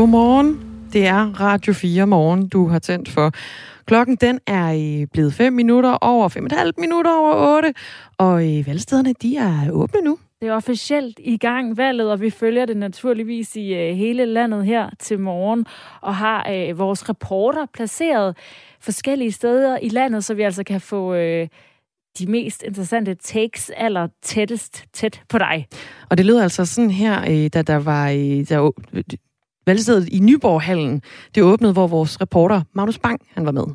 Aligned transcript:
Godmorgen. 0.00 0.60
Det 0.92 1.06
er 1.06 1.40
Radio 1.40 1.72
4 1.72 2.06
morgen, 2.06 2.48
du 2.48 2.68
har 2.68 2.78
tændt 2.78 3.08
for. 3.08 3.32
Klokken 3.86 4.16
den 4.16 4.40
er 4.46 5.06
blevet 5.12 5.34
5 5.34 5.52
minutter 5.52 5.92
over 5.92 6.28
5,5 6.28 6.70
minutter 6.78 7.10
over 7.10 7.56
8, 7.56 7.74
og 8.18 8.36
valgstederne 8.40 9.12
de 9.22 9.36
er 9.36 9.70
åbne 9.70 10.00
nu. 10.00 10.18
Det 10.40 10.48
er 10.48 10.52
officielt 10.52 11.18
i 11.18 11.36
gang 11.36 11.76
valget, 11.76 12.10
og 12.10 12.20
vi 12.20 12.30
følger 12.30 12.66
det 12.66 12.76
naturligvis 12.76 13.56
i 13.56 13.72
uh, 13.72 13.96
hele 13.96 14.26
landet 14.26 14.64
her 14.64 14.90
til 14.98 15.20
morgen, 15.20 15.66
og 16.00 16.16
har 16.16 16.50
uh, 16.50 16.78
vores 16.78 17.08
reporter 17.08 17.66
placeret 17.74 18.36
forskellige 18.80 19.32
steder 19.32 19.78
i 19.82 19.88
landet, 19.88 20.24
så 20.24 20.34
vi 20.34 20.42
altså 20.42 20.64
kan 20.64 20.80
få 20.80 21.14
uh, 21.14 21.46
de 22.18 22.26
mest 22.26 22.62
interessante 22.62 23.14
takes 23.14 23.70
aller 23.76 24.08
tættest 24.22 24.84
tæt 24.92 25.22
på 25.28 25.38
dig. 25.38 25.66
Og 26.10 26.18
det 26.18 26.26
lyder 26.26 26.42
altså 26.42 26.64
sådan 26.64 26.90
her, 26.90 27.48
da 27.48 27.62
der 27.62 27.76
var 27.76 28.08
der, 28.48 28.72
valgstedet 29.70 30.08
i 30.08 30.18
Nyborghallen. 30.18 31.02
Det 31.34 31.42
åbnede, 31.42 31.72
hvor 31.72 31.86
vores 31.86 32.20
reporter 32.20 32.62
Magnus 32.72 32.98
Bang 32.98 33.20
han 33.34 33.46
var 33.46 33.52
med. 33.52 33.66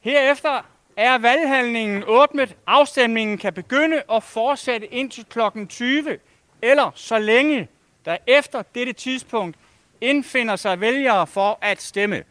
Herefter 0.00 0.66
er 0.96 1.18
valghandlingen 1.18 2.02
åbnet. 2.06 2.56
Afstemningen 2.66 3.38
kan 3.38 3.52
begynde 3.52 4.02
og 4.08 4.22
fortsætte 4.22 4.86
indtil 4.94 5.24
kl. 5.24 5.38
20, 5.68 6.02
eller 6.62 6.90
så 6.94 7.18
længe 7.18 7.68
der 8.04 8.16
efter 8.26 8.62
dette 8.74 8.92
tidspunkt 8.92 9.56
indfinder 10.00 10.56
sig 10.56 10.80
vælgere 10.80 11.26
for 11.26 11.58
at 11.62 11.82
stemme. 11.82 12.22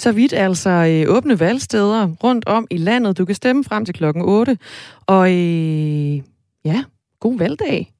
Så 0.00 0.12
vidt 0.12 0.32
altså 0.32 0.70
øh, 0.70 1.16
åbne 1.16 1.40
valgsteder 1.40 2.08
rundt 2.24 2.48
om 2.48 2.66
i 2.70 2.76
landet. 2.76 3.18
Du 3.18 3.24
kan 3.24 3.34
stemme 3.34 3.64
frem 3.64 3.84
til 3.84 3.94
klokken 3.94 4.22
8. 4.22 4.58
Og 5.06 5.30
øh, 5.30 6.22
ja, 6.64 6.84
god 7.20 7.38
valgdag. 7.38 7.97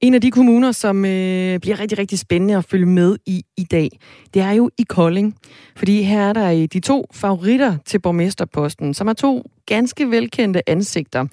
En 0.00 0.14
af 0.14 0.20
de 0.20 0.30
kommuner, 0.30 0.72
som 0.72 1.04
øh, 1.04 1.60
bliver 1.60 1.80
rigtig, 1.80 1.98
rigtig 1.98 2.18
spændende 2.18 2.56
at 2.56 2.64
følge 2.64 2.86
med 2.86 3.16
i 3.26 3.44
i 3.56 3.64
dag, 3.64 3.90
det 4.34 4.42
er 4.42 4.52
jo 4.52 4.70
i 4.78 4.82
Kolding. 4.82 5.36
Fordi 5.76 6.02
her 6.02 6.28
er 6.28 6.32
der 6.32 6.52
øh, 6.52 6.68
de 6.72 6.80
to 6.80 7.06
favoritter 7.12 7.76
til 7.86 7.98
borgmesterposten, 7.98 8.94
som 8.94 9.08
er 9.08 9.12
to 9.12 9.50
ganske 9.66 10.10
velkendte 10.10 10.68
ansigter. 10.70 11.26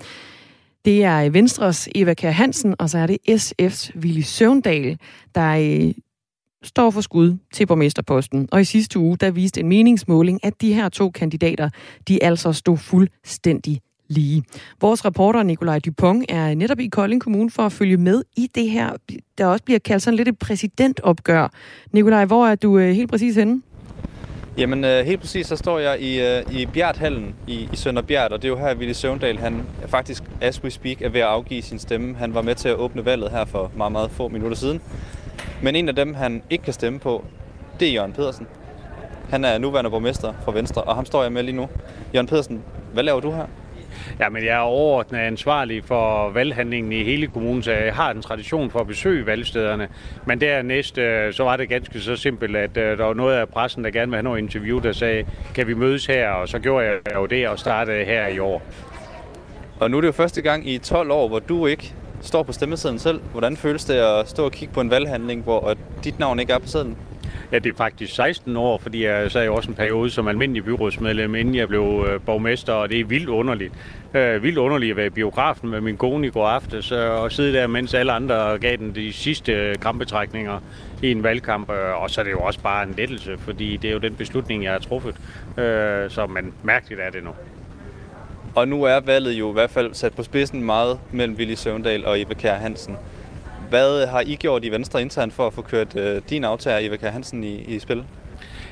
Det 0.85 1.03
er 1.03 1.25
øh, 1.25 1.33
Venstres 1.33 1.89
Eva 1.95 2.13
Kær 2.13 2.31
Hansen, 2.31 2.75
og 2.79 2.89
så 2.89 2.97
er 2.97 3.07
det 3.07 3.17
SF's 3.29 3.99
Willy 3.99 4.21
Søvndal, 4.21 4.97
der 5.35 5.85
øh, 5.87 5.93
står 6.63 6.91
for 6.91 7.01
skud 7.01 7.37
til 7.53 7.65
borgmesterposten. 7.65 8.49
Og 8.51 8.61
i 8.61 8.63
sidste 8.63 8.99
uge, 8.99 9.17
der 9.17 9.31
viste 9.31 9.59
en 9.59 9.69
meningsmåling, 9.69 10.39
at 10.43 10.61
de 10.61 10.73
her 10.73 10.89
to 10.89 11.09
kandidater, 11.09 11.69
de 12.07 12.23
altså 12.23 12.53
stod 12.53 12.77
fuldstændig 12.77 13.81
lige. 14.07 14.43
Vores 14.81 15.05
reporter 15.05 15.43
Nikolaj 15.43 15.79
Dupont 15.79 16.25
er 16.29 16.55
netop 16.55 16.79
i 16.79 16.87
Kolding 16.87 17.21
Kommune 17.21 17.51
for 17.51 17.63
at 17.63 17.71
følge 17.71 17.97
med 17.97 18.23
i 18.37 18.49
det 18.55 18.69
her, 18.69 18.89
der 19.37 19.45
også 19.45 19.63
bliver 19.63 19.79
kaldt 19.79 20.03
sådan 20.03 20.17
lidt 20.17 20.27
et 20.27 20.39
præsidentopgør. 20.39 21.47
Nikolaj, 21.91 22.25
hvor 22.25 22.47
er 22.47 22.55
du 22.55 22.77
øh, 22.77 22.91
helt 22.91 23.09
præcis 23.09 23.35
henne? 23.35 23.61
Jamen 24.57 24.83
øh, 24.83 25.05
helt 25.05 25.21
præcis, 25.21 25.47
så 25.47 25.55
står 25.55 25.79
jeg 25.79 26.01
i, 26.01 26.21
øh, 26.21 26.43
i 26.51 26.65
Bjarthallen 26.65 27.35
i, 27.47 27.69
i 27.73 27.75
Sønderbjerg, 27.75 28.31
og 28.31 28.41
det 28.41 28.47
er 28.47 28.49
jo 28.49 28.57
her, 28.57 28.73
Ville 28.73 28.93
Søvndal, 28.93 29.37
han 29.37 29.61
faktisk, 29.87 30.23
as 30.41 30.63
we 30.63 30.69
speak, 30.69 31.01
er 31.01 31.09
ved 31.09 31.21
at 31.21 31.27
afgive 31.27 31.61
sin 31.61 31.79
stemme. 31.79 32.15
Han 32.15 32.33
var 32.33 32.41
med 32.41 32.55
til 32.55 32.69
at 32.69 32.75
åbne 32.75 33.05
valget 33.05 33.31
her 33.31 33.45
for 33.45 33.71
meget, 33.77 33.91
meget 33.91 34.11
få 34.11 34.27
minutter 34.27 34.57
siden. 34.57 34.81
Men 35.63 35.75
en 35.75 35.89
af 35.89 35.95
dem, 35.95 36.13
han 36.13 36.43
ikke 36.49 36.63
kan 36.63 36.73
stemme 36.73 36.99
på, 36.99 37.25
det 37.79 37.87
er 37.87 37.93
Jørgen 37.93 38.13
Pedersen. 38.13 38.47
Han 39.29 39.45
er 39.45 39.57
nuværende 39.57 39.89
borgmester 39.89 40.33
for 40.43 40.51
Venstre, 40.51 40.81
og 40.81 40.95
ham 40.95 41.05
står 41.05 41.23
jeg 41.23 41.31
med 41.31 41.43
lige 41.43 41.55
nu. 41.55 41.67
Jørgen 42.13 42.27
Pedersen, 42.27 42.61
hvad 42.93 43.03
laver 43.03 43.19
du 43.19 43.31
her? 43.31 43.45
Ja, 44.19 44.29
men 44.29 44.45
jeg 44.45 44.55
er 44.55 44.59
overordnet 44.59 45.19
ansvarlig 45.19 45.83
for 45.83 46.29
valghandlingen 46.29 46.91
i 46.91 47.03
hele 47.03 47.27
kommunen, 47.27 47.63
så 47.63 47.71
jeg 47.71 47.93
har 47.93 48.11
en 48.11 48.21
tradition 48.21 48.71
for 48.71 48.79
at 48.79 48.87
besøge 48.87 49.25
valgstederne. 49.25 49.87
Men 50.25 50.41
dernæst, 50.41 50.97
øh, 50.97 51.33
så 51.33 51.43
var 51.43 51.57
det 51.57 51.69
ganske 51.69 51.99
så 51.99 52.15
simpelt, 52.15 52.55
at 52.55 52.77
øh, 52.77 52.97
der 52.97 53.03
var 53.03 53.13
noget 53.13 53.35
af 53.35 53.49
pressen, 53.49 53.83
der 53.83 53.89
gerne 53.89 54.07
ville 54.07 54.17
have 54.17 54.23
noget 54.23 54.39
interview, 54.39 54.79
der 54.79 54.91
sagde, 54.91 55.25
kan 55.55 55.67
vi 55.67 55.73
mødes 55.73 56.05
her? 56.05 56.29
Og 56.29 56.49
så 56.49 56.59
gjorde 56.59 56.85
jeg 56.85 57.15
jo 57.15 57.25
det 57.25 57.47
og 57.47 57.59
startede 57.59 58.05
her 58.05 58.27
i 58.27 58.39
år. 58.39 58.61
Og 59.79 59.91
nu 59.91 59.97
er 59.97 60.01
det 60.01 60.07
jo 60.07 60.11
første 60.11 60.41
gang 60.41 60.69
i 60.69 60.77
12 60.77 61.11
år, 61.11 61.27
hvor 61.27 61.39
du 61.39 61.65
ikke 61.65 61.93
står 62.21 62.43
på 62.43 62.51
stemmesiden 62.51 62.99
selv. 62.99 63.21
Hvordan 63.31 63.57
føles 63.57 63.85
det 63.85 63.93
at 63.93 64.29
stå 64.29 64.45
og 64.45 64.51
kigge 64.51 64.73
på 64.73 64.81
en 64.81 64.89
valghandling, 64.89 65.43
hvor 65.43 65.75
dit 66.03 66.19
navn 66.19 66.39
ikke 66.39 66.53
er 66.53 66.57
på 66.57 66.67
sedlen? 66.67 66.97
Ja, 67.51 67.59
det 67.59 67.71
er 67.71 67.75
faktisk 67.77 68.15
16 68.15 68.57
år, 68.57 68.77
fordi 68.77 69.05
jeg 69.05 69.31
sad 69.31 69.45
jo 69.45 69.55
også 69.55 69.69
en 69.69 69.75
periode 69.75 70.09
som 70.09 70.27
almindelig 70.27 70.65
byrådsmedlem, 70.65 71.35
inden 71.35 71.55
jeg 71.55 71.67
blev 71.67 72.05
øh, 72.09 72.21
borgmester, 72.21 72.73
og 72.73 72.89
det 72.89 72.99
er 72.99 73.05
vildt 73.05 73.29
underligt. 73.29 73.73
Øh, 74.13 74.43
vildt 74.43 74.57
underligt 74.57 74.91
at 74.91 74.97
være 74.97 75.05
i 75.05 75.09
biografen 75.09 75.69
med 75.69 75.81
min 75.81 75.97
kone 75.97 76.27
i 76.27 76.29
går 76.29 76.47
aftes, 76.47 76.91
øh, 76.91 77.11
og 77.11 77.31
sidde 77.31 77.53
der, 77.53 77.67
mens 77.67 77.93
alle 77.93 78.11
andre 78.11 78.57
gav 78.57 78.77
den 78.77 78.95
de 78.95 79.13
sidste 79.13 79.51
øh, 79.51 79.75
krampetrækninger 79.75 80.59
i 81.01 81.11
en 81.11 81.23
valgkamp, 81.23 81.69
øh, 81.69 82.01
og 82.01 82.09
så 82.09 82.21
er 82.21 82.25
det 82.25 82.31
jo 82.31 82.39
også 82.39 82.59
bare 82.59 82.83
en 82.83 82.93
lettelse, 82.97 83.37
fordi 83.37 83.77
det 83.77 83.87
er 83.87 83.93
jo 83.93 83.99
den 83.99 84.15
beslutning, 84.15 84.63
jeg 84.63 84.71
har 84.71 84.79
truffet, 84.79 85.15
øh, 85.57 86.09
så 86.09 86.27
man 86.29 86.53
mærkeligt 86.63 87.01
er 87.01 87.09
det 87.09 87.23
nu. 87.23 87.31
Og 88.55 88.67
nu 88.67 88.83
er 88.83 88.99
valget 88.99 89.33
jo 89.33 89.49
i 89.49 89.53
hvert 89.53 89.69
fald 89.69 89.93
sat 89.93 90.13
på 90.13 90.23
spidsen 90.23 90.63
meget 90.63 90.99
mellem 91.11 91.35
Willy 91.35 91.53
Søvndal 91.53 92.05
og 92.05 92.21
Eva 92.21 92.33
Kjær 92.33 92.55
Hansen. 92.55 92.97
Hvad 93.69 94.07
har 94.07 94.21
I 94.21 94.35
gjort 94.35 94.65
i 94.65 94.71
Venstre 94.71 95.01
internt 95.01 95.33
for 95.33 95.47
at 95.47 95.53
få 95.53 95.61
kørt 95.61 95.95
øh, 95.95 96.21
din 96.29 96.43
aftager, 96.43 96.79
Eva 96.81 97.09
Hansen, 97.09 97.43
i, 97.43 97.55
i 97.55 97.79
spil? 97.79 98.03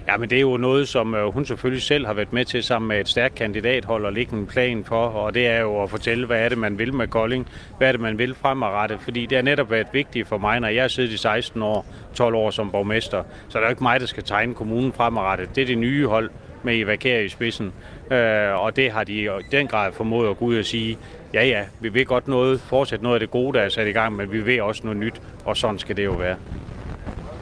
Ja, 0.08 0.18
men 0.18 0.30
det 0.30 0.38
er 0.38 0.42
jo 0.42 0.58
noget, 0.58 0.88
som 0.88 1.16
øh, 1.16 1.34
hun 1.34 1.46
selvfølgelig 1.46 1.84
selv 1.84 2.06
har 2.06 2.14
været 2.14 2.34
med 2.34 2.46
til 2.46 2.64
sammen 2.64 2.88
med 2.88 3.00
et 3.00 3.08
stærkt 3.08 3.36
kandidathold 3.36 4.06
og 4.06 4.14
lægge 4.14 4.34
en 4.34 4.48
plan 4.48 4.84
for, 4.84 5.06
og 5.06 5.34
det 5.34 5.48
er 5.48 5.60
jo 5.62 5.84
at 5.84 5.90
fortælle, 5.90 6.26
hvad 6.26 6.40
er 6.40 6.50
det, 6.50 6.58
man 6.58 6.78
vil 6.78 6.94
med 6.94 7.08
Kolding, 7.08 7.48
hvad 7.78 7.88
er 7.88 7.92
det, 7.92 8.02
man 8.02 8.18
vil 8.18 8.36
fremadrettet, 8.36 9.00
fordi 9.02 9.26
det 9.26 9.36
har 9.36 9.44
netop 9.44 9.72
været 9.72 9.88
vigtigt 9.94 10.28
for 10.28 10.38
mig, 10.38 10.60
når 10.60 10.68
jeg 10.68 10.84
har 10.84 10.88
siddet 10.88 11.12
i 11.12 11.18
16 11.18 11.62
år, 11.62 11.86
12 12.14 12.36
år 12.36 12.50
som 12.50 12.72
borgmester, 12.72 13.24
så 13.50 13.58
er 13.58 13.62
det 13.62 13.68
jo 13.68 13.72
ikke 13.72 13.84
mig, 13.84 14.00
der 14.00 14.06
skal 14.06 14.24
tegne 14.24 14.54
kommunen 14.54 14.94
fremadrettet. 14.94 15.56
Det 15.56 15.62
er 15.62 15.66
det 15.66 15.78
nye 15.78 16.08
hold 16.08 16.30
med 16.64 16.80
Eva 16.80 16.96
Kjær 16.96 17.20
i 17.20 17.30
spidsen, 17.30 17.74
øh, 18.12 18.64
og 18.64 18.76
det 18.76 18.92
har 18.92 19.04
de 19.04 19.14
i 19.14 19.28
den 19.52 19.68
grad 19.68 19.92
formået 19.92 20.30
at 20.30 20.38
gå 20.38 20.46
ud 20.46 20.58
og 20.58 20.66
sige, 20.66 20.98
ja 21.34 21.46
ja, 21.46 21.66
vi 21.80 21.90
vil 21.90 22.06
godt 22.06 22.28
noget, 22.28 22.60
fortsætte 22.60 23.04
noget 23.04 23.16
af 23.16 23.20
det 23.20 23.32
gode, 23.32 23.58
der 23.58 23.64
er 23.64 23.70
sat 23.70 23.88
i 23.88 23.92
gang, 23.92 24.16
men 24.16 24.32
vi 24.32 24.42
vil 24.42 24.62
også 24.62 24.82
noget 24.84 25.00
nyt, 25.00 25.22
og 25.46 25.58
sådan 25.58 25.80
skal 25.80 25.98
det 25.98 26.06
jo 26.06 26.12
være. 26.12 26.36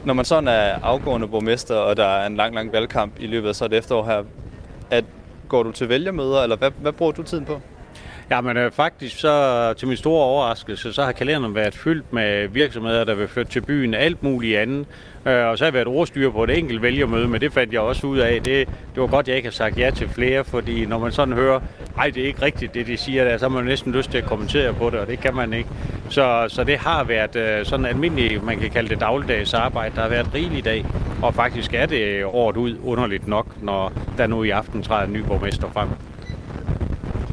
Når 0.04 0.14
man 0.14 0.24
sådan 0.24 0.48
er 0.48 0.78
afgående 0.82 1.28
borgmester, 1.28 1.74
og 1.74 1.96
der 1.96 2.04
er 2.04 2.26
en 2.26 2.36
lang, 2.36 2.54
lang 2.54 2.72
valgkamp 2.72 3.12
i 3.20 3.26
løbet 3.26 3.48
af 3.48 3.54
så 3.54 3.64
et 3.64 3.72
efterår 3.72 4.04
her, 4.04 4.24
at, 4.90 5.04
går 5.48 5.62
du 5.62 5.72
til 5.72 5.88
vælgermøder, 5.88 6.42
eller 6.42 6.56
hvad, 6.56 6.70
hvad 6.80 6.92
bruger 6.92 7.12
du 7.12 7.22
tiden 7.22 7.44
på? 7.44 7.60
Ja, 8.30 8.40
men 8.40 8.56
øh, 8.56 8.72
faktisk 8.72 9.20
så 9.20 9.74
til 9.78 9.88
min 9.88 9.96
store 9.96 10.24
overraskelse, 10.24 10.92
så 10.92 11.04
har 11.04 11.12
kalenderen 11.12 11.54
været 11.54 11.74
fyldt 11.74 12.12
med 12.12 12.48
virksomheder, 12.48 13.04
der 13.04 13.14
vil 13.14 13.28
flytte 13.28 13.52
til 13.52 13.60
byen, 13.60 13.94
alt 13.94 14.22
muligt 14.22 14.58
andet. 14.58 14.86
Øh, 15.26 15.46
og 15.46 15.58
så 15.58 15.64
har 15.64 15.66
jeg 15.66 15.74
været 15.74 15.86
ordstyr 15.86 16.30
på 16.30 16.44
et 16.44 16.58
enkelt 16.58 16.82
vælgermøde, 16.82 17.28
men 17.28 17.40
det 17.40 17.52
fandt 17.52 17.72
jeg 17.72 17.80
også 17.80 18.06
ud 18.06 18.18
af. 18.18 18.42
Det, 18.42 18.68
det 18.94 19.00
var 19.00 19.06
godt, 19.06 19.28
jeg 19.28 19.36
ikke 19.36 19.46
har 19.46 19.52
sagt 19.52 19.78
ja 19.78 19.90
til 19.90 20.08
flere, 20.08 20.44
fordi 20.44 20.86
når 20.86 20.98
man 20.98 21.12
sådan 21.12 21.34
hører, 21.34 21.60
ej, 21.98 22.10
det 22.10 22.22
er 22.22 22.26
ikke 22.26 22.42
rigtigt, 22.42 22.74
det 22.74 22.86
de 22.86 22.96
siger 22.96 23.24
der, 23.24 23.38
så 23.38 23.48
har 23.48 23.56
man 23.56 23.64
næsten 23.64 23.92
lyst 23.92 24.10
til 24.10 24.18
at 24.18 24.24
kommentere 24.24 24.72
på 24.72 24.90
det, 24.90 25.00
og 25.00 25.06
det 25.06 25.20
kan 25.20 25.34
man 25.34 25.52
ikke. 25.52 25.68
Så, 26.10 26.44
så 26.48 26.64
det 26.64 26.78
har 26.78 27.04
været 27.04 27.36
øh, 27.36 27.66
sådan 27.66 27.86
almindeligt, 27.86 28.42
man 28.44 28.58
kan 28.58 28.70
kalde 28.70 28.88
det 28.88 29.00
dagligdags 29.00 29.54
arbejde. 29.54 29.94
Der 29.96 30.02
har 30.02 30.08
været 30.08 30.34
rigeligt 30.34 30.58
i 30.58 30.68
dag, 30.68 30.84
og 31.22 31.34
faktisk 31.34 31.74
er 31.74 31.86
det 31.86 32.24
året 32.24 32.56
ud 32.56 32.76
underligt 32.84 33.28
nok, 33.28 33.46
når 33.62 33.92
der 34.18 34.26
nu 34.26 34.42
i 34.42 34.50
aften 34.50 34.82
træder 34.82 35.06
en 35.06 35.12
ny 35.12 35.18
borgmester 35.18 35.70
frem. 35.72 35.88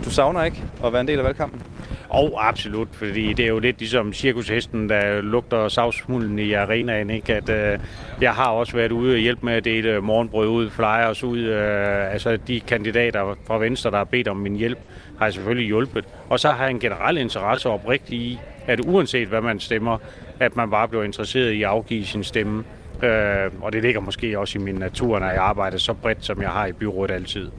Du 0.06 0.10
savner 0.10 0.44
ikke 0.44 0.64
at 0.86 0.94
være 0.94 1.02
en 1.02 1.08
del 1.08 1.20
af 1.20 1.26
valgkampen? 1.26 1.62
Og 2.10 2.34
oh, 2.34 2.48
absolut, 2.48 2.88
fordi 2.92 3.34
det 3.34 3.46
er 3.46 3.50
jo 3.50 3.60
lidt 3.60 3.80
ligesom 3.80 4.14
cirkushesten, 4.14 4.90
der 4.90 5.22
lugter 5.22 5.68
savsmulden 5.68 6.40
i 6.40 6.54
arenaen. 6.54 7.10
Ikke? 7.10 7.36
At, 7.36 7.50
øh, 7.50 7.80
jeg 8.22 8.34
har 8.34 8.50
også 8.50 8.74
været 8.74 8.92
ude 8.92 9.14
og 9.14 9.18
hjælpe 9.18 9.46
med 9.46 9.54
at 9.54 9.66
dele 9.66 10.02
morgenbrød 10.02 10.48
ud, 10.48 10.70
flyers 10.70 11.24
ud. 11.24 11.40
Øh, 11.40 12.14
altså 12.14 12.38
de 12.48 12.60
kandidater 12.60 13.38
fra 13.48 13.58
Venstre, 13.58 13.92
der 13.92 13.98
har 13.98 14.04
bedt 14.04 14.28
om 14.28 14.38
min 14.38 14.56
hjælp, 14.56 14.80
har 15.18 15.26
jeg 15.26 15.34
selvfølgelig 15.34 15.68
hjulpet. 15.68 16.06
Og 16.30 16.40
så 16.40 16.50
har 16.50 16.64
jeg 16.64 16.72
en 16.72 16.80
generel 16.80 17.18
interesse 17.18 17.70
oprigtigt 17.70 18.22
i, 18.22 18.40
at 18.68 18.80
uanset 18.80 19.28
hvad 19.28 19.42
man 19.42 19.60
stemmer, 19.60 19.98
at 20.40 20.56
man 20.56 20.70
bare 20.70 20.88
bliver 20.88 21.04
interesseret 21.04 21.52
i 21.52 21.64
at 21.64 21.70
afgive 21.70 22.06
sin 22.06 22.24
stemme. 22.24 22.64
Øh, 23.04 23.52
og 23.62 23.74
det 23.74 23.82
ligger 23.82 24.02
måske 24.02 24.40
også 24.40 24.60
i 24.60 24.62
min 24.62 24.76
natur, 24.76 25.20
når 25.20 25.28
jeg 25.28 25.42
arbejder 25.42 25.78
så 25.78 25.94
bredt, 25.94 26.26
som 26.26 26.42
jeg 26.42 26.50
har 26.50 26.66
i 26.66 26.72
byrådet 26.72 27.14
altid. 27.14 27.52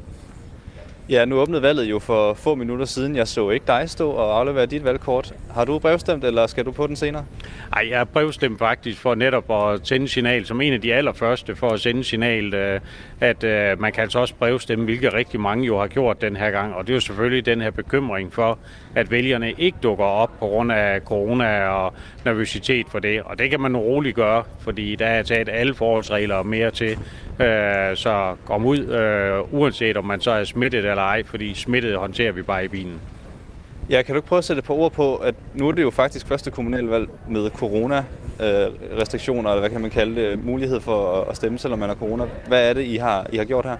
Ja, 1.10 1.24
nu 1.24 1.40
åbnede 1.40 1.62
valget 1.62 1.84
jo 1.90 1.98
for 1.98 2.34
få 2.34 2.54
minutter 2.54 2.84
siden. 2.84 3.16
Jeg 3.16 3.28
så 3.28 3.50
ikke 3.50 3.66
dig 3.66 3.90
stå 3.90 4.10
og 4.10 4.38
aflevere 4.38 4.66
dit 4.66 4.84
valgkort. 4.84 5.34
Har 5.54 5.64
du 5.64 5.78
brevstemt, 5.78 6.24
eller 6.24 6.46
skal 6.46 6.64
du 6.64 6.72
på 6.72 6.86
den 6.86 6.96
senere? 6.96 7.24
Nej, 7.74 7.86
jeg 7.90 7.98
har 7.98 8.04
brevstemt 8.04 8.58
faktisk 8.58 9.00
for 9.00 9.14
netop 9.14 9.50
at 9.50 9.80
sende 9.88 10.08
signal, 10.08 10.46
som 10.46 10.60
en 10.60 10.72
af 10.72 10.80
de 10.80 10.94
allerførste, 10.94 11.56
for 11.56 11.70
at 11.70 11.80
sende 11.80 12.04
signal, 12.04 12.54
øh, 12.54 12.80
at 13.20 13.44
øh, 13.44 13.80
man 13.80 13.92
kan 13.92 14.02
altså 14.02 14.18
også 14.18 14.34
brevstemme, 14.34 14.84
hvilket 14.84 15.14
rigtig 15.14 15.40
mange 15.40 15.66
jo 15.66 15.80
har 15.80 15.86
gjort 15.86 16.20
den 16.20 16.36
her 16.36 16.50
gang. 16.50 16.74
Og 16.74 16.86
det 16.86 16.92
er 16.92 16.94
jo 16.94 17.00
selvfølgelig 17.00 17.46
den 17.46 17.60
her 17.60 17.70
bekymring 17.70 18.32
for, 18.32 18.58
at 18.94 19.10
vælgerne 19.10 19.52
ikke 19.58 19.78
dukker 19.82 20.04
op 20.04 20.30
på 20.38 20.46
grund 20.46 20.72
af 20.72 21.00
corona 21.00 21.68
og 21.68 21.94
nervøsitet 22.24 22.86
for 22.88 22.98
det. 22.98 23.22
Og 23.22 23.38
det 23.38 23.50
kan 23.50 23.60
man 23.60 23.76
roligt 23.76 24.16
gøre, 24.16 24.42
fordi 24.60 24.96
der 24.96 25.06
er 25.06 25.22
taget 25.22 25.48
alle 25.48 25.74
forholdsregler 25.74 26.34
og 26.34 26.46
mere 26.46 26.70
til. 26.70 26.98
Øh, 27.40 27.96
så 27.96 28.36
kom 28.44 28.64
ud, 28.64 28.78
øh, 28.78 29.54
uanset 29.54 29.96
om 29.96 30.04
man 30.04 30.20
så 30.20 30.30
er 30.30 30.44
smittet 30.44 30.78
eller 30.78 31.02
ej, 31.02 31.22
fordi 31.24 31.54
smittet 31.54 31.96
håndterer 31.96 32.32
vi 32.32 32.42
bare 32.42 32.64
i 32.64 32.68
bilen. 32.68 33.00
Ja, 33.90 34.02
kan 34.02 34.14
du 34.14 34.18
ikke 34.18 34.28
prøve 34.28 34.38
at 34.38 34.44
sætte 34.44 34.62
på 34.62 34.76
ord 34.76 34.92
på, 34.92 35.16
at 35.16 35.34
nu 35.54 35.68
er 35.68 35.72
det 35.72 35.82
jo 35.82 35.90
faktisk 35.90 36.26
første 36.26 36.50
kommunalvalg 36.50 37.08
med 37.28 37.50
corona-restriktioner, 37.50 39.50
øh, 39.50 39.52
eller 39.52 39.60
hvad 39.60 39.70
kan 39.70 39.80
man 39.80 39.90
kalde 39.90 40.22
det, 40.22 40.44
mulighed 40.44 40.80
for 40.80 41.26
at 41.30 41.36
stemme, 41.36 41.58
selvom 41.58 41.78
man 41.78 41.88
har 41.88 41.96
corona. 41.96 42.24
Hvad 42.48 42.70
er 42.70 42.72
det, 42.72 42.82
I 42.82 42.96
har, 42.96 43.26
I 43.32 43.36
har 43.36 43.44
gjort 43.44 43.64
her? 43.64 43.76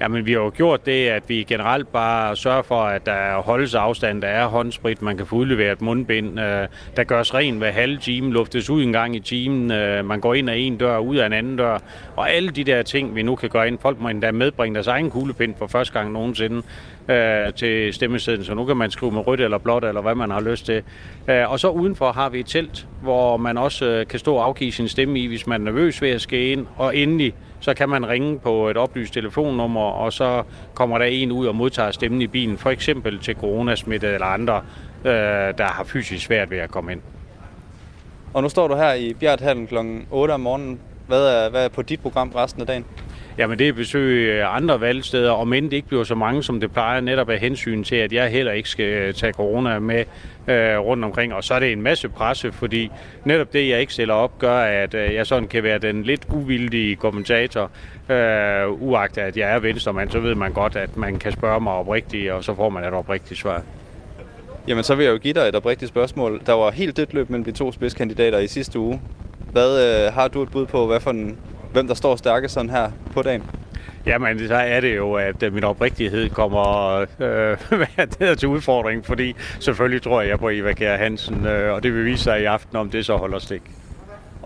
Jamen, 0.00 0.26
vi 0.26 0.32
har 0.32 0.40
jo 0.40 0.52
gjort 0.56 0.86
det, 0.86 1.08
at 1.08 1.28
vi 1.28 1.42
generelt 1.48 1.92
bare 1.92 2.36
sørger 2.36 2.62
for, 2.62 2.80
at 2.80 3.06
der 3.06 3.42
holdes 3.42 3.74
afstand, 3.74 4.22
der 4.22 4.28
er 4.28 4.46
håndsprit, 4.46 5.02
man 5.02 5.16
kan 5.16 5.26
få 5.26 5.36
udleveret 5.36 5.82
mundbind, 5.82 6.40
øh, 6.40 6.68
der 6.96 7.04
gøres 7.04 7.34
ren 7.34 7.58
hver 7.58 7.70
halve 7.70 7.98
time, 7.98 8.32
luftes 8.32 8.70
ud 8.70 8.82
en 8.82 8.92
gang 8.92 9.16
i 9.16 9.20
timen, 9.20 9.70
øh, 9.70 10.04
man 10.04 10.20
går 10.20 10.34
ind 10.34 10.50
af 10.50 10.56
en 10.56 10.76
dør, 10.76 10.98
ud 10.98 11.16
af 11.16 11.26
en 11.26 11.32
anden 11.32 11.56
dør, 11.56 11.78
og 12.16 12.30
alle 12.30 12.50
de 12.50 12.64
der 12.64 12.82
ting, 12.82 13.14
vi 13.14 13.22
nu 13.22 13.36
kan 13.36 13.48
gøre 13.48 13.68
ind. 13.68 13.78
Folk 13.78 14.00
må 14.00 14.08
endda 14.08 14.32
medbringe 14.32 14.74
deres 14.74 14.86
egen 14.86 15.10
kuglepind 15.10 15.54
for 15.58 15.66
første 15.66 15.98
gang 15.98 16.12
nogensinde 16.12 16.62
øh, 17.08 17.52
til 17.54 17.94
stemmesiden, 17.94 18.44
så 18.44 18.54
nu 18.54 18.64
kan 18.64 18.76
man 18.76 18.90
skrive 18.90 19.12
med 19.12 19.26
rødt 19.26 19.40
eller 19.40 19.58
blåt, 19.58 19.84
eller 19.84 20.00
hvad 20.00 20.14
man 20.14 20.30
har 20.30 20.40
lyst 20.40 20.66
til. 20.66 20.82
Øh, 21.28 21.52
og 21.52 21.60
så 21.60 21.68
udenfor 21.68 22.12
har 22.12 22.28
vi 22.28 22.40
et 22.40 22.46
telt, 22.46 22.86
hvor 23.02 23.36
man 23.36 23.58
også 23.58 23.86
øh, 23.86 24.06
kan 24.06 24.18
stå 24.18 24.34
og 24.34 24.44
afgive 24.44 24.72
sin 24.72 24.88
stemme 24.88 25.18
i, 25.20 25.26
hvis 25.26 25.46
man 25.46 25.60
er 25.60 25.64
nervøs 25.64 26.02
ved 26.02 26.10
at 26.10 26.20
ske 26.20 26.52
ind, 26.52 26.66
og 26.76 26.96
endelig 26.96 27.34
så 27.60 27.74
kan 27.74 27.88
man 27.88 28.08
ringe 28.08 28.38
på 28.38 28.68
et 28.68 28.76
oplyst 28.76 29.14
telefonnummer, 29.14 29.80
og 29.80 30.12
så 30.12 30.42
kommer 30.74 30.98
der 30.98 31.04
en 31.04 31.32
ud 31.32 31.46
og 31.46 31.54
modtager 31.54 31.90
stemmen 31.90 32.22
i 32.22 32.26
bilen, 32.26 32.58
for 32.58 32.70
eksempel 32.70 33.18
til 33.18 33.34
coronasmittede 33.34 34.14
eller 34.14 34.26
andre, 34.26 34.62
øh, 35.04 35.12
der 35.58 35.64
har 35.64 35.84
fysisk 35.84 36.26
svært 36.26 36.50
ved 36.50 36.58
at 36.58 36.70
komme 36.70 36.92
ind. 36.92 37.00
Og 38.34 38.42
nu 38.42 38.48
står 38.48 38.68
du 38.68 38.74
her 38.74 38.92
i 38.92 39.14
Bjerthallen 39.14 39.66
kl. 39.66 39.76
8 40.10 40.32
om 40.32 40.40
morgenen. 40.40 40.80
Hvad 41.06 41.26
er, 41.26 41.50
hvad 41.50 41.64
er 41.64 41.68
på 41.68 41.82
dit 41.82 42.00
program 42.00 42.30
resten 42.30 42.60
af 42.60 42.66
dagen? 42.66 42.84
Jamen 43.38 43.58
det 43.58 43.68
er 43.68 43.72
besøge 43.72 44.34
øh, 44.34 44.56
andre 44.56 44.80
valgsteder, 44.80 45.30
og 45.30 45.48
men 45.48 45.64
det 45.64 45.72
ikke 45.72 45.88
bliver 45.88 46.04
så 46.04 46.14
mange, 46.14 46.42
som 46.42 46.60
det 46.60 46.72
plejer, 46.72 47.00
netop 47.00 47.30
af 47.30 47.38
hensyn 47.38 47.84
til, 47.84 47.96
at 47.96 48.12
jeg 48.12 48.30
heller 48.30 48.52
ikke 48.52 48.68
skal 48.68 48.84
øh, 48.84 49.14
tage 49.14 49.32
corona 49.32 49.78
med 49.78 50.04
øh, 50.48 50.78
rundt 50.78 51.04
omkring. 51.04 51.34
Og 51.34 51.44
så 51.44 51.54
er 51.54 51.58
det 51.58 51.72
en 51.72 51.82
masse 51.82 52.08
presse, 52.08 52.52
fordi 52.52 52.90
netop 53.24 53.52
det, 53.52 53.68
jeg 53.68 53.80
ikke 53.80 53.92
stiller 53.92 54.14
op, 54.14 54.38
gør, 54.38 54.58
at 54.58 54.94
øh, 54.94 55.14
jeg 55.14 55.26
sådan 55.26 55.48
kan 55.48 55.62
være 55.62 55.78
den 55.78 56.02
lidt 56.02 56.22
uvildige 56.28 56.96
kommentator. 56.96 57.70
Øh, 58.08 58.82
uagtet 58.82 59.22
at 59.22 59.36
jeg 59.36 59.50
er 59.50 59.58
venstremand, 59.58 60.10
så 60.10 60.20
ved 60.20 60.34
man 60.34 60.52
godt, 60.52 60.76
at 60.76 60.96
man 60.96 61.18
kan 61.18 61.32
spørge 61.32 61.60
mig 61.60 61.72
oprigtigt, 61.72 62.32
og 62.32 62.44
så 62.44 62.54
får 62.54 62.68
man 62.68 62.84
et 62.84 62.92
oprigtigt 62.92 63.40
svar. 63.40 63.62
Jamen, 64.68 64.84
så 64.84 64.94
vil 64.94 65.04
jeg 65.04 65.12
jo 65.12 65.18
give 65.18 65.34
dig 65.34 65.40
et 65.40 65.54
oprigtigt 65.54 65.88
spørgsmål. 65.88 66.40
Der 66.46 66.52
var 66.52 66.70
helt 66.70 66.96
dødt 66.96 67.14
løb 67.14 67.30
mellem 67.30 67.44
de 67.44 67.52
to 67.52 67.72
spidskandidater 67.72 68.38
i 68.38 68.46
sidste 68.46 68.78
uge. 68.78 69.00
Hvad 69.52 70.06
øh, 70.06 70.12
har 70.12 70.28
du 70.28 70.42
et 70.42 70.50
bud 70.50 70.66
på, 70.66 70.86
hvad 70.86 71.00
for 71.00 71.10
en 71.10 71.38
hvem 71.78 71.86
der 71.86 71.94
står 71.94 72.16
stærkest 72.16 72.54
sådan 72.54 72.70
her 72.70 72.90
på 73.12 73.22
dagen? 73.22 73.42
Jamen, 74.06 74.48
så 74.48 74.54
er 74.54 74.80
det 74.80 74.96
jo, 74.96 75.14
at 75.14 75.42
øh, 75.42 75.54
min 75.54 75.64
oprigtighed 75.64 76.30
kommer 76.30 76.96
øh, 77.20 78.36
til 78.38 78.48
udfordring, 78.48 79.06
fordi 79.06 79.34
selvfølgelig 79.60 80.02
tror 80.02 80.22
jeg 80.22 80.38
på 80.38 80.48
Eva 80.48 80.72
Kjær 80.72 80.96
Hansen, 80.96 81.46
øh, 81.46 81.74
og 81.74 81.82
det 81.82 81.94
vil 81.94 82.04
vise 82.04 82.24
sig 82.24 82.40
i 82.40 82.44
aften, 82.44 82.76
om 82.76 82.90
det 82.90 83.06
så 83.06 83.16
holder 83.16 83.38
stik. 83.38 83.62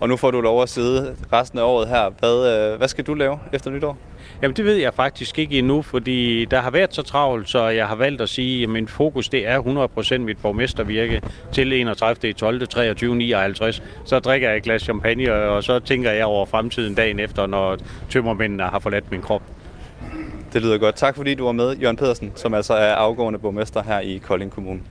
Og 0.03 0.09
nu 0.09 0.17
får 0.17 0.31
du 0.31 0.41
lov 0.41 0.61
at 0.61 0.69
sidde 0.69 1.15
resten 1.33 1.59
af 1.59 1.63
året 1.63 1.87
her. 1.87 2.09
Hvad, 2.19 2.71
øh, 2.71 2.77
hvad 2.77 2.87
skal 2.87 3.03
du 3.03 3.13
lave 3.13 3.39
efter 3.53 3.71
nytår? 3.71 3.97
Jamen 4.41 4.55
det 4.55 4.65
ved 4.65 4.75
jeg 4.75 4.93
faktisk 4.93 5.39
ikke 5.39 5.59
endnu, 5.59 5.81
fordi 5.81 6.45
der 6.45 6.61
har 6.61 6.71
været 6.71 6.93
så 6.93 7.01
travlt, 7.01 7.49
så 7.49 7.67
jeg 7.67 7.87
har 7.87 7.95
valgt 7.95 8.21
at 8.21 8.29
sige, 8.29 8.63
at 8.63 8.69
min 8.69 8.87
fokus 8.87 9.29
det 9.29 9.47
er 9.47 9.61
100% 10.17 10.17
mit 10.17 10.37
borgmestervirke 10.37 11.21
til 11.51 11.73
31. 11.73 12.33
12. 12.33 12.67
23. 12.67 13.15
59. 13.15 13.83
Så 14.05 14.19
drikker 14.19 14.47
jeg 14.47 14.57
et 14.57 14.63
glas 14.63 14.81
champagne, 14.81 15.33
og 15.33 15.63
så 15.63 15.79
tænker 15.79 16.11
jeg 16.11 16.25
over 16.25 16.45
fremtiden 16.45 16.95
dagen 16.95 17.19
efter, 17.19 17.47
når 17.47 17.77
tømmermændene 18.09 18.63
har 18.63 18.79
forladt 18.79 19.11
min 19.11 19.21
krop. 19.21 19.41
Det 20.53 20.61
lyder 20.61 20.77
godt. 20.77 20.95
Tak 20.95 21.15
fordi 21.15 21.35
du 21.35 21.45
var 21.45 21.51
med, 21.51 21.77
Jørgen 21.77 21.97
Pedersen, 21.97 22.31
som 22.35 22.53
altså 22.53 22.73
er 22.73 22.93
afgående 22.93 23.39
borgmester 23.39 23.83
her 23.83 23.99
i 23.99 24.17
Kolding 24.17 24.51
Kommune. 24.51 24.81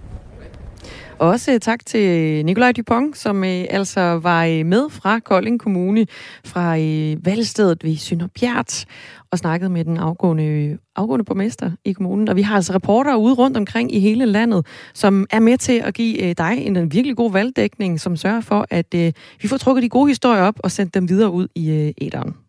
Også 1.23 1.59
tak 1.59 1.87
til 1.87 2.45
Nikolaj 2.45 2.73
Dupont, 2.73 3.17
som 3.17 3.45
øh, 3.45 3.65
altså 3.71 4.01
var 4.01 4.45
øh, 4.45 4.67
med 4.67 4.91
fra 4.91 5.19
Kolding 5.19 5.61
Kommune, 5.61 6.07
fra 6.45 6.79
øh, 6.79 7.27
valgstedet 7.27 7.85
ved 7.85 7.97
Sønderbjerg, 7.97 8.87
og 9.31 9.39
snakkede 9.39 9.71
med 9.71 9.85
den 9.85 9.97
afgående, 9.97 10.79
afgående 10.97 11.25
borgmester 11.25 11.71
i 11.85 11.93
kommunen. 11.93 12.29
Og 12.29 12.37
vi 12.37 12.43
har 12.43 12.57
altså 12.57 12.75
reportere 12.75 13.19
ude 13.19 13.35
rundt 13.35 13.57
omkring 13.57 13.95
i 13.95 14.01
hele 14.01 14.27
landet, 14.27 14.67
som 14.95 15.27
er 15.31 15.41
med 15.41 15.59
til 15.59 15.83
at 15.85 15.95
give 15.95 16.23
øh, 16.23 16.35
dig 16.39 16.59
en, 16.59 16.77
en 16.77 16.93
virkelig 16.93 17.17
god 17.17 17.33
valgdækning, 17.33 18.01
som 18.01 18.17
sørger 18.17 18.41
for, 18.41 18.67
at 18.71 18.95
øh, 18.95 19.13
vi 19.43 19.49
får 19.49 19.57
trukket 19.57 19.83
de 19.83 19.89
gode 19.89 20.09
historier 20.09 20.43
op 20.43 20.61
og 20.65 20.71
sendt 20.71 20.95
dem 20.95 21.09
videre 21.09 21.31
ud 21.31 21.49
i 21.55 21.71
øh, 21.71 21.93
æderen. 22.01 22.42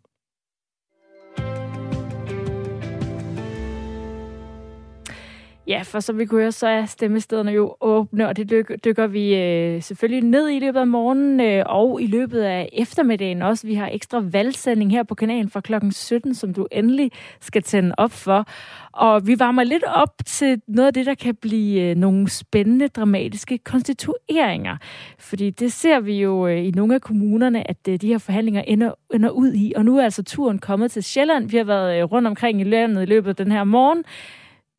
Ja, 5.67 5.81
for 5.81 5.99
som 5.99 6.19
vi 6.19 6.25
kunne 6.25 6.41
høre, 6.41 6.51
så 6.51 6.67
er 6.67 6.85
stemmestederne 6.85 7.51
jo 7.51 7.75
åbne, 7.81 8.27
og 8.27 8.37
det 8.37 8.49
dykker, 8.85 9.07
vi 9.07 9.35
øh, 9.35 9.83
selvfølgelig 9.83 10.29
ned 10.29 10.49
i 10.49 10.59
løbet 10.59 10.79
af 10.79 10.87
morgenen 10.87 11.39
øh, 11.39 11.63
og 11.65 12.01
i 12.01 12.07
løbet 12.07 12.41
af 12.41 12.69
eftermiddagen 12.73 13.41
også. 13.41 13.67
Vi 13.67 13.73
har 13.73 13.89
ekstra 13.91 14.19
valgsending 14.19 14.91
her 14.91 15.03
på 15.03 15.15
kanalen 15.15 15.49
fra 15.49 15.61
klokken 15.61 15.91
17, 15.91 16.35
som 16.35 16.53
du 16.53 16.67
endelig 16.71 17.11
skal 17.41 17.61
tænde 17.63 17.95
op 17.97 18.11
for. 18.11 18.45
Og 18.91 19.27
vi 19.27 19.39
varmer 19.39 19.63
lidt 19.63 19.83
op 19.83 20.13
til 20.25 20.61
noget 20.67 20.87
af 20.87 20.93
det, 20.93 21.05
der 21.05 21.15
kan 21.15 21.35
blive 21.35 21.81
øh, 21.81 21.95
nogle 21.95 22.29
spændende, 22.29 22.87
dramatiske 22.87 23.57
konstitueringer. 23.57 24.77
Fordi 25.19 25.49
det 25.49 25.71
ser 25.71 25.99
vi 25.99 26.21
jo 26.21 26.47
øh, 26.47 26.65
i 26.65 26.71
nogle 26.71 26.95
af 26.95 27.01
kommunerne, 27.01 27.69
at 27.69 27.87
øh, 27.89 28.01
de 28.01 28.07
her 28.07 28.17
forhandlinger 28.17 28.61
ender, 28.61 28.91
ender 29.13 29.29
ud 29.29 29.53
i. 29.53 29.73
Og 29.75 29.85
nu 29.85 29.97
er 29.97 30.03
altså 30.03 30.23
turen 30.23 30.59
kommet 30.59 30.91
til 30.91 31.03
Sjælland. 31.03 31.49
Vi 31.49 31.57
har 31.57 31.63
været 31.63 31.97
øh, 31.97 32.03
rundt 32.03 32.27
omkring 32.27 32.61
i 32.61 32.63
landet 32.63 33.01
i 33.01 33.05
løbet 33.05 33.29
af 33.29 33.35
den 33.35 33.51
her 33.51 33.63
morgen. 33.63 34.03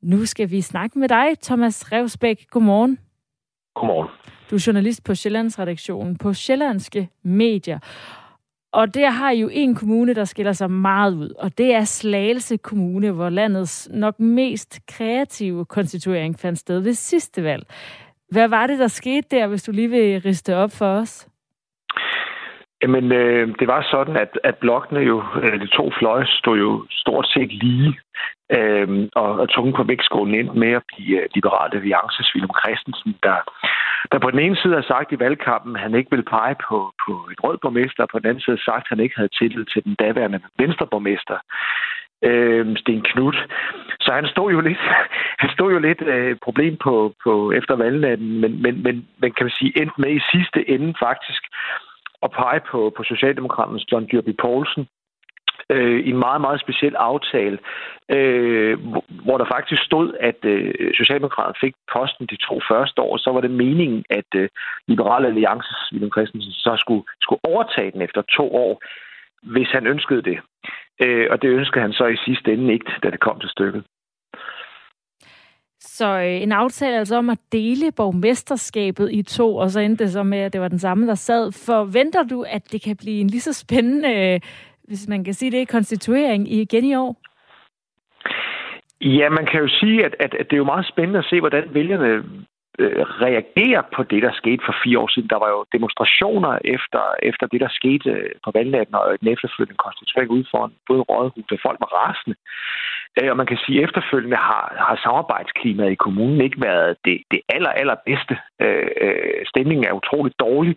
Nu 0.05 0.27
skal 0.27 0.51
vi 0.51 0.61
snakke 0.61 0.99
med 0.99 1.09
dig, 1.09 1.27
Thomas 1.43 1.93
Revsbæk. 1.93 2.47
Godmorgen. 2.51 2.99
Godmorgen. 3.75 4.09
Du 4.51 4.55
er 4.55 4.65
journalist 4.67 5.05
på 5.05 5.15
Sjællandsredaktionen 5.15 6.19
på 6.19 6.33
Sjællandske 6.33 7.09
Medier. 7.23 7.79
Og 8.73 8.95
der 8.95 9.11
har 9.11 9.31
I 9.31 9.41
jo 9.41 9.49
en 9.53 9.75
kommune, 9.75 10.15
der 10.15 10.25
skiller 10.25 10.53
sig 10.53 10.71
meget 10.71 11.15
ud, 11.15 11.31
og 11.39 11.59
det 11.59 11.75
er 11.75 11.85
Slagelse 11.85 12.57
Kommune, 12.57 13.11
hvor 13.11 13.29
landets 13.29 13.89
nok 13.93 14.21
mest 14.21 14.81
kreative 14.89 15.65
konstituering 15.65 16.39
fandt 16.39 16.59
sted 16.59 16.81
ved 16.81 16.93
sidste 16.93 17.45
valg. 17.45 17.67
Hvad 18.31 18.49
var 18.49 18.67
det, 18.67 18.79
der 18.79 18.89
skete 18.89 19.37
der, 19.37 19.47
hvis 19.47 19.63
du 19.63 19.73
lige 19.73 19.91
vil 19.91 20.21
riste 20.21 20.57
op 20.57 20.71
for 20.79 20.87
os? 20.87 21.29
Jamen, 22.83 23.13
øh, 23.13 23.55
det 23.59 23.69
var 23.69 23.87
sådan, 23.91 24.17
at, 24.17 24.39
at 24.45 24.57
blokkene 24.57 25.01
jo, 25.01 25.23
de 25.63 25.67
to 25.67 25.91
fløje, 25.99 26.27
stod 26.27 26.59
jo 26.59 26.87
stort 26.91 27.27
set 27.27 27.53
lige, 27.53 27.99
øh, 28.53 29.09
og, 29.15 29.31
og 29.41 29.49
tungen 29.49 29.75
på 29.75 29.83
vægtskålen 29.83 30.35
ind 30.35 30.51
med 30.51 30.73
at 30.73 30.83
blive 30.91 31.21
øh, 31.21 31.29
liberale 31.35 31.77
alliances 31.81 32.35
William 32.35 32.55
Christensen, 32.61 33.15
der, 33.23 33.37
der 34.13 34.19
på 34.19 34.31
den 34.31 34.39
ene 34.39 34.57
side 34.57 34.75
har 34.75 34.87
sagt 34.93 35.13
i 35.13 35.19
valgkampen, 35.19 35.77
at 35.77 35.83
han 35.83 35.95
ikke 35.95 36.11
vil 36.11 36.31
pege 36.37 36.57
på, 36.69 36.77
på 37.07 37.13
et 37.33 37.45
rød 37.45 37.59
borgmester, 37.63 38.03
og 38.03 38.09
på 38.13 38.19
den 38.19 38.29
anden 38.29 38.45
side 38.47 38.65
sagt, 38.65 38.85
at 38.85 38.93
han 38.93 39.01
ikke 39.01 39.17
havde 39.17 39.37
tillid 39.39 39.65
til 39.65 39.85
den 39.85 39.95
daværende 39.95 40.41
venstreborgmester 40.59 41.39
øh, 42.29 42.77
Sten 42.77 43.03
Knut. 43.03 43.39
Så 44.01 44.13
han 44.13 44.27
stod 44.27 44.53
jo 44.53 44.61
lidt, 44.61 44.79
han 45.43 45.51
stod 45.57 45.73
jo 45.73 45.79
lidt 45.79 46.03
øh, 46.03 46.37
problem 46.43 46.77
på, 46.77 47.15
på 47.25 47.53
efter 47.53 47.75
valgnatten, 47.77 48.41
men, 48.41 48.63
men, 48.63 48.83
men, 48.83 49.09
men 49.21 49.33
kan 49.33 49.47
man 49.47 49.59
sige, 49.59 49.81
endte 49.81 50.01
med 50.01 50.11
i 50.11 50.29
sidste 50.33 50.71
ende 50.71 50.95
faktisk 51.07 51.43
at 52.23 52.31
pege 52.31 52.61
på, 52.71 52.93
på 52.97 53.03
Socialdemokraternes 53.03 53.93
John 53.93 54.09
Dyrby 54.13 54.35
Poulsen 54.43 54.87
øh, 55.71 56.01
i 56.07 56.11
en 56.11 56.19
meget, 56.19 56.41
meget 56.41 56.61
speciel 56.61 56.97
aftale, 56.97 57.59
øh, 58.17 58.79
hvor 59.25 59.39
der 59.39 59.53
faktisk 59.55 59.83
stod, 59.85 60.15
at 60.21 60.39
øh, 60.43 60.75
Socialdemokraterne 60.95 61.61
fik 61.61 61.75
posten 61.93 62.27
de 62.27 62.37
to 62.37 62.61
første 62.71 63.01
år, 63.03 63.17
så 63.17 63.31
var 63.33 63.41
det 63.41 63.51
meningen, 63.51 64.05
at 64.11 64.31
øh, 64.35 64.49
Liberale 64.89 65.27
Alliances 65.27 65.81
William 65.93 66.13
Christensen 66.13 66.53
så 66.53 66.77
skulle, 66.79 67.05
skulle 67.23 67.45
overtage 67.45 67.91
den 67.91 68.03
efter 68.03 68.23
to 68.23 68.55
år, 68.55 68.83
hvis 69.43 69.69
han 69.69 69.87
ønskede 69.87 70.23
det. 70.23 70.39
Øh, 71.05 71.27
og 71.31 71.43
det 71.43 71.49
ønskede 71.49 71.81
han 71.81 71.93
så 71.93 72.07
i 72.07 72.17
sidste 72.25 72.53
ende 72.53 72.73
ikke, 72.73 72.93
da 73.03 73.11
det 73.11 73.21
kom 73.21 73.41
til 73.41 73.51
stykket. 73.51 73.85
Så 75.81 76.07
øh, 76.07 76.43
en 76.43 76.53
aftale 76.53 76.99
altså 76.99 77.17
om 77.17 77.31
at 77.31 77.39
dele 77.53 77.93
borgmesterskabet 77.93 79.13
i 79.13 79.23
to, 79.23 79.57
og 79.57 79.71
så 79.71 79.81
endte 79.81 80.05
det 80.05 80.13
så 80.13 80.23
med, 80.23 80.39
at 80.39 80.53
det 80.53 80.61
var 80.61 80.69
den 80.69 80.79
samme, 80.79 81.07
der 81.07 81.15
sad. 81.15 81.53
Forventer 81.67 82.23
du, 82.23 82.45
at 82.49 82.73
det 82.73 82.83
kan 82.83 82.97
blive 82.97 83.21
en 83.21 83.27
lige 83.27 83.41
så 83.41 83.53
spændende, 83.53 84.35
øh, 84.35 84.41
hvis 84.89 85.09
man 85.09 85.25
kan 85.25 85.35
sige 85.35 85.51
det, 85.51 85.69
konstituering 85.69 86.53
igen 86.53 86.85
i 86.85 86.95
år? 86.95 87.17
Ja, 89.01 89.29
man 89.29 89.47
kan 89.47 89.61
jo 89.61 89.69
sige, 89.69 90.05
at, 90.05 90.15
at, 90.21 90.35
at 90.35 90.47
det 90.51 90.53
er 90.53 90.65
jo 90.65 90.73
meget 90.75 90.87
spændende 90.93 91.19
at 91.19 91.31
se, 91.31 91.41
hvordan 91.41 91.75
vælgerne 91.75 92.25
øh, 92.79 93.03
reagerer 93.27 93.83
på 93.97 94.03
det, 94.03 94.23
der 94.23 94.33
skete 94.33 94.63
for 94.67 94.75
fire 94.85 94.99
år 94.99 95.09
siden. 95.09 95.29
Der 95.29 95.39
var 95.45 95.51
jo 95.55 95.65
demonstrationer 95.73 96.59
efter, 96.65 97.03
efter 97.23 97.47
det, 97.47 97.61
der 97.61 97.69
skete 97.71 98.11
øh, 98.11 98.31
på 98.45 98.51
valgnatten 98.55 98.95
og 98.95 99.05
den 99.21 99.29
efterfølgende 99.35 99.85
konstituering 99.87 100.31
ud 100.31 100.45
foran 100.51 100.73
både 100.89 101.03
Rådhuset. 101.11 101.65
Folk 101.67 101.79
var 101.85 101.93
rasende. 102.01 102.37
Øh, 103.19 103.31
og 103.31 103.37
man 103.37 103.47
kan 103.51 103.59
sige, 103.65 103.79
at 103.79 103.85
efterfølgende 103.85 104.37
har, 104.37 104.65
har 104.87 104.97
samarbejdsklimaet 105.05 105.93
i 105.93 106.03
kommunen 106.05 106.41
ikke 106.41 106.61
været 106.69 106.97
det, 107.05 107.17
det 107.31 107.41
aller, 107.55 107.73
aller 107.81 107.97
bedste. 108.09 108.35
Øh, 108.65 108.91
øh, 109.05 109.41
stemningen 109.53 109.85
er 109.87 109.99
utroligt 110.01 110.41
dårlig. 110.41 110.75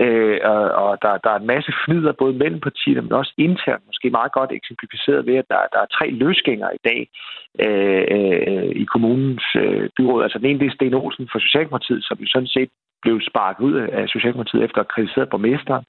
Øh, 0.00 0.38
og 0.44 0.62
og 0.84 0.98
der, 1.02 1.18
der 1.24 1.30
er 1.30 1.38
en 1.38 1.46
masse 1.46 1.72
fnider, 1.84 2.12
både 2.12 2.34
mellem 2.34 2.60
partierne, 2.60 3.02
men 3.02 3.12
også 3.12 3.32
internt, 3.38 3.86
måske 3.86 4.10
meget 4.10 4.32
godt 4.32 4.52
eksemplificeret 4.52 5.26
ved, 5.26 5.36
at 5.36 5.48
der, 5.48 5.60
der 5.72 5.80
er 5.82 5.94
tre 5.96 6.10
løsgængere 6.10 6.74
i 6.74 6.82
dag 6.84 7.00
øh, 7.66 8.04
øh, 8.16 8.70
i 8.82 8.84
kommunens 8.84 9.46
øh, 9.56 9.88
byråd. 9.96 10.22
Altså 10.22 10.38
den 10.38 10.46
ene, 10.46 10.60
det 10.60 10.66
er 10.66 10.74
Sten 10.74 10.94
Olsen 10.94 11.28
for 11.32 11.38
Socialdemokratiet, 11.38 12.04
som 12.04 12.18
jo 12.18 12.26
sådan 12.26 12.54
set 12.56 12.70
blev 13.02 13.20
sparket 13.30 13.64
ud 13.64 13.74
af 13.98 14.08
Socialdemokratiet 14.08 14.64
efter 14.64 14.78
at 14.80 14.86
have 14.86 14.94
kritiseret 14.94 15.28
borgmesteren. 15.28 15.84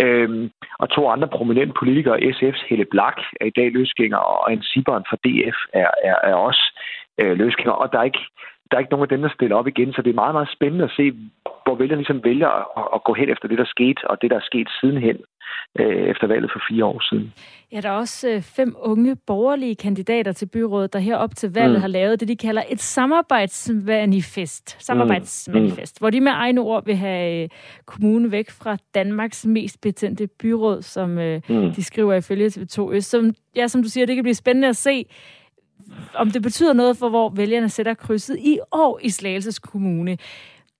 Øhm, 0.00 0.50
og 0.78 0.90
to 0.90 1.08
andre 1.08 1.28
prominente 1.28 1.74
politikere, 1.78 2.18
SF's 2.34 2.66
Helle 2.68 2.86
Blak 2.90 3.18
er 3.40 3.46
i 3.46 3.56
dag 3.58 3.72
løsgænger, 3.72 4.16
og 4.16 4.52
en 4.52 4.62
Siberen 4.62 5.04
fra 5.10 5.16
DF 5.24 5.58
er, 5.72 5.90
er, 6.04 6.16
er 6.30 6.34
også 6.34 6.64
øh, 7.20 7.38
løsgænger. 7.38 7.72
Og 7.72 7.92
der 7.92 7.98
er 7.98 8.10
ikke 8.10 8.24
der 8.70 8.76
er 8.76 8.80
ikke 8.80 8.90
nogen 8.90 9.08
af 9.08 9.08
dem, 9.08 9.22
der 9.22 9.30
stiller 9.34 9.56
op 9.56 9.66
igen, 9.66 9.92
så 9.92 10.02
det 10.02 10.10
er 10.10 10.22
meget, 10.22 10.34
meget 10.34 10.54
spændende 10.56 10.84
at 10.84 10.94
se, 10.96 11.12
hvor 11.64 11.74
vælgerne 11.74 12.02
ligesom 12.02 12.24
vælger 12.24 12.48
at, 12.78 12.88
at 12.94 13.04
gå 13.04 13.14
hen 13.14 13.28
efter 13.30 13.48
det, 13.48 13.58
der 13.58 13.64
skete, 13.64 14.10
og 14.10 14.22
det, 14.22 14.30
der 14.30 14.36
er 14.36 14.50
sket 14.50 14.68
sidenhen 14.80 15.18
øh, 15.78 16.10
efter 16.10 16.26
valget 16.26 16.50
for 16.52 16.60
fire 16.70 16.84
år 16.84 17.00
siden. 17.10 17.32
Ja, 17.72 17.80
der 17.80 17.88
er 17.88 17.92
også 17.92 18.28
øh, 18.28 18.42
fem 18.42 18.76
unge 18.78 19.16
borgerlige 19.26 19.76
kandidater 19.76 20.32
til 20.32 20.46
byrådet, 20.46 20.92
der 20.92 20.98
her 20.98 21.16
op 21.16 21.36
til 21.36 21.54
valget 21.54 21.78
mm. 21.78 21.80
har 21.80 21.88
lavet 21.88 22.20
det, 22.20 22.28
de 22.28 22.36
kalder 22.36 22.62
et 22.70 22.80
samarbejdsmanifest. 22.80 24.86
Samarbejdsmanifest, 24.86 26.00
mm. 26.00 26.02
hvor 26.02 26.10
de 26.10 26.20
med 26.20 26.32
egne 26.34 26.60
ord 26.60 26.84
vil 26.84 26.96
have 26.96 27.42
øh, 27.42 27.48
kommunen 27.86 28.32
væk 28.32 28.50
fra 28.50 28.76
Danmarks 28.94 29.46
mest 29.46 29.80
betændte 29.80 30.26
byråd, 30.26 30.82
som 30.82 31.18
øh, 31.18 31.40
mm. 31.48 31.72
de 31.72 31.84
skriver 31.84 32.14
ifølge 32.14 32.46
TV2 32.46 32.92
Øst. 32.92 33.10
Som, 33.10 33.34
ja, 33.56 33.66
som 33.66 33.82
du 33.82 33.88
siger, 33.88 34.06
det 34.06 34.14
kan 34.14 34.24
blive 34.24 34.34
spændende 34.34 34.68
at 34.68 34.76
se, 34.76 35.04
om 36.14 36.30
det 36.30 36.42
betyder 36.42 36.72
noget 36.72 36.96
for, 36.96 37.08
hvor 37.08 37.28
vælgerne 37.36 37.68
sætter 37.68 37.94
krydset 37.94 38.36
i 38.38 38.58
år 38.72 39.00
i 39.02 39.10
Slagelses 39.10 39.58
Kommune. 39.58 40.18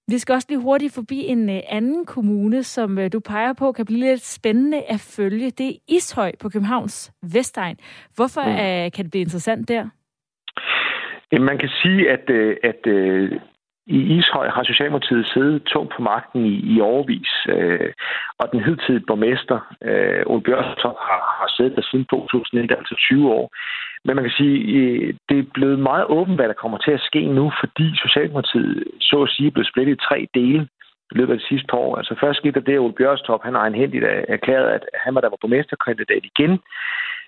Vi 0.08 0.18
skal 0.18 0.32
også 0.32 0.46
lige 0.50 0.62
hurtigt 0.62 0.94
forbi 0.94 1.18
en 1.26 1.50
øh, 1.50 1.60
anden 1.68 2.06
kommune, 2.06 2.62
som 2.62 2.98
øh, 2.98 3.12
du 3.12 3.20
peger 3.20 3.52
på, 3.52 3.72
kan 3.72 3.86
blive 3.86 4.00
lidt 4.00 4.24
spændende 4.24 4.82
at 4.82 5.00
følge. 5.16 5.50
Det 5.50 5.68
er 5.68 5.78
Ishøj 5.88 6.32
på 6.40 6.48
Københavns 6.48 7.12
Vestegn. 7.32 7.76
Hvorfor 8.16 8.40
mm. 8.40 8.90
kan 8.90 9.04
det 9.04 9.10
blive 9.10 9.22
interessant 9.22 9.68
der? 9.68 9.88
Man 11.40 11.58
kan 11.58 11.68
sige, 11.82 12.10
at, 12.10 12.30
øh, 12.30 12.56
at 12.62 12.82
i 13.96 13.98
Ishøj 14.18 14.48
har 14.48 14.62
Socialdemokratiet 14.64 15.28
siddet 15.28 15.62
tungt 15.62 15.92
på 15.96 16.02
magten 16.02 16.44
i, 16.44 16.54
i 16.74 16.80
overvis, 16.80 17.32
øh, 17.48 17.92
og 18.38 18.46
den 18.52 18.60
hidtidige 18.64 19.06
borgmester, 19.06 19.58
øh, 19.88 20.22
Ole 20.26 20.42
Bjørnstrup, 20.42 20.98
har, 21.08 21.20
har 21.40 21.48
siddet 21.56 21.76
der 21.76 21.82
siden 21.82 22.04
2001, 22.04 22.70
altså 22.78 22.94
20 22.98 23.32
år. 23.38 23.46
Men 24.05 24.17
man 24.17 24.25
kan 24.25 24.38
sige, 24.40 24.59
det 25.28 25.38
er 25.38 25.52
blevet 25.55 25.78
meget 25.78 26.07
åbent, 26.07 26.37
hvad 26.37 26.49
der 26.49 26.62
kommer 26.62 26.78
til 26.78 26.90
at 26.90 27.00
ske 27.00 27.26
nu, 27.26 27.52
fordi 27.61 27.97
Socialdemokratiet 28.05 28.85
så 29.00 29.23
at 29.23 29.31
sige 29.31 29.47
er 29.47 29.50
blevet 29.50 29.71
splittet 29.73 29.95
i 29.95 30.07
tre 30.09 30.28
dele 30.35 30.69
i 31.12 31.14
løbet 31.19 31.33
af 31.33 31.38
de 31.38 31.49
sidste 31.49 31.67
par 31.71 31.78
år. 31.78 31.97
Altså 31.97 32.14
først 32.21 32.38
skete 32.38 32.61
der 32.61 32.67
det, 32.67 32.73
at 32.73 32.78
Ole 32.78 32.99
Bjørnstrup, 32.99 33.43
han 33.45 33.55
har 33.55 33.61
egenhændigt 33.61 34.05
øh, 34.05 34.25
erklæret, 34.28 34.69
at 34.76 34.85
han 35.05 35.14
var 35.14 35.21
der 35.21 35.28
var 35.28 35.40
borgmesterkandidat 35.40 36.25
igen. 36.25 36.61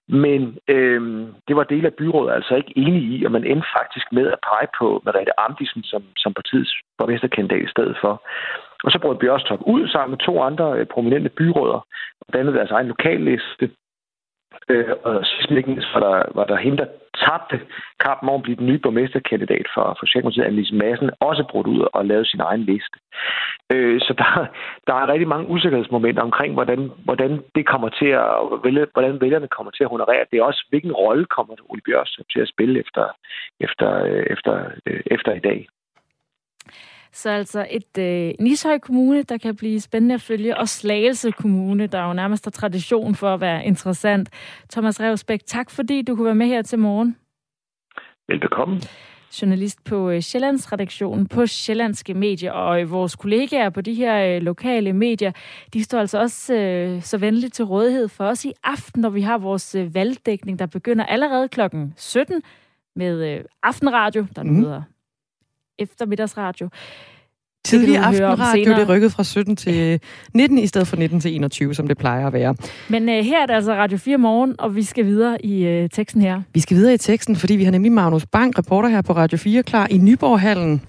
Men 0.08 0.58
øhm, 0.68 1.26
det 1.48 1.56
var 1.56 1.64
del 1.64 1.86
af 1.86 1.94
byrådet 1.94 2.34
altså 2.34 2.54
ikke 2.54 2.72
enige 2.76 3.16
i, 3.16 3.24
og 3.24 3.32
man 3.32 3.44
endte 3.44 3.68
faktisk 3.78 4.06
med 4.12 4.26
at 4.34 4.42
pege 4.48 4.68
på 4.78 5.02
Merete 5.04 5.40
Amdisen 5.40 5.82
som, 5.82 6.02
som 6.16 6.34
partiets 6.34 6.72
borgmesterkandidat 6.98 7.62
i 7.64 7.72
stedet 7.74 7.96
for. 8.00 8.12
Og 8.84 8.90
så 8.90 8.98
brød 8.98 9.16
Bjørstrup 9.16 9.60
ud 9.66 9.88
sammen 9.88 10.10
med 10.10 10.18
to 10.18 10.42
andre 10.42 10.78
øh, 10.78 10.86
prominente 10.86 11.28
byråder 11.28 11.80
og 12.20 12.32
dannede 12.32 12.56
deres 12.56 12.70
egen 12.70 12.88
lokalliste. 12.88 13.70
Øh, 14.68 14.94
og 15.04 15.24
sidst 15.26 15.50
ikke 15.50 15.70
mindst 15.70 15.94
var 15.94 16.00
der, 16.00 16.22
var 16.34 16.44
der 16.44 16.56
hende, 16.56 16.78
der 16.78 16.88
tabte 17.24 17.60
kampen 18.04 18.28
om 18.28 18.34
at 18.34 18.42
blive 18.42 18.56
den 18.56 18.66
nye 18.66 18.78
borgmesterkandidat 18.78 19.66
for, 19.74 19.84
for 19.98 20.06
Socialdemokratiet, 20.06 20.44
Annelise 20.44 20.74
Madsen, 20.74 21.10
også 21.20 21.44
brudt 21.50 21.66
ud 21.66 21.80
og 21.92 22.06
lavet 22.06 22.26
sin 22.26 22.40
egen 22.40 22.62
liste. 22.70 22.96
Øh, 23.72 24.00
så 24.00 24.12
der, 24.18 24.46
der 24.86 24.94
er 24.94 25.12
rigtig 25.12 25.28
mange 25.28 25.48
usikkerhedsmomenter 25.48 26.22
omkring, 26.22 26.54
hvordan, 26.54 26.90
hvordan 27.04 27.42
det 27.54 27.66
kommer 27.66 27.88
til 27.88 28.10
at 28.22 28.28
hvordan 28.92 29.20
vælgerne 29.20 29.48
kommer 29.48 29.70
til 29.70 29.84
at 29.84 29.90
honorere. 29.90 30.26
Det 30.30 30.38
er 30.38 30.42
også, 30.42 30.66
hvilken 30.70 30.92
rolle 30.92 31.24
kommer 31.24 31.54
Ole 31.68 31.82
Bjørs 31.86 32.18
til 32.32 32.40
at 32.40 32.48
spille 32.48 32.80
efter, 32.80 33.04
efter, 33.60 33.88
øh, 34.04 34.26
efter, 34.34 34.54
øh, 34.86 35.00
efter 35.06 35.32
i 35.32 35.38
dag. 35.48 35.68
Så 37.12 37.30
altså 37.30 37.66
et 37.70 37.98
øh, 37.98 38.34
Nishøj 38.40 38.78
Kommune, 38.78 39.22
der 39.22 39.38
kan 39.38 39.56
blive 39.56 39.80
spændende 39.80 40.14
at 40.14 40.20
følge, 40.20 40.58
og 40.58 40.68
Slagelse 40.68 41.30
Kommune, 41.30 41.86
der 41.86 42.06
jo 42.06 42.12
nærmest 42.12 42.44
har 42.44 42.50
tradition 42.50 43.14
for 43.14 43.34
at 43.34 43.40
være 43.40 43.64
interessant. 43.64 44.28
Thomas 44.70 45.00
Revsbæk, 45.00 45.40
tak 45.46 45.70
fordi 45.70 46.02
du 46.02 46.16
kunne 46.16 46.24
være 46.24 46.34
med 46.34 46.46
her 46.46 46.62
til 46.62 46.78
morgen. 46.78 47.16
Velbekomme. 48.28 48.80
Journalist 49.42 49.84
på 49.84 50.10
øh, 50.10 50.20
Sjællands 50.20 50.72
redaktion 50.72 51.26
på 51.26 51.46
Sjællandske 51.46 52.14
Medier, 52.14 52.52
og 52.52 52.80
øh, 52.80 52.90
vores 52.90 53.16
kollegaer 53.16 53.70
på 53.70 53.80
de 53.80 53.94
her 53.94 54.36
øh, 54.36 54.42
lokale 54.42 54.92
medier, 54.92 55.32
de 55.74 55.84
står 55.84 55.98
altså 55.98 56.18
også 56.18 56.54
øh, 56.54 57.02
så 57.02 57.18
venligt 57.18 57.54
til 57.54 57.64
rådighed 57.64 58.08
for 58.08 58.24
os 58.24 58.44
i 58.44 58.52
aften, 58.64 59.02
når 59.02 59.10
vi 59.10 59.20
har 59.20 59.38
vores 59.38 59.74
øh, 59.74 59.94
valgdækning, 59.94 60.58
der 60.58 60.66
begynder 60.66 61.06
allerede 61.06 61.48
klokken 61.48 61.94
17 61.96 62.42
med 62.96 63.34
øh, 63.34 63.44
Aftenradio, 63.62 64.26
der 64.36 64.42
nu 64.42 64.52
mm. 64.52 64.60
hedder 64.60 64.82
eftermiddagsradio. 65.80 66.68
Tidlig 67.64 67.96
aftenradio, 67.96 68.74
det 68.74 68.88
rykket 68.88 69.12
fra 69.12 69.24
17 69.24 69.56
til 69.56 70.00
19 70.34 70.58
i 70.58 70.66
stedet 70.66 70.88
for 70.88 70.96
19 70.96 71.20
til 71.20 71.34
21, 71.34 71.74
som 71.74 71.88
det 71.88 71.98
plejer 71.98 72.26
at 72.26 72.32
være. 72.32 72.54
Men 72.88 73.08
uh, 73.08 73.14
her 73.14 73.42
er 73.42 73.46
det 73.46 73.54
altså 73.54 73.74
Radio 73.74 73.98
4 73.98 74.18
morgen, 74.18 74.54
og 74.58 74.76
vi 74.76 74.82
skal 74.82 75.06
videre 75.06 75.46
i 75.46 75.82
uh, 75.82 75.88
teksten 75.90 76.22
her. 76.22 76.42
Vi 76.54 76.60
skal 76.60 76.76
videre 76.76 76.94
i 76.94 76.98
teksten, 76.98 77.36
fordi 77.36 77.56
vi 77.56 77.64
har 77.64 77.70
nemlig 77.70 77.92
Magnus 77.92 78.26
Bang, 78.26 78.58
reporter 78.58 78.88
her 78.88 79.02
på 79.02 79.12
Radio 79.12 79.38
4, 79.38 79.62
klar 79.62 79.86
i 79.90 79.98
Nyborghallen. 79.98 80.82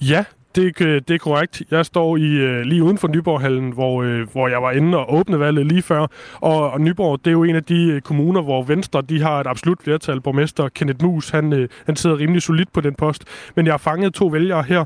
Ja, 0.00 0.24
det, 0.54 0.78
det 0.78 1.10
er 1.10 1.18
korrekt. 1.18 1.62
Jeg 1.70 1.86
står 1.86 2.16
i 2.16 2.36
øh, 2.36 2.60
lige 2.60 2.82
uden 2.82 2.98
for 2.98 3.08
Nyborghallen, 3.08 3.72
hvor, 3.72 4.02
øh, 4.02 4.30
hvor 4.32 4.48
jeg 4.48 4.62
var 4.62 4.70
inde 4.70 4.98
og 4.98 5.14
åbne 5.14 5.40
valget 5.40 5.66
lige 5.66 5.82
før. 5.82 6.06
Og, 6.34 6.70
og 6.70 6.80
Nyborg, 6.80 7.18
det 7.18 7.26
er 7.26 7.32
jo 7.32 7.44
en 7.44 7.56
af 7.56 7.64
de 7.64 7.86
øh, 7.86 8.00
kommuner, 8.00 8.42
hvor 8.42 8.62
Venstre 8.62 9.02
de 9.02 9.22
har 9.22 9.40
et 9.40 9.46
absolut 9.46 9.82
flertal. 9.82 10.20
Borgmester 10.20 10.68
Kenneth 10.68 11.04
Mus, 11.04 11.30
han, 11.30 11.52
øh, 11.52 11.68
han 11.86 11.96
sidder 11.96 12.18
rimelig 12.18 12.42
solidt 12.42 12.72
på 12.72 12.80
den 12.80 12.94
post. 12.94 13.24
Men 13.54 13.66
jeg 13.66 13.72
har 13.72 13.78
fanget 13.78 14.14
to 14.14 14.26
vælgere 14.26 14.62
her. 14.62 14.84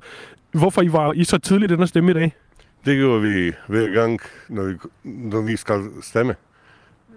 Hvorfor 0.52 0.82
I 0.82 0.92
var 0.92 1.12
I 1.12 1.24
så 1.24 1.38
tidligt 1.38 1.70
den 1.70 1.86
stemme 1.86 2.10
i 2.10 2.14
dag? 2.14 2.32
Det 2.84 2.96
gjorde 2.96 3.22
vi 3.22 3.52
hver 3.68 3.94
gang, 3.94 4.20
når 4.48 4.64
vi, 4.64 4.74
når 5.04 5.40
vi 5.40 5.56
skal 5.56 5.80
stemme. 6.02 6.34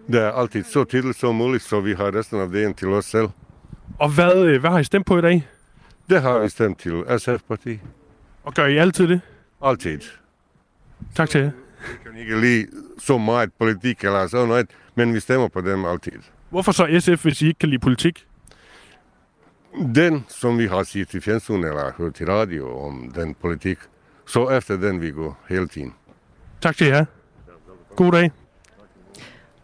Det 0.08 0.22
er 0.22 0.32
altid 0.32 0.64
så 0.64 0.84
tidligt 0.84 1.18
som 1.18 1.36
muligt, 1.36 1.64
så 1.64 1.82
vi 1.82 1.94
har 1.94 2.16
resten 2.16 2.40
af 2.40 2.50
dagen 2.50 2.74
til 2.74 2.88
os 2.88 3.06
selv. 3.06 3.30
Og 4.00 4.10
hvad, 4.10 4.46
øh, 4.46 4.60
hvad 4.60 4.70
har 4.70 4.80
I 4.80 4.84
stemt 4.84 5.06
på 5.06 5.18
i 5.18 5.22
dag? 5.22 5.48
Det 6.10 6.22
har 6.22 6.40
vi 6.40 6.50
stemt 6.50 6.80
til 6.80 7.04
SF-parti. 7.18 7.80
Og 8.48 8.54
gør 8.54 8.66
I 8.66 8.78
altid 8.78 9.08
det? 9.08 9.22
Altid. 9.62 10.00
Tak 11.16 11.30
til 11.30 11.42
jer. 11.42 11.52
Vi 11.80 11.98
kan 12.04 12.20
ikke 12.20 12.42
lide 12.42 12.68
så 13.00 13.18
meget 13.18 13.54
politik 13.60 14.04
eller 14.04 14.28
sådan 14.28 14.48
noget, 14.48 14.68
men 14.96 15.14
vi 15.14 15.20
stemmer 15.20 15.48
på 15.48 15.62
dem 15.62 15.86
altid. 15.86 16.12
Hvorfor 16.50 16.72
så 16.72 17.00
SF, 17.00 17.24
hvis 17.24 17.42
I 17.42 17.48
ikke 17.48 17.60
kan 17.60 17.70
lide 17.70 17.80
politik? 17.80 18.28
Den, 19.96 20.26
som 20.30 20.58
vi 20.58 20.68
har 20.68 20.84
set 20.84 21.14
i 21.14 21.20
fjernsyn 21.20 21.64
eller 21.64 21.92
hørt 21.98 22.14
til 22.14 22.28
radio 22.28 22.80
om 22.80 23.12
den 23.16 23.36
politik, 23.36 23.78
så 24.28 24.50
efter 24.50 24.78
den 24.78 25.02
vi 25.02 25.12
går 25.12 25.40
hele 25.50 25.68
tiden. 25.68 25.94
Tak 26.62 26.78
til 26.78 26.88
jer. 26.88 27.06
God 27.96 28.12
dag. 28.12 28.32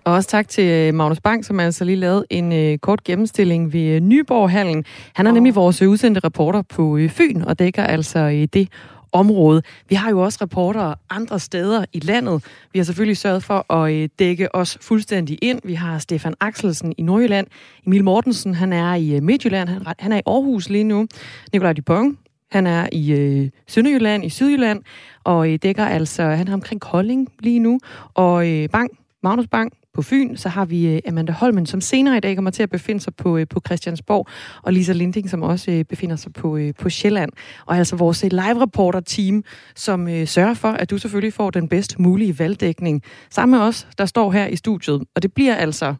Og 0.05 0.13
også 0.13 0.29
tak 0.29 0.47
til 0.47 0.63
øh, 0.63 0.93
Magnus 0.93 1.19
Bang, 1.19 1.45
som 1.45 1.59
altså 1.59 1.85
lige 1.85 1.95
lavede 1.95 2.25
en 2.29 2.51
øh, 2.51 2.77
kort 2.77 3.03
gennemstilling 3.03 3.73
ved 3.73 3.81
øh, 3.81 4.01
Nyborg-hallen. 4.01 4.85
Han 5.13 5.27
er 5.27 5.31
oh. 5.31 5.33
nemlig 5.33 5.55
vores 5.55 5.81
øh, 5.81 5.89
udsendte 5.89 6.21
reporter 6.23 6.61
på 6.61 6.97
øh, 6.97 7.09
Fyn, 7.09 7.41
og 7.41 7.59
dækker 7.59 7.83
altså 7.83 8.19
øh, 8.19 8.47
det 8.53 8.69
område. 9.11 9.61
Vi 9.89 9.95
har 9.95 10.09
jo 10.09 10.19
også 10.19 10.39
reportere 10.41 10.95
andre 11.09 11.39
steder 11.39 11.85
i 11.93 11.99
landet. 11.99 12.45
Vi 12.73 12.79
har 12.79 12.83
selvfølgelig 12.83 13.17
sørget 13.17 13.43
for 13.43 13.73
at 13.73 13.93
øh, 13.93 14.09
dække 14.19 14.55
os 14.55 14.77
fuldstændig 14.81 15.37
ind. 15.41 15.59
Vi 15.63 15.73
har 15.73 15.97
Stefan 15.97 16.33
Axelsen 16.39 16.93
i 16.97 17.01
Nordjylland. 17.01 17.47
Emil 17.87 18.03
Mortensen, 18.03 18.53
han 18.53 18.73
er 18.73 18.95
i 18.95 19.15
øh, 19.15 19.23
Midtjylland. 19.23 19.69
Han, 19.69 19.81
han 19.99 20.11
er 20.11 20.17
i 20.17 20.21
Aarhus 20.25 20.69
lige 20.69 20.83
nu. 20.83 21.07
Nikolaj 21.53 21.73
Dupont, 21.73 22.17
han 22.51 22.67
er 22.67 22.87
i 22.91 23.11
øh, 23.11 23.49
Sønderjylland, 23.67 24.25
i 24.25 24.29
Sydjylland, 24.29 24.81
og 25.23 25.51
øh, 25.51 25.59
dækker 25.63 25.85
altså, 25.85 26.23
han 26.23 26.47
er 26.47 26.53
omkring 26.53 26.81
Kolding 26.81 27.27
lige 27.39 27.59
nu. 27.59 27.79
Og 28.13 28.49
øh, 28.49 28.69
Bang, 28.69 28.89
Magnus 29.23 29.47
Bang, 29.47 29.73
på 29.93 30.01
Fyn, 30.01 30.35
så 30.35 30.49
har 30.49 30.65
vi 30.65 30.87
øh, 30.87 31.01
Amanda 31.07 31.31
Holmen, 31.31 31.65
som 31.65 31.81
senere 31.81 32.17
i 32.17 32.19
dag 32.19 32.35
kommer 32.35 32.51
til 32.51 32.63
at 32.63 32.69
befinde 32.69 33.01
sig 33.01 33.15
på, 33.15 33.37
øh, 33.37 33.47
på 33.47 33.61
Christiansborg, 33.65 34.27
og 34.61 34.73
Lisa 34.73 34.93
Linding, 34.93 35.29
som 35.29 35.41
også 35.41 35.71
øh, 35.71 35.85
befinder 35.85 36.15
sig 36.15 36.33
på, 36.33 36.59
på 36.79 36.89
Sjælland. 36.89 37.31
Og 37.65 37.77
altså 37.77 37.95
vores 37.95 38.23
live-reporter-team, 38.23 39.43
som 39.75 40.25
sørger 40.25 40.53
for, 40.53 40.67
at 40.67 40.89
du 40.89 40.97
selvfølgelig 40.97 41.33
får 41.33 41.49
den 41.49 41.67
bedst 41.69 41.99
mulige 41.99 42.39
valgdækning. 42.39 43.01
Sammen 43.29 43.59
med 43.59 43.67
os, 43.67 43.87
der 43.97 44.05
står 44.05 44.31
her 44.31 44.47
i 44.47 44.55
studiet. 44.55 45.03
Og 45.15 45.23
det 45.23 45.33
bliver 45.33 45.55
altså 45.55 45.95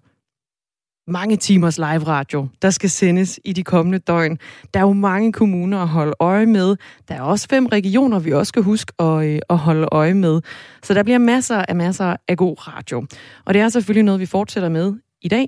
mange 1.08 1.38
timers 1.38 1.78
live 1.78 2.04
radio, 2.04 2.48
der 2.62 2.70
skal 2.70 2.90
sendes 2.90 3.40
i 3.46 3.54
de 3.54 3.64
kommende 3.64 4.00
døgn. 4.00 4.38
Der 4.74 4.80
er 4.80 4.84
jo 4.84 4.94
mange 4.94 5.34
kommuner 5.34 5.80
at 5.80 5.88
holde 5.88 6.14
øje 6.20 6.46
med. 6.46 6.76
Der 7.08 7.16
er 7.16 7.22
også 7.22 7.48
fem 7.50 7.66
regioner, 7.66 8.20
vi 8.20 8.32
også 8.32 8.50
skal 8.50 8.64
huske 8.64 8.94
at, 9.00 9.26
øh, 9.26 9.40
at 9.50 9.58
holde 9.58 9.88
øje 9.92 10.14
med. 10.14 10.42
Så 10.84 10.94
der 10.94 11.04
bliver 11.04 11.18
masser 11.18 11.66
af 11.68 11.76
masser 11.76 12.16
af 12.28 12.38
god 12.38 12.68
radio. 12.68 13.06
Og 13.46 13.54
det 13.54 13.62
er 13.62 13.70
selvfølgelig 13.70 14.04
noget, 14.04 14.20
vi 14.20 14.26
fortsætter 14.26 14.70
med 14.70 14.94
i 15.22 15.28
dag. 15.28 15.48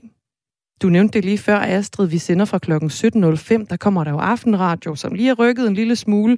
Du 0.82 0.90
nævnte 0.90 1.14
det 1.14 1.26
lige 1.26 1.38
før, 1.38 1.60
Astrid. 1.60 2.08
Vi 2.08 2.18
sender 2.18 2.46
fra 2.46 2.60
klokken 2.60 2.90
17.05. 2.90 3.66
Der 3.70 3.78
kommer 3.80 4.04
der 4.04 4.12
jo 4.12 4.18
aftenradio, 4.18 4.96
som 4.96 5.14
lige 5.14 5.30
er 5.30 5.34
rykket 5.34 5.68
en 5.68 5.74
lille 5.74 5.96
smule. 5.96 6.38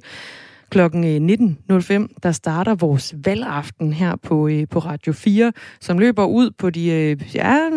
Klokken 0.70 1.04
øh, 1.04 1.36
19.05, 1.70 2.06
der 2.22 2.32
starter 2.32 2.74
vores 2.74 3.14
valgaften 3.24 3.92
her 3.92 4.16
på, 4.16 4.48
øh, 4.48 4.68
på 4.70 4.78
Radio 4.78 5.12
4, 5.12 5.52
som 5.80 5.98
løber 5.98 6.24
ud 6.24 6.50
på 6.50 6.70
de, 6.70 6.90
øh, 6.90 7.34
ja, 7.34 7.68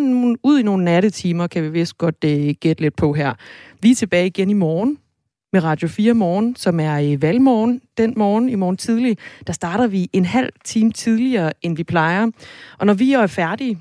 ud 0.43 0.59
i 0.59 0.63
nogle 0.63 0.83
nattetimer, 0.83 1.47
kan 1.47 1.63
vi 1.63 1.69
vist 1.69 1.97
godt 1.97 2.19
gætte 2.59 2.81
lidt 2.81 2.95
på 2.95 3.13
her. 3.13 3.33
Vi 3.81 3.91
er 3.91 3.95
tilbage 3.95 4.27
igen 4.27 4.49
i 4.49 4.53
morgen 4.53 4.97
med 5.53 5.63
Radio 5.63 5.87
4 5.87 6.13
Morgen, 6.13 6.55
som 6.55 6.79
er 6.79 6.97
i 6.97 7.21
valgmorgen. 7.21 7.81
Den 7.97 8.13
morgen, 8.17 8.49
i 8.49 8.55
morgen 8.55 8.77
tidlig, 8.77 9.17
der 9.47 9.53
starter 9.53 9.87
vi 9.87 10.09
en 10.13 10.25
halv 10.25 10.49
time 10.65 10.91
tidligere, 10.91 11.51
end 11.61 11.77
vi 11.77 11.83
plejer. 11.83 12.27
Og 12.77 12.85
når 12.85 12.93
vi 12.93 13.13
er 13.13 13.27
færdige, 13.27 13.77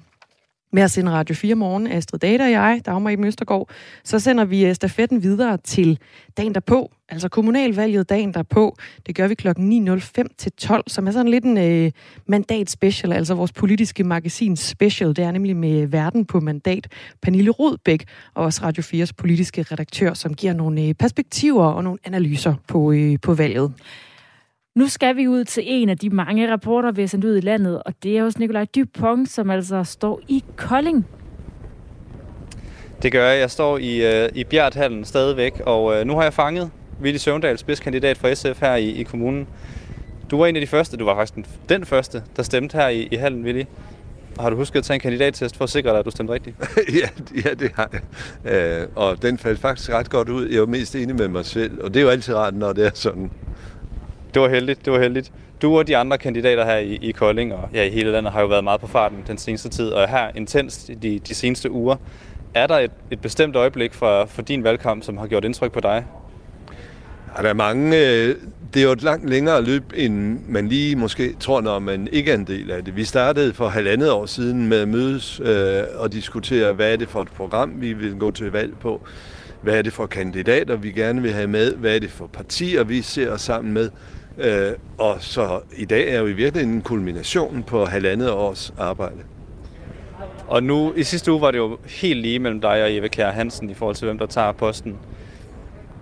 med 0.73 0.83
at 0.83 0.91
sende 0.91 1.13
Radio 1.13 1.35
4 1.35 1.55
morgen, 1.55 1.87
Astrid 1.87 2.21
Data 2.21 2.45
og 2.45 2.51
jeg, 2.51 2.81
Dagmar 2.87 3.11
i 3.11 3.17
Møstergaard, 3.17 3.71
så 4.05 4.19
sender 4.19 4.45
vi 4.45 4.67
øh, 4.67 4.75
stafetten 4.75 5.23
videre 5.23 5.57
til 5.57 5.99
dagen 6.37 6.55
derpå, 6.55 6.93
altså 7.09 7.29
kommunalvalget 7.29 8.09
dagen 8.09 8.35
derpå. 8.35 8.77
Det 9.07 9.15
gør 9.15 9.29
vi 9.29 9.35
klokken 9.35 9.89
9.05 9.89 10.25
til 10.39 10.53
12, 10.53 10.85
som 10.87 11.07
er 11.07 11.11
sådan 11.11 11.31
lidt 11.31 11.45
en 11.45 11.59
øh, 11.59 11.91
mandat 12.27 12.71
special, 12.71 13.13
altså 13.13 13.35
vores 13.35 13.53
politiske 13.53 14.05
magasin 14.05 14.57
special. 14.57 15.09
Det 15.09 15.25
er 15.25 15.31
nemlig 15.31 15.57
med 15.57 15.87
verden 15.87 16.25
på 16.25 16.41
mandat. 16.41 16.89
Pernille 17.23 17.51
Rodbæk 17.51 18.05
og 18.35 18.45
også 18.45 18.61
Radio 18.63 18.83
4's 18.83 19.11
politiske 19.17 19.63
redaktør, 19.63 20.15
som 20.15 20.35
giver 20.35 20.53
nogle 20.53 20.83
øh, 20.83 20.95
perspektiver 20.95 21.65
og 21.65 21.85
nogle 21.85 21.99
analyser 22.05 22.55
på, 22.69 22.93
øh, 22.93 23.19
på 23.23 23.35
valget. 23.35 23.73
Nu 24.75 24.89
skal 24.89 25.17
vi 25.17 25.29
ud 25.29 25.45
til 25.45 25.63
en 25.67 25.89
af 25.89 25.99
de 25.99 26.11
mange 26.11 26.53
rapporter, 26.53 26.93
vi 26.93 27.03
har 27.03 27.07
sendt 27.09 27.25
ud 27.25 27.37
i 27.37 27.41
landet, 27.41 27.83
og 27.83 27.95
det 28.03 28.19
er 28.19 28.23
hos 28.23 28.39
Nikolaj 28.39 28.67
Dupont, 28.77 29.31
som 29.31 29.51
altså 29.51 29.85
står 29.85 30.21
i 30.29 30.45
Kolding. 30.57 31.07
Det 33.03 33.13
gør 33.13 33.29
jeg. 33.29 33.41
Jeg 33.41 33.51
står 33.51 33.79
i, 33.79 34.23
øh, 34.25 34.29
i 34.35 34.45
Bjerthallen 34.45 35.05
stadigvæk, 35.05 35.61
og 35.67 35.95
øh, 35.95 36.07
nu 36.07 36.15
har 36.15 36.23
jeg 36.23 36.33
fanget 36.33 36.71
Willy 37.03 37.17
Søvndal, 37.17 37.59
spidskandidat 37.59 38.19
for 38.19 38.35
SF 38.35 38.61
her 38.61 38.75
i, 38.75 38.89
i 38.89 39.03
kommunen. 39.03 39.47
Du 40.31 40.39
var 40.39 40.47
en 40.47 40.57
af 40.57 40.61
de 40.61 40.67
første, 40.67 40.97
du 40.97 41.05
var 41.05 41.15
faktisk 41.15 41.35
den, 41.35 41.47
den 41.69 41.87
første, 41.87 42.23
der 42.37 42.43
stemte 42.43 42.77
her 42.77 42.89
i, 42.89 43.09
i 43.11 43.17
hallen, 43.17 43.45
Willy. 43.45 43.65
Har 44.41 44.51
du 44.51 44.57
husket 44.57 44.79
at 44.79 44.85
tage 44.85 44.95
en 44.95 45.01
kandidattest 45.01 45.57
for 45.57 45.65
at 45.65 45.71
sikre 45.71 45.91
dig, 45.91 45.99
at 45.99 46.05
du 46.05 46.11
stemte 46.11 46.33
rigtigt? 46.33 46.57
ja, 47.01 47.09
ja, 47.45 47.55
det 47.55 47.73
har 47.75 47.91
jeg. 47.93 48.03
Øh, 48.53 48.89
og 48.97 49.23
den 49.23 49.39
faldt 49.39 49.61
faktisk 49.61 49.91
ret 49.91 50.11
godt 50.11 50.29
ud. 50.29 50.49
Jeg 50.49 50.61
var 50.61 50.67
mest 50.67 50.95
enig 50.95 51.17
med 51.17 51.29
mig 51.29 51.45
selv, 51.45 51.85
og 51.85 51.95
det 51.95 52.01
er 52.01 52.05
jo 52.05 52.11
altid 52.11 52.35
rart, 52.35 52.55
når 52.55 52.73
det 52.73 52.87
er 52.87 52.91
sådan. 52.95 53.31
Det 54.35 54.43
var 54.43 54.49
heldigt, 54.49 54.85
det 54.85 54.93
var 54.93 54.99
heldigt. 55.01 55.33
Du 55.63 55.79
og 55.79 55.87
de 55.87 55.97
andre 55.97 56.19
kandidater 56.19 56.65
her 56.65 56.77
i, 56.77 56.99
i 57.03 57.13
Kolding 57.13 57.55
og 57.55 57.69
ja, 57.75 57.85
i 57.85 57.91
hele 57.91 58.13
landet 58.13 58.33
har 58.33 58.41
jo 58.41 58.47
været 58.47 58.65
meget 58.65 58.81
på 58.81 58.87
farten 58.87 59.19
den 59.27 59.39
seneste 59.39 59.69
tid, 59.69 59.89
og 59.89 60.09
her 60.09 60.31
intenst 60.35 60.91
de, 61.03 61.19
de 61.19 61.35
seneste 61.35 61.71
uger. 61.71 61.97
Er 62.55 62.67
der 62.67 62.79
et, 62.79 62.91
et 63.11 63.21
bestemt 63.21 63.57
øjeblik 63.57 63.95
for, 63.95 64.27
for 64.27 64.43
din 64.43 64.65
valgkamp, 64.65 65.05
som 65.05 65.17
har 65.17 65.27
gjort 65.27 65.45
indtryk 65.45 65.73
på 65.73 65.81
dig? 65.81 66.07
Ja, 67.37 67.43
der 67.43 67.49
er 67.49 67.55
mange. 67.55 67.99
Øh, 67.99 68.37
det 68.75 68.81
er 68.81 68.85
jo 68.85 68.93
et 68.93 69.03
langt 69.03 69.31
længere 69.31 69.63
løb, 69.63 69.93
end 69.97 70.39
man 70.49 70.69
lige 70.69 70.97
måske 70.97 71.35
tror, 71.41 71.61
når 71.61 71.79
man 71.79 72.09
ikke 72.13 72.31
er 72.31 72.35
en 72.35 72.45
del 72.45 72.71
af 72.71 72.85
det. 72.85 72.97
Vi 72.97 73.05
startede 73.05 73.55
for 73.55 73.69
halvandet 73.69 74.11
år 74.11 74.27
siden 74.27 74.69
med 74.69 74.81
at 74.81 74.89
mødes 74.89 75.41
øh, 75.45 75.83
og 75.95 76.13
diskutere, 76.13 76.73
hvad 76.73 76.93
er 76.93 76.97
det 76.97 77.09
for 77.09 77.23
et 77.23 77.29
program, 77.29 77.73
vi 77.81 77.93
vil 77.93 78.15
gå 78.19 78.31
til 78.31 78.53
valg 78.53 78.79
på. 78.81 79.01
Hvad 79.63 79.79
er 79.79 79.83
det 79.83 79.93
for 79.93 80.07
kandidater, 80.07 80.77
vi 80.77 80.93
gerne 80.93 81.23
vil 81.23 81.33
have 81.33 81.47
med? 81.47 81.75
Hvad 81.75 81.95
er 81.95 81.99
det 81.99 82.11
for 82.11 82.27
partier, 82.27 82.85
vi 82.85 83.03
ser 83.03 83.31
os 83.31 83.41
sammen 83.41 83.73
med? 83.73 83.91
Øh, 84.39 84.73
og 84.99 85.17
så 85.21 85.61
i 85.77 85.85
dag 85.85 86.15
er 86.15 86.19
jo 86.19 86.27
i 86.27 86.33
virkeligheden 86.33 86.77
en 86.77 86.83
kulmination 86.83 87.63
på 87.63 87.85
halvandet 87.85 88.31
års 88.31 88.75
arbejde. 88.79 89.19
Og 90.49 90.63
nu, 90.63 90.93
i 90.97 91.03
sidste 91.03 91.33
uge 91.33 91.41
var 91.41 91.51
det 91.51 91.59
jo 91.59 91.79
helt 91.87 92.21
lige 92.21 92.39
mellem 92.39 92.61
dig 92.61 92.83
og 92.83 92.95
Eva 92.95 93.09
Kjær 93.09 93.31
Hansen 93.31 93.71
i 93.71 93.75
forhold 93.75 93.97
til, 93.97 94.05
hvem 94.05 94.19
der 94.19 94.27
tager 94.27 94.53
posten. 94.53 94.97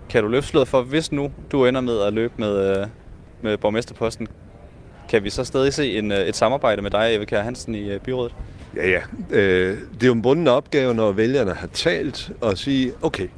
Kan 0.08 0.22
du 0.22 0.28
løfte 0.28 0.66
for, 0.66 0.82
hvis 0.82 1.12
nu 1.12 1.30
du 1.52 1.66
ender 1.66 1.80
med 1.80 2.00
at 2.00 2.12
løbe 2.12 2.34
med, 2.36 2.80
øh, 2.80 2.86
med 3.42 3.56
borgmesterposten, 3.56 4.28
kan 5.08 5.24
vi 5.24 5.30
så 5.30 5.44
stadig 5.44 5.74
se 5.74 5.98
en, 5.98 6.12
øh, 6.12 6.18
et 6.18 6.36
samarbejde 6.36 6.82
med 6.82 6.90
dig 6.90 7.00
og 7.00 7.14
Eva 7.14 7.24
Kjær 7.24 7.42
Hansen 7.42 7.74
i 7.74 7.90
øh, 7.90 8.00
byrådet? 8.00 8.34
Ja, 8.76 8.88
ja. 8.88 9.00
Det 9.30 10.02
er 10.02 10.06
jo 10.06 10.12
en 10.12 10.22
bunden 10.22 10.48
opgave, 10.48 10.94
når 10.94 11.12
vælgerne 11.12 11.52
har 11.52 11.66
talt, 11.66 12.32
og 12.40 12.58
sige, 12.58 12.92
okay, 13.02 13.28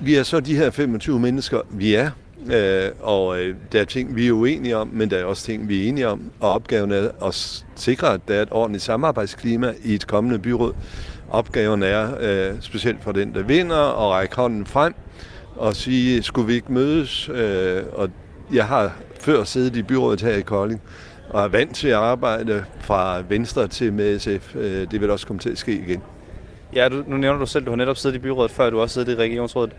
vi 0.00 0.14
er 0.14 0.22
så 0.22 0.40
de 0.40 0.56
her 0.56 0.70
25 0.70 1.20
mennesker, 1.20 1.60
vi 1.70 1.94
er, 1.94 2.10
Øh, 2.50 2.90
og 3.00 3.40
øh, 3.40 3.56
der 3.72 3.80
er 3.80 3.84
ting, 3.84 4.16
vi 4.16 4.28
er 4.28 4.32
uenige 4.32 4.76
om, 4.76 4.88
men 4.92 5.10
der 5.10 5.18
er 5.18 5.24
også 5.24 5.44
ting, 5.44 5.68
vi 5.68 5.84
er 5.84 5.88
enige 5.88 6.08
om. 6.08 6.20
Og 6.40 6.52
opgaven 6.52 6.92
er 6.92 7.08
at 7.26 7.64
sikre, 7.76 8.14
at 8.14 8.20
der 8.28 8.34
er 8.34 8.42
et 8.42 8.48
ordentligt 8.50 8.84
samarbejdsklima 8.84 9.74
i 9.84 9.94
et 9.94 10.06
kommende 10.06 10.38
byråd. 10.38 10.74
Opgaven 11.30 11.82
er, 11.82 12.08
øh, 12.20 12.54
specielt 12.60 13.02
for 13.02 13.12
den, 13.12 13.34
der 13.34 13.42
vinder, 13.42 14.06
at 14.06 14.10
række 14.10 14.36
hånden 14.36 14.66
frem 14.66 14.94
og 15.56 15.76
sige, 15.76 16.22
skulle 16.22 16.46
vi 16.46 16.54
ikke 16.54 16.72
mødes? 16.72 17.28
Øh, 17.28 17.82
og 17.92 18.10
jeg 18.52 18.66
har 18.66 18.92
før 19.20 19.44
siddet 19.44 19.76
i 19.76 19.82
byrådet 19.82 20.22
her 20.22 20.36
i 20.36 20.40
Kolding, 20.40 20.82
og 21.30 21.44
er 21.44 21.48
vant 21.48 21.76
til 21.76 21.88
at 21.88 21.94
arbejde 21.94 22.64
fra 22.80 23.22
venstre 23.28 23.68
til 23.68 23.92
med 23.92 24.18
SF. 24.18 24.56
Øh, 24.56 24.90
det 24.90 25.00
vil 25.00 25.10
også 25.10 25.26
komme 25.26 25.40
til 25.40 25.50
at 25.50 25.58
ske 25.58 25.72
igen. 25.72 26.02
Ja, 26.74 26.88
du, 26.88 27.04
nu 27.06 27.16
nævner 27.16 27.38
du 27.38 27.46
selv, 27.46 27.64
du 27.64 27.70
har 27.70 27.76
netop 27.76 27.96
siddet 27.96 28.16
i 28.16 28.18
byrådet, 28.18 28.50
før 28.50 28.70
du 28.70 28.80
også 28.80 28.94
siddet 28.94 29.12
i 29.12 29.16
regionsrådet. 29.16 29.72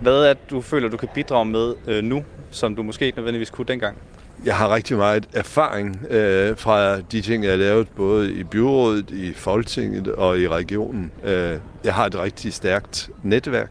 Hvad 0.00 0.22
er 0.22 0.28
det, 0.28 0.50
du 0.50 0.60
føler, 0.60 0.88
du 0.88 0.96
kan 0.96 1.08
bidrage 1.14 1.44
med 1.44 1.74
øh, 1.86 2.04
nu, 2.04 2.24
som 2.50 2.76
du 2.76 2.82
måske 2.82 3.06
ikke 3.06 3.18
nødvendigvis 3.18 3.50
kunne 3.50 3.66
dengang? 3.66 3.96
Jeg 4.44 4.56
har 4.56 4.74
rigtig 4.74 4.96
meget 4.96 5.28
erfaring 5.32 6.06
øh, 6.10 6.56
fra 6.56 7.00
de 7.00 7.20
ting, 7.20 7.44
jeg 7.44 7.52
har 7.52 7.58
lavet, 7.58 7.88
både 7.96 8.32
i 8.32 8.44
byrådet, 8.44 9.10
i 9.10 9.32
Folketinget 9.32 10.08
og 10.08 10.38
i 10.38 10.48
regionen. 10.48 11.12
Øh, 11.24 11.58
jeg 11.84 11.94
har 11.94 12.06
et 12.06 12.18
rigtig 12.18 12.52
stærkt 12.52 13.10
netværk. 13.22 13.70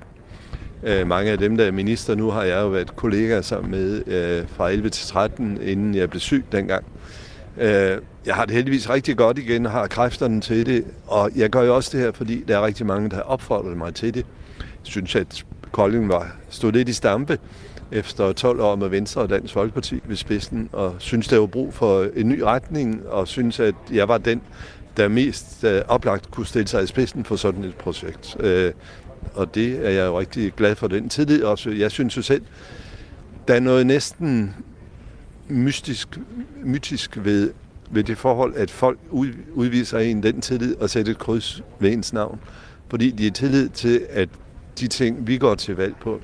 Øh, 0.83 1.07
mange 1.07 1.31
af 1.31 1.37
dem, 1.37 1.57
der 1.57 1.65
er 1.65 1.71
minister 1.71 2.15
nu, 2.15 2.29
har 2.29 2.43
jeg 2.43 2.61
jo 2.61 2.67
været 2.67 2.95
kollegaer 2.95 3.41
sammen 3.41 3.71
med 3.71 4.07
øh, 4.07 4.47
fra 4.49 4.69
11 4.69 4.89
til 4.89 5.07
13, 5.07 5.59
inden 5.61 5.95
jeg 5.95 6.09
blev 6.09 6.19
syg 6.19 6.45
dengang. 6.51 6.85
Øh, 7.57 7.97
jeg 8.25 8.35
har 8.35 8.45
det 8.45 8.55
heldigvis 8.55 8.89
rigtig 8.89 9.17
godt 9.17 9.37
igen 9.37 9.65
og 9.65 9.71
har 9.71 9.87
kræfterne 9.87 10.41
til 10.41 10.65
det, 10.65 10.85
og 11.07 11.31
jeg 11.35 11.49
gør 11.49 11.61
jo 11.61 11.75
også 11.75 11.89
det 11.93 11.99
her, 11.99 12.11
fordi 12.11 12.43
der 12.47 12.57
er 12.57 12.65
rigtig 12.65 12.85
mange, 12.85 13.09
der 13.09 13.15
har 13.15 13.23
opfordret 13.23 13.77
mig 13.77 13.95
til 13.95 14.13
det. 14.13 14.25
Jeg 14.59 14.65
synes, 14.83 15.15
at 15.15 15.45
Kolding 15.71 16.09
var, 16.09 16.35
stod 16.49 16.71
lidt 16.71 16.89
i 16.89 16.93
stampe 16.93 17.39
efter 17.91 18.33
12 18.33 18.61
år 18.61 18.75
med 18.75 18.87
Venstre 18.87 19.21
og 19.21 19.29
Dansk 19.29 19.53
Folkeparti 19.53 19.99
ved 20.05 20.15
spidsen, 20.15 20.69
og 20.73 20.95
synes, 20.99 21.27
der 21.27 21.39
var 21.39 21.45
brug 21.45 21.73
for 21.73 22.07
en 22.15 22.29
ny 22.29 22.39
retning, 22.39 23.07
og 23.07 23.27
synes, 23.27 23.59
at 23.59 23.75
jeg 23.91 24.07
var 24.07 24.17
den, 24.17 24.41
der 24.97 25.07
mest 25.07 25.63
øh, 25.63 25.81
oplagt 25.87 26.31
kunne 26.31 26.45
stille 26.45 26.67
sig 26.67 26.83
i 26.83 26.87
spidsen 26.87 27.25
for 27.25 27.35
sådan 27.35 27.63
et 27.63 27.75
projekt. 27.75 28.37
Øh, 28.39 28.73
og 29.33 29.55
det 29.55 29.85
er 29.85 29.89
jeg 29.89 30.05
jo 30.05 30.19
rigtig 30.19 30.53
glad 30.53 30.75
for 30.75 30.87
den 30.87 31.09
tillid 31.09 31.43
også. 31.43 31.69
Jeg 31.69 31.91
synes 31.91 32.17
jo 32.17 32.21
selv, 32.21 32.41
der 33.47 33.53
er 33.53 33.59
noget 33.59 33.87
næsten 33.87 34.55
mystisk, 35.47 36.19
mytisk 36.63 37.17
ved, 37.23 37.51
ved 37.91 38.03
det 38.03 38.17
forhold, 38.17 38.55
at 38.55 38.71
folk 38.71 38.99
udviser 39.53 39.99
en 39.99 40.23
den 40.23 40.41
tillid 40.41 40.75
og 40.75 40.89
sætter 40.89 41.11
et 41.11 41.17
kryds 41.17 41.63
ved 41.79 41.91
ens 41.91 42.13
navn. 42.13 42.39
Fordi 42.89 43.11
de 43.11 43.27
er 43.27 43.31
tillid 43.31 43.69
til, 43.69 44.01
at 44.09 44.29
de 44.79 44.87
ting, 44.87 45.27
vi 45.27 45.37
går 45.37 45.55
til 45.55 45.75
valg 45.75 45.95
på, 45.95 46.21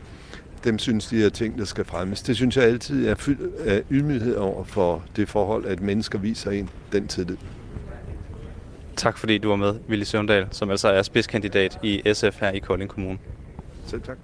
dem 0.63 0.79
synes 0.79 1.07
de 1.07 1.25
er 1.25 1.29
ting, 1.29 1.57
der 1.57 1.65
skal 1.65 1.85
fremmes. 1.85 2.21
Det 2.21 2.35
synes 2.35 2.57
jeg 2.57 2.65
altid 2.65 3.07
er 3.07 3.15
fyldt 3.15 3.55
af 3.55 3.83
ydmyghed 3.91 4.35
over 4.35 4.63
for 4.63 5.03
det 5.15 5.29
forhold, 5.29 5.65
at 5.65 5.81
mennesker 5.81 6.19
viser 6.19 6.51
en 6.51 6.69
den 6.91 7.07
tillid. 7.07 7.37
Tak 8.95 9.17
fordi 9.17 9.37
du 9.37 9.49
var 9.49 9.55
med, 9.55 9.75
Willy 9.89 10.03
Søvndal, 10.03 10.47
som 10.51 10.69
altså 10.69 10.87
er 10.87 11.01
spidskandidat 11.01 11.79
i 11.83 12.01
SF 12.13 12.39
her 12.39 12.51
i 12.51 12.59
Kolding 12.59 12.89
Kommune. 12.89 13.19
Selv 13.85 14.01
tak. 14.01 14.17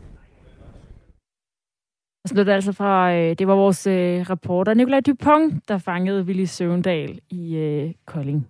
Så 2.26 2.36
det 2.36 2.50
altså 2.50 2.72
fra, 2.72 3.14
øh, 3.14 3.36
det 3.40 3.48
var 3.48 3.56
vores 3.56 3.88
øh, 3.88 4.22
reporter 4.22 4.74
Nikolaj 4.74 5.00
Dupont, 5.00 5.68
der 5.68 5.78
fangede 5.78 6.24
Willy 6.24 6.46
Søvndal 6.46 7.20
i 7.30 7.56
øh, 7.56 7.92
Kolding. 8.06 8.48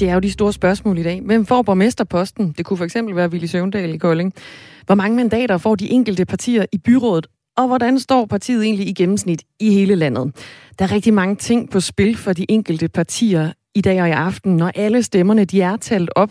Det 0.00 0.08
er 0.08 0.14
jo 0.14 0.20
de 0.20 0.30
store 0.30 0.52
spørgsmål 0.52 0.98
i 0.98 1.02
dag. 1.02 1.20
Hvem 1.24 1.46
får 1.46 1.62
borgmesterposten? 1.62 2.54
Det 2.58 2.64
kunne 2.66 2.76
for 2.76 2.84
eksempel 2.84 3.16
være 3.16 3.30
Willy 3.30 3.46
Søvndal 3.46 3.94
i 3.94 3.96
Kolding. 3.96 4.34
Hvor 4.86 4.94
mange 4.94 5.16
mandater 5.16 5.58
får 5.58 5.74
de 5.74 5.90
enkelte 5.90 6.24
partier 6.24 6.66
i 6.72 6.78
byrådet? 6.78 7.26
Og 7.56 7.66
hvordan 7.66 7.98
står 7.98 8.26
partiet 8.26 8.64
egentlig 8.64 8.88
i 8.88 8.92
gennemsnit 8.92 9.42
i 9.60 9.70
hele 9.70 9.94
landet? 9.94 10.32
Der 10.78 10.84
er 10.84 10.92
rigtig 10.92 11.14
mange 11.14 11.36
ting 11.36 11.70
på 11.70 11.80
spil 11.80 12.16
for 12.16 12.32
de 12.32 12.46
enkelte 12.48 12.88
partier 12.88 13.52
i 13.74 13.80
dag 13.80 14.02
og 14.02 14.08
i 14.08 14.12
aften, 14.12 14.56
når 14.56 14.70
alle 14.74 15.02
stemmerne 15.02 15.44
de 15.44 15.62
er 15.62 15.76
talt 15.76 16.10
op 16.16 16.30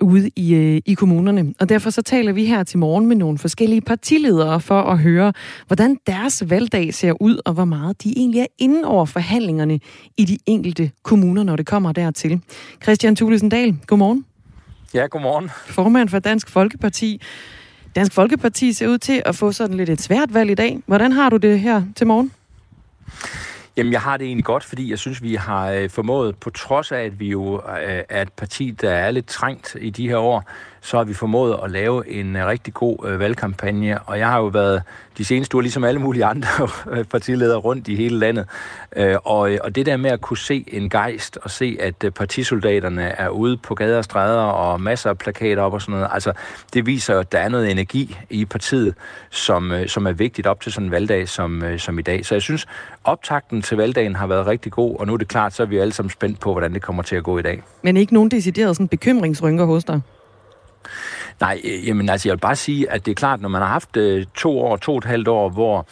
ude 0.00 0.30
i, 0.36 0.54
øh, 0.54 0.80
i 0.86 0.94
kommunerne. 0.94 1.54
Og 1.60 1.68
derfor 1.68 1.90
så 1.90 2.02
taler 2.02 2.32
vi 2.32 2.44
her 2.44 2.62
til 2.62 2.78
morgen 2.78 3.06
med 3.06 3.16
nogle 3.16 3.38
forskellige 3.38 3.80
partiledere 3.80 4.60
for 4.60 4.82
at 4.82 4.98
høre, 4.98 5.32
hvordan 5.66 5.98
deres 6.06 6.42
valgdag 6.50 6.94
ser 6.94 7.22
ud, 7.22 7.40
og 7.44 7.52
hvor 7.52 7.64
meget 7.64 8.02
de 8.04 8.18
egentlig 8.18 8.40
er 8.40 8.46
inde 8.58 8.84
over 8.84 9.04
forhandlingerne 9.06 9.80
i 10.16 10.24
de 10.24 10.38
enkelte 10.46 10.90
kommuner, 11.02 11.42
når 11.42 11.56
det 11.56 11.66
kommer 11.66 11.92
dertil. 11.92 12.40
Christian 12.82 13.16
Thulesen 13.16 13.48
Dahl, 13.48 13.76
godmorgen. 13.86 14.24
Ja, 14.94 15.06
godmorgen. 15.06 15.50
Formand 15.66 16.08
for 16.08 16.18
Dansk 16.18 16.50
Folkeparti. 16.50 17.20
Dansk 17.96 18.12
Folkeparti 18.12 18.72
ser 18.72 18.88
ud 18.88 18.98
til 18.98 19.22
at 19.24 19.36
få 19.36 19.52
sådan 19.52 19.76
lidt 19.76 19.90
et 19.90 20.02
svært 20.02 20.34
valg 20.34 20.50
i 20.50 20.54
dag. 20.54 20.78
Hvordan 20.86 21.12
har 21.12 21.30
du 21.30 21.36
det 21.36 21.60
her 21.60 21.82
til 21.96 22.06
morgen? 22.06 22.32
Jamen, 23.76 23.92
jeg 23.92 24.00
har 24.00 24.16
det 24.16 24.26
egentlig 24.26 24.44
godt, 24.44 24.64
fordi 24.64 24.90
jeg 24.90 24.98
synes, 24.98 25.22
vi 25.22 25.34
har 25.34 25.70
øh, 25.70 25.90
formået, 25.90 26.36
på 26.36 26.50
trods 26.50 26.92
af, 26.92 27.00
at 27.00 27.20
vi 27.20 27.28
jo 27.28 27.54
øh, 27.56 28.02
er 28.08 28.22
et 28.22 28.32
parti, 28.32 28.70
der 28.70 28.90
er 28.90 29.10
lidt 29.10 29.26
trængt 29.26 29.76
i 29.80 29.90
de 29.90 30.08
her 30.08 30.16
år, 30.16 30.44
så 30.84 30.96
har 30.96 31.04
vi 31.04 31.14
formået 31.14 31.58
at 31.64 31.70
lave 31.70 32.08
en 32.08 32.36
øh, 32.36 32.46
rigtig 32.46 32.74
god 32.74 32.96
øh, 33.06 33.20
valgkampagne. 33.20 33.98
Og 34.02 34.18
jeg 34.18 34.28
har 34.28 34.38
jo 34.38 34.46
været 34.46 34.82
de 35.18 35.24
seneste 35.24 35.54
uger, 35.54 35.62
ligesom 35.62 35.84
alle 35.84 36.00
mulige 36.00 36.24
andre 36.24 36.48
øh, 36.92 37.04
partiledere 37.04 37.58
rundt 37.58 37.88
i 37.88 37.96
hele 37.96 38.18
landet. 38.18 38.46
Øh, 38.96 39.16
og, 39.24 39.50
og 39.64 39.74
det 39.74 39.86
der 39.86 39.96
med 39.96 40.10
at 40.10 40.20
kunne 40.20 40.38
se 40.38 40.64
en 40.68 40.90
gejst 40.90 41.38
og 41.42 41.50
se, 41.50 41.76
at 41.80 42.14
partisoldaterne 42.14 43.02
er 43.02 43.28
ude 43.28 43.56
på 43.56 43.74
gader 43.74 43.98
og 43.98 44.04
stræder 44.04 44.42
og 44.42 44.80
masser 44.80 45.10
af 45.10 45.18
plakater 45.18 45.62
op 45.62 45.72
og 45.72 45.82
sådan 45.82 45.92
noget, 45.92 46.08
altså 46.12 46.32
det 46.74 46.86
viser, 46.86 47.18
at 47.18 47.32
der 47.32 47.38
er 47.38 47.48
noget 47.48 47.70
energi 47.70 48.18
i 48.30 48.44
partiet, 48.44 48.94
som, 49.30 49.72
som 49.86 50.06
er 50.06 50.12
vigtigt 50.12 50.46
op 50.46 50.60
til 50.60 50.72
sådan 50.72 50.86
en 50.86 50.90
valgdag 50.90 51.28
som, 51.28 51.62
som 51.78 51.98
i 51.98 52.02
dag. 52.02 52.26
Så 52.26 52.34
jeg 52.34 52.42
synes, 52.42 52.66
optakten 53.04 53.62
til 53.62 53.76
valgdagen 53.76 54.16
har 54.16 54.26
været 54.26 54.46
rigtig 54.46 54.72
god, 54.72 54.96
og 54.98 55.06
nu 55.06 55.12
er 55.12 55.16
det 55.16 55.28
klart, 55.28 55.54
så 55.54 55.62
er 55.62 55.66
vi 55.66 55.78
alle 55.78 55.92
sammen 55.92 56.10
spændt 56.10 56.40
på, 56.40 56.52
hvordan 56.52 56.74
det 56.74 56.82
kommer 56.82 57.02
til 57.02 57.16
at 57.16 57.24
gå 57.24 57.38
i 57.38 57.42
dag. 57.42 57.62
Men 57.82 57.96
ikke 57.96 58.14
nogen 58.14 58.30
decideret 58.30 58.76
sådan 58.76 58.88
bekymringsrynker 58.88 59.64
hos 59.64 59.84
dig? 59.84 60.00
Nej, 61.40 61.60
øh, 61.64 61.88
jamen 61.88 62.08
altså, 62.08 62.28
jeg 62.28 62.32
vil 62.32 62.40
bare 62.40 62.56
sige, 62.56 62.90
at 62.90 63.06
det 63.06 63.10
er 63.10 63.14
klart, 63.14 63.40
når 63.40 63.48
man 63.48 63.62
har 63.62 63.68
haft 63.68 63.96
øh, 63.96 64.26
to 64.34 64.60
år, 64.60 64.76
to 64.76 64.92
og 64.92 64.98
et 64.98 65.04
halvt 65.04 65.28
år, 65.28 65.48
hvor 65.48 65.86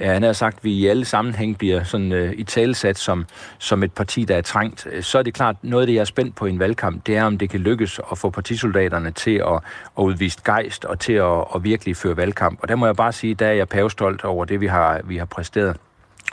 ja, 0.00 0.12
han 0.12 0.22
har 0.22 0.32
sagt, 0.32 0.56
at 0.56 0.64
vi 0.64 0.72
i 0.72 0.86
alle 0.86 1.04
sammenhæng 1.04 1.58
bliver 1.58 1.84
sådan 1.84 2.12
øh, 2.12 2.32
i 2.36 2.44
talesat 2.44 2.98
som, 2.98 3.26
som 3.58 3.82
et 3.82 3.92
parti, 3.92 4.24
der 4.24 4.36
er 4.36 4.42
trængt, 4.42 4.86
øh, 4.92 5.02
så 5.02 5.18
er 5.18 5.22
det 5.22 5.34
klart, 5.34 5.56
noget 5.62 5.82
af 5.82 5.86
det, 5.86 5.94
jeg 5.94 6.00
er 6.00 6.04
spændt 6.04 6.36
på 6.36 6.46
i 6.46 6.50
en 6.50 6.58
valgkamp, 6.58 7.06
det 7.06 7.16
er, 7.16 7.24
om 7.24 7.38
det 7.38 7.50
kan 7.50 7.60
lykkes 7.60 8.00
at 8.12 8.18
få 8.18 8.30
partisoldaterne 8.30 9.10
til 9.10 9.36
at, 9.36 9.60
at 9.98 10.02
udvise 10.02 10.38
gejst 10.44 10.84
og 10.84 11.00
til 11.00 11.12
at, 11.12 11.44
at 11.54 11.64
virkelig 11.64 11.96
føre 11.96 12.16
valgkamp. 12.16 12.58
Og 12.62 12.68
der 12.68 12.76
må 12.76 12.86
jeg 12.86 12.96
bare 12.96 13.12
sige, 13.12 13.34
der 13.34 13.46
er 13.46 13.52
jeg 13.52 13.68
pavestolt 13.68 14.24
over 14.24 14.44
det, 14.44 14.60
vi 14.60 14.66
har, 14.66 15.00
vi 15.04 15.16
har 15.16 15.24
præsteret. 15.24 15.76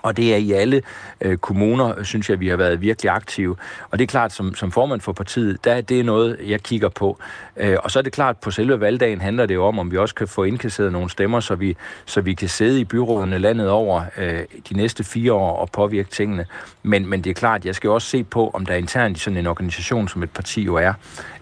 Og 0.05 0.17
det 0.17 0.33
er 0.33 0.37
i 0.37 0.51
alle 0.51 0.81
øh, 1.21 1.37
kommuner, 1.37 2.03
synes 2.03 2.29
jeg, 2.29 2.39
vi 2.39 2.47
har 2.47 2.57
været 2.57 2.81
virkelig 2.81 3.11
aktive. 3.11 3.55
Og 3.91 3.99
det 3.99 4.03
er 4.03 4.07
klart, 4.07 4.33
som, 4.33 4.55
som 4.55 4.71
formand 4.71 5.01
for 5.01 5.13
partiet, 5.13 5.63
der, 5.63 5.81
det 5.81 5.99
er 5.99 6.03
noget, 6.03 6.37
jeg 6.47 6.63
kigger 6.63 6.89
på. 6.89 7.19
Øh, 7.57 7.77
og 7.83 7.91
så 7.91 7.99
er 7.99 8.03
det 8.03 8.13
klart, 8.13 8.37
på 8.37 8.51
selve 8.51 8.79
valgdagen 8.79 9.21
handler 9.21 9.45
det 9.45 9.55
jo 9.55 9.65
om, 9.65 9.79
om 9.79 9.91
vi 9.91 9.97
også 9.97 10.15
kan 10.15 10.27
få 10.27 10.43
indkasseret 10.43 10.91
nogle 10.91 11.09
stemmer, 11.09 11.39
så 11.39 11.55
vi, 11.55 11.77
så 12.05 12.21
vi 12.21 12.33
kan 12.33 12.49
sidde 12.49 12.79
i 12.79 12.83
byrådene 12.83 13.37
landet 13.37 13.69
over 13.69 14.01
øh, 14.17 14.39
de 14.69 14.77
næste 14.77 15.03
fire 15.03 15.33
år 15.33 15.55
og 15.57 15.69
påvirke 15.71 16.09
tingene. 16.09 16.45
Men, 16.83 17.07
men 17.07 17.23
det 17.23 17.29
er 17.29 17.33
klart, 17.33 17.65
jeg 17.65 17.75
skal 17.75 17.89
også 17.89 18.07
se 18.07 18.23
på, 18.23 18.49
om 18.53 18.65
der 18.65 18.75
internt 18.75 19.17
i 19.17 19.19
sådan 19.19 19.37
en 19.37 19.47
organisation, 19.47 20.07
som 20.07 20.23
et 20.23 20.31
parti 20.31 20.61
jo 20.61 20.75
er, 20.75 20.93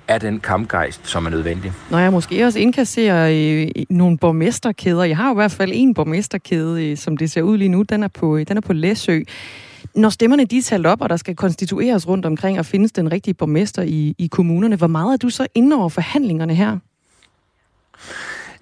af 0.07 0.19
den 0.19 0.39
kampgejst, 0.39 1.07
som 1.07 1.25
er 1.25 1.29
nødvendig. 1.29 1.71
Nå 1.91 1.97
jeg 1.97 2.11
måske 2.11 2.45
også 2.45 2.59
indkasserer 2.59 3.29
øh, 3.31 3.83
nogle 3.89 4.17
borgmesterkæder. 4.17 5.03
Jeg 5.03 5.17
har 5.17 5.27
jo 5.27 5.33
i 5.33 5.35
hvert 5.35 5.51
fald 5.51 5.71
en 5.73 5.93
borgmesterkæde, 5.93 6.85
øh, 6.85 6.97
som 6.97 7.17
det 7.17 7.31
ser 7.31 7.41
ud 7.41 7.57
lige 7.57 7.69
nu. 7.69 7.81
Den 7.81 8.03
er 8.03 8.07
på, 8.07 8.37
øh, 8.37 8.47
den 8.47 8.57
er 8.57 8.61
på 8.61 8.73
Læsø. 8.73 9.19
Når 9.95 10.09
stemmerne 10.09 10.45
de 10.45 10.57
er 10.57 10.61
talt 10.61 10.85
op, 10.85 11.01
og 11.01 11.09
der 11.09 11.17
skal 11.17 11.35
konstitueres 11.35 12.07
rundt 12.07 12.25
omkring 12.25 12.59
og 12.59 12.65
findes 12.65 12.91
den 12.91 13.11
rigtige 13.11 13.33
borgmester 13.33 13.81
i, 13.81 14.15
i 14.17 14.27
kommunerne, 14.27 14.75
hvor 14.75 14.87
meget 14.87 15.13
er 15.13 15.17
du 15.17 15.29
så 15.29 15.47
inde 15.55 15.75
over 15.75 15.89
forhandlingerne 15.89 16.55
her? 16.55 16.77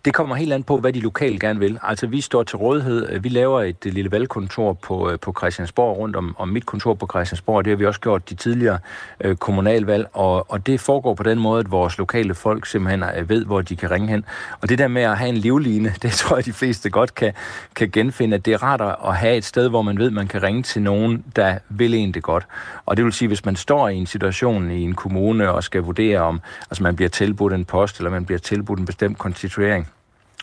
Det 0.05 0.13
kommer 0.13 0.35
helt 0.35 0.53
an 0.53 0.63
på, 0.63 0.77
hvad 0.77 0.93
de 0.93 0.99
lokalt 0.99 1.41
gerne 1.41 1.59
vil. 1.59 1.79
Altså, 1.83 2.07
vi 2.07 2.21
står 2.21 2.43
til 2.43 2.57
rådighed. 2.57 3.19
Vi 3.19 3.29
laver 3.29 3.61
et 3.61 3.85
lille 3.85 4.11
valgkontor 4.11 4.73
på, 4.73 5.11
øh, 5.11 5.19
på 5.19 5.33
Christiansborg 5.37 5.97
rundt 5.97 6.15
om, 6.15 6.35
om 6.39 6.47
mit 6.47 6.65
kontor 6.65 6.93
på 6.93 7.07
Christiansborg. 7.11 7.65
Det 7.65 7.71
har 7.71 7.77
vi 7.77 7.85
også 7.85 7.99
gjort 7.99 8.29
de 8.29 8.35
tidligere 8.35 8.79
øh, 9.19 9.35
kommunalvalg, 9.35 10.07
og, 10.13 10.51
og 10.51 10.67
det 10.67 10.79
foregår 10.79 11.13
på 11.13 11.23
den 11.23 11.39
måde, 11.39 11.59
at 11.59 11.71
vores 11.71 11.97
lokale 11.97 12.33
folk 12.33 12.65
simpelthen 12.65 13.03
øh, 13.17 13.29
ved, 13.29 13.45
hvor 13.45 13.61
de 13.61 13.75
kan 13.75 13.91
ringe 13.91 14.07
hen. 14.07 14.25
Og 14.61 14.69
det 14.69 14.77
der 14.77 14.87
med 14.87 15.01
at 15.01 15.17
have 15.17 15.29
en 15.29 15.37
livline, 15.37 15.93
det 16.01 16.11
tror 16.11 16.35
jeg, 16.35 16.45
de 16.45 16.53
fleste 16.53 16.89
godt 16.89 17.15
kan, 17.15 17.33
kan 17.75 17.89
genfinde, 17.91 18.35
at 18.35 18.45
det 18.45 18.53
er 18.53 18.63
rart 18.63 18.81
at 19.07 19.15
have 19.15 19.37
et 19.37 19.45
sted, 19.45 19.69
hvor 19.69 19.81
man 19.81 19.97
ved, 19.97 20.11
man 20.11 20.27
kan 20.27 20.43
ringe 20.43 20.63
til 20.63 20.81
nogen, 20.81 21.23
der 21.35 21.57
vil 21.69 21.93
en 21.93 22.11
det 22.11 22.23
godt. 22.23 22.47
Og 22.85 22.97
det 22.97 23.05
vil 23.05 23.13
sige, 23.13 23.27
hvis 23.27 23.45
man 23.45 23.55
står 23.55 23.89
i 23.89 23.95
en 23.95 24.05
situation 24.05 24.71
i 24.71 24.81
en 24.81 24.95
kommune 24.95 25.51
og 25.51 25.63
skal 25.63 25.81
vurdere 25.81 26.19
om, 26.19 26.41
altså 26.69 26.83
man 26.83 26.95
bliver 26.95 27.09
tilbudt 27.09 27.53
en 27.53 27.65
post, 27.65 27.97
eller 27.97 28.11
man 28.11 28.25
bliver 28.25 28.39
tilbudt 28.39 28.79
en 28.79 28.85
bestemt 28.85 29.17
konstituering, 29.17 29.90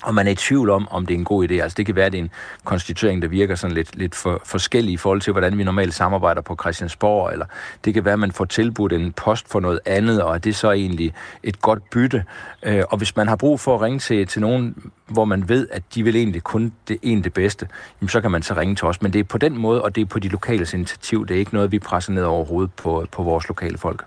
og 0.03 0.15
man 0.15 0.27
er 0.27 0.31
i 0.31 0.35
tvivl 0.35 0.71
om, 0.71 0.89
om 0.91 1.07
det 1.07 1.15
er 1.15 1.19
en 1.19 1.25
god 1.25 1.49
idé. 1.49 1.55
Altså 1.55 1.77
det 1.77 1.87
kan 1.87 1.97
være, 1.97 2.07
at 2.07 2.13
det 2.13 2.19
er 2.19 2.23
en 2.23 2.31
konstituering, 2.65 3.23
der 3.23 3.29
virker 3.29 3.55
sådan 3.55 3.75
lidt, 3.75 3.97
lidt 3.97 4.15
for, 4.15 4.43
forskellig 4.45 4.93
i 4.93 4.97
forhold 4.97 5.21
til, 5.21 5.33
hvordan 5.33 5.59
vi 5.59 5.65
normalt 5.65 5.95
samarbejder 5.95 6.41
på 6.41 6.57
Christiansborg, 6.61 7.33
eller 7.33 7.47
det 7.85 7.95
kan 7.95 8.05
være, 8.05 8.13
at 8.13 8.19
man 8.19 8.33
får 8.33 8.45
tilbudt 8.45 8.93
en 8.93 9.13
post 9.13 9.49
for 9.49 9.61
noget 9.61 9.81
andet, 9.87 10.23
og 10.23 10.35
er 10.35 10.39
det 10.39 10.57
så 10.57 10.73
egentlig 10.73 11.15
et 11.43 11.61
godt 11.61 11.91
bytte. 11.91 12.25
Øh, 12.63 12.83
og 12.91 12.99
hvis 12.99 13.17
man 13.17 13.29
har 13.29 13.37
brug 13.37 13.61
for 13.61 13.75
at 13.75 13.81
ringe 13.81 13.99
til, 13.99 14.27
til 14.27 14.41
nogen, 14.41 14.93
hvor 15.07 15.25
man 15.25 15.49
ved, 15.49 15.69
at 15.73 15.83
de 15.95 16.03
vil 16.03 16.17
egentlig 16.17 16.43
kun 16.43 16.73
det 16.89 16.99
ene 17.03 17.23
det 17.23 17.33
bedste, 17.33 17.69
jamen 18.01 18.09
så 18.09 18.21
kan 18.21 18.31
man 18.31 18.43
så 18.43 18.55
ringe 18.55 18.75
til 18.75 18.87
os. 18.87 19.03
Men 19.03 19.13
det 19.13 19.19
er 19.19 19.25
på 19.25 19.39
den 19.39 19.59
måde, 19.59 19.83
og 19.83 19.95
det 19.95 20.01
er 20.01 20.07
på 20.07 20.19
de 20.19 20.29
lokale 20.29 20.67
initiativ. 20.75 21.27
Det 21.27 21.35
er 21.35 21.39
ikke 21.39 21.55
noget, 21.55 21.73
vi 21.73 21.79
presser 21.79 22.13
ned 22.13 22.23
over 22.23 22.45
hovedet 22.45 22.73
på, 22.73 23.07
på 23.13 23.23
vores 23.23 23.49
lokale 23.49 23.79
folk. 23.79 24.05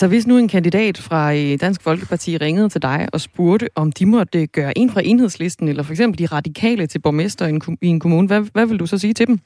Så 0.00 0.08
hvis 0.08 0.26
nu 0.26 0.38
en 0.38 0.48
kandidat 0.48 0.98
fra 0.98 1.34
øh, 1.34 1.60
Dansk 1.60 1.82
Folkeparti 1.82 2.36
ringede 2.36 2.68
til 2.68 2.82
dig 2.82 3.08
og 3.12 3.20
spurgte, 3.20 3.68
om 3.74 3.92
de 3.92 4.06
måtte 4.06 4.40
øh, 4.40 4.48
gøre 4.52 4.78
en 4.78 4.90
fra 4.90 5.00
enhedslisten, 5.04 5.68
eller 5.68 5.82
for 5.82 5.92
eksempel 5.92 6.18
de 6.18 6.26
radikale 6.26 6.86
til 6.86 6.98
borgmester 6.98 7.46
i 7.82 7.86
en 7.86 8.00
kommune, 8.00 8.26
hvad, 8.26 8.40
hvad 8.52 8.66
vil 8.66 8.78
du 8.78 8.86
så 8.86 8.98
sige 8.98 9.14
til 9.14 9.26
dem? 9.26 9.40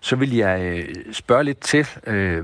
Så 0.00 0.16
vil 0.16 0.36
jeg 0.36 0.60
øh, 0.60 0.94
spørge 1.12 1.44
lidt 1.44 1.60
til, 1.60 1.86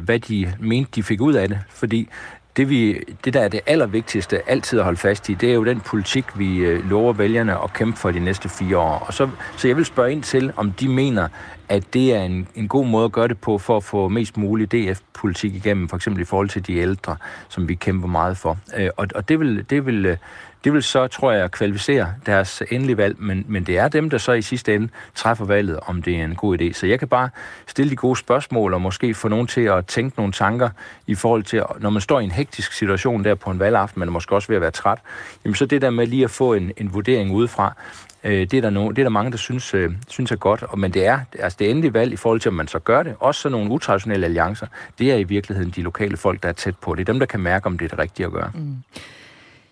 hvad 0.04 0.18
de 0.18 0.52
mente, 0.60 0.90
de 0.94 1.02
fik 1.02 1.20
ud 1.20 1.34
af 1.34 1.48
det. 1.48 1.58
Fordi 1.68 2.08
det, 2.56 2.70
vi, 2.70 3.00
det, 3.24 3.34
der 3.34 3.40
er 3.40 3.48
det 3.48 3.60
allervigtigste 3.66 4.50
altid 4.50 4.78
at 4.78 4.84
holde 4.84 4.98
fast 4.98 5.28
i, 5.28 5.34
det 5.34 5.50
er 5.50 5.54
jo 5.54 5.64
den 5.64 5.80
politik, 5.80 6.38
vi 6.38 6.58
øh, 6.58 6.90
lover 6.90 7.12
vælgerne 7.12 7.62
at 7.62 7.72
kæmpe 7.72 7.98
for 7.98 8.10
de 8.10 8.20
næste 8.20 8.48
fire 8.48 8.78
år. 8.78 9.04
Og 9.06 9.14
så, 9.14 9.30
så 9.56 9.68
jeg 9.68 9.76
vil 9.76 9.84
spørge 9.84 10.12
ind 10.12 10.22
til, 10.22 10.52
om 10.56 10.72
de 10.72 10.88
mener, 10.88 11.28
at 11.68 11.94
det 11.94 12.14
er 12.14 12.22
en, 12.22 12.48
en 12.54 12.68
god 12.68 12.86
måde 12.86 13.04
at 13.04 13.12
gøre 13.12 13.28
det 13.28 13.38
på, 13.38 13.58
for 13.58 13.76
at 13.76 13.84
få 13.84 14.08
mest 14.08 14.36
mulig 14.36 14.72
DF-politik 14.72 15.54
igennem, 15.54 15.88
for 15.88 15.96
eksempel 15.96 16.22
i 16.22 16.24
forhold 16.24 16.48
til 16.48 16.66
de 16.66 16.76
ældre, 16.76 17.16
som 17.48 17.68
vi 17.68 17.74
kæmper 17.74 18.08
meget 18.08 18.36
for. 18.36 18.58
Øh, 18.76 18.90
og, 18.96 19.06
og 19.14 19.28
det 19.28 19.40
vil, 19.40 19.70
det 19.70 19.86
vil 19.86 20.06
øh, 20.06 20.16
det 20.64 20.72
vil 20.72 20.82
så, 20.82 21.06
tror 21.06 21.32
jeg, 21.32 21.50
kvalificere 21.50 22.14
deres 22.26 22.62
endelige 22.70 22.96
valg, 22.96 23.16
men, 23.18 23.44
men 23.48 23.64
det 23.64 23.78
er 23.78 23.88
dem, 23.88 24.10
der 24.10 24.18
så 24.18 24.32
i 24.32 24.42
sidste 24.42 24.74
ende 24.74 24.88
træffer 25.14 25.44
valget, 25.44 25.80
om 25.86 26.02
det 26.02 26.20
er 26.20 26.24
en 26.24 26.34
god 26.34 26.60
idé. 26.60 26.72
Så 26.72 26.86
jeg 26.86 26.98
kan 26.98 27.08
bare 27.08 27.28
stille 27.66 27.90
de 27.90 27.96
gode 27.96 28.16
spørgsmål, 28.16 28.74
og 28.74 28.80
måske 28.80 29.14
få 29.14 29.28
nogen 29.28 29.46
til 29.46 29.60
at 29.60 29.86
tænke 29.86 30.16
nogle 30.16 30.32
tanker 30.32 30.68
i 31.06 31.14
forhold 31.14 31.42
til, 31.42 31.62
når 31.78 31.90
man 31.90 32.00
står 32.00 32.20
i 32.20 32.24
en 32.24 32.30
hektisk 32.30 32.72
situation 32.72 33.24
der 33.24 33.34
på 33.34 33.50
en 33.50 33.58
valgaften, 33.58 34.00
men 34.00 34.12
måske 34.12 34.34
også 34.34 34.48
ved 34.48 34.56
at 34.56 34.62
være 34.62 34.70
træt, 34.70 34.98
jamen 35.44 35.54
så 35.54 35.66
det 35.66 35.82
der 35.82 35.90
med 35.90 36.06
lige 36.06 36.24
at 36.24 36.30
få 36.30 36.54
en, 36.54 36.72
en 36.76 36.94
vurdering 36.94 37.32
udefra, 37.32 37.74
øh, 38.24 38.40
det, 38.40 38.54
er 38.54 38.60
der 38.60 38.70
no, 38.70 38.90
det 38.90 38.98
er 38.98 39.02
der 39.02 39.10
mange, 39.10 39.30
der 39.30 39.36
synes, 39.36 39.74
øh, 39.74 39.92
synes 40.08 40.32
er 40.32 40.36
godt. 40.36 40.62
Og, 40.62 40.78
men 40.78 40.94
det 40.94 41.06
er 41.06 41.18
altså 41.38 41.56
det 41.58 41.70
endelige 41.70 41.94
valg 41.94 42.12
i 42.12 42.16
forhold 42.16 42.40
til, 42.40 42.48
om 42.48 42.54
man 42.54 42.68
så 42.68 42.78
gør 42.78 43.02
det. 43.02 43.14
Også 43.20 43.40
sådan 43.40 43.58
nogle 43.58 43.70
utraditionelle 43.70 44.26
alliancer. 44.26 44.66
Det 44.98 45.12
er 45.12 45.16
i 45.16 45.24
virkeligheden 45.24 45.70
de 45.70 45.82
lokale 45.82 46.16
folk, 46.16 46.42
der 46.42 46.48
er 46.48 46.52
tæt 46.52 46.76
på. 46.76 46.94
Det 46.94 47.00
er 47.00 47.12
dem, 47.12 47.18
der 47.18 47.26
kan 47.26 47.40
mærke, 47.40 47.66
om 47.66 47.78
det 47.78 47.84
er 47.84 47.88
det 47.88 47.98
rigtige 47.98 48.26
at 48.26 48.32
gøre. 48.32 48.50
Mm. 48.54 48.76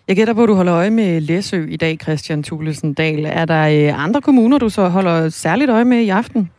Jeg 0.07 0.15
gætter 0.15 0.33
på, 0.33 0.43
at 0.43 0.49
du 0.49 0.53
holder 0.53 0.73
øje 0.75 0.89
med 0.89 1.21
Læsø 1.21 1.65
i 1.69 1.77
dag, 1.77 1.97
Christian 2.01 2.43
Thulesen 2.43 2.93
Dahl. 2.93 3.25
Er 3.25 3.45
der 3.45 3.67
øh, 3.67 4.03
andre 4.03 4.21
kommuner, 4.21 4.57
du 4.57 4.69
så 4.69 4.87
holder 4.87 5.29
særligt 5.29 5.71
øje 5.71 5.85
med 5.85 5.97
i 5.97 6.09
aften? 6.09 6.49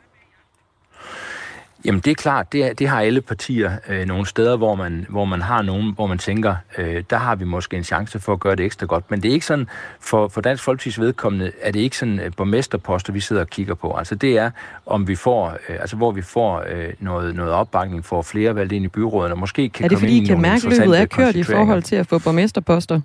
Jamen 1.84 2.00
det 2.00 2.10
er 2.10 2.14
klart, 2.14 2.52
det, 2.52 2.78
det 2.78 2.88
har 2.88 3.00
alle 3.00 3.20
partier 3.20 3.72
øh, 3.88 4.06
nogle 4.06 4.26
steder, 4.26 4.56
hvor 4.56 4.74
man, 4.74 5.06
hvor 5.08 5.24
man 5.24 5.42
har 5.42 5.62
nogen, 5.62 5.92
hvor 5.94 6.06
man 6.06 6.18
tænker, 6.18 6.56
øh, 6.78 7.04
der 7.10 7.16
har 7.16 7.34
vi 7.34 7.44
måske 7.44 7.76
en 7.76 7.84
chance 7.84 8.20
for 8.20 8.32
at 8.32 8.40
gøre 8.40 8.56
det 8.56 8.66
ekstra 8.66 8.86
godt. 8.86 9.10
Men 9.10 9.22
det 9.22 9.28
er 9.28 9.32
ikke 9.32 9.46
sådan, 9.46 9.68
for, 10.00 10.28
for 10.28 10.40
Dansk 10.40 10.68
Folkeparti's 10.68 11.00
vedkommende, 11.00 11.52
er 11.60 11.72
det 11.72 11.80
ikke 11.80 11.96
sådan 11.98 12.20
øh, 12.20 12.32
borgmesterposter, 12.36 13.12
vi 13.12 13.20
sidder 13.20 13.42
og 13.42 13.48
kigger 13.48 13.74
på. 13.74 13.96
Altså 13.96 14.14
det 14.14 14.38
er, 14.38 14.50
om 14.86 15.08
vi 15.08 15.14
får, 15.14 15.56
øh, 15.68 15.76
altså 15.80 15.96
hvor 15.96 16.12
vi 16.12 16.22
får 16.22 16.64
øh, 16.68 16.92
noget, 17.00 17.34
noget 17.34 17.52
opbakning 17.52 18.04
for 18.04 18.22
flere 18.22 18.54
valgt 18.54 18.72
ind 18.72 18.84
i 18.84 18.88
byrådene, 18.88 19.34
og 19.34 19.38
måske 19.38 19.68
kan 19.68 19.84
Er 19.84 19.88
det 19.88 19.98
fordi, 19.98 20.22
I 20.22 20.24
kan 20.24 20.40
mærke, 20.40 20.66
at 20.66 20.78
løbet 20.78 21.00
er 21.00 21.06
kørt 21.06 21.34
i 21.36 21.42
forhold 21.42 21.82
til 21.82 21.96
at 21.96 22.06
få 22.06 22.18
borgmesterposter? 22.18 23.00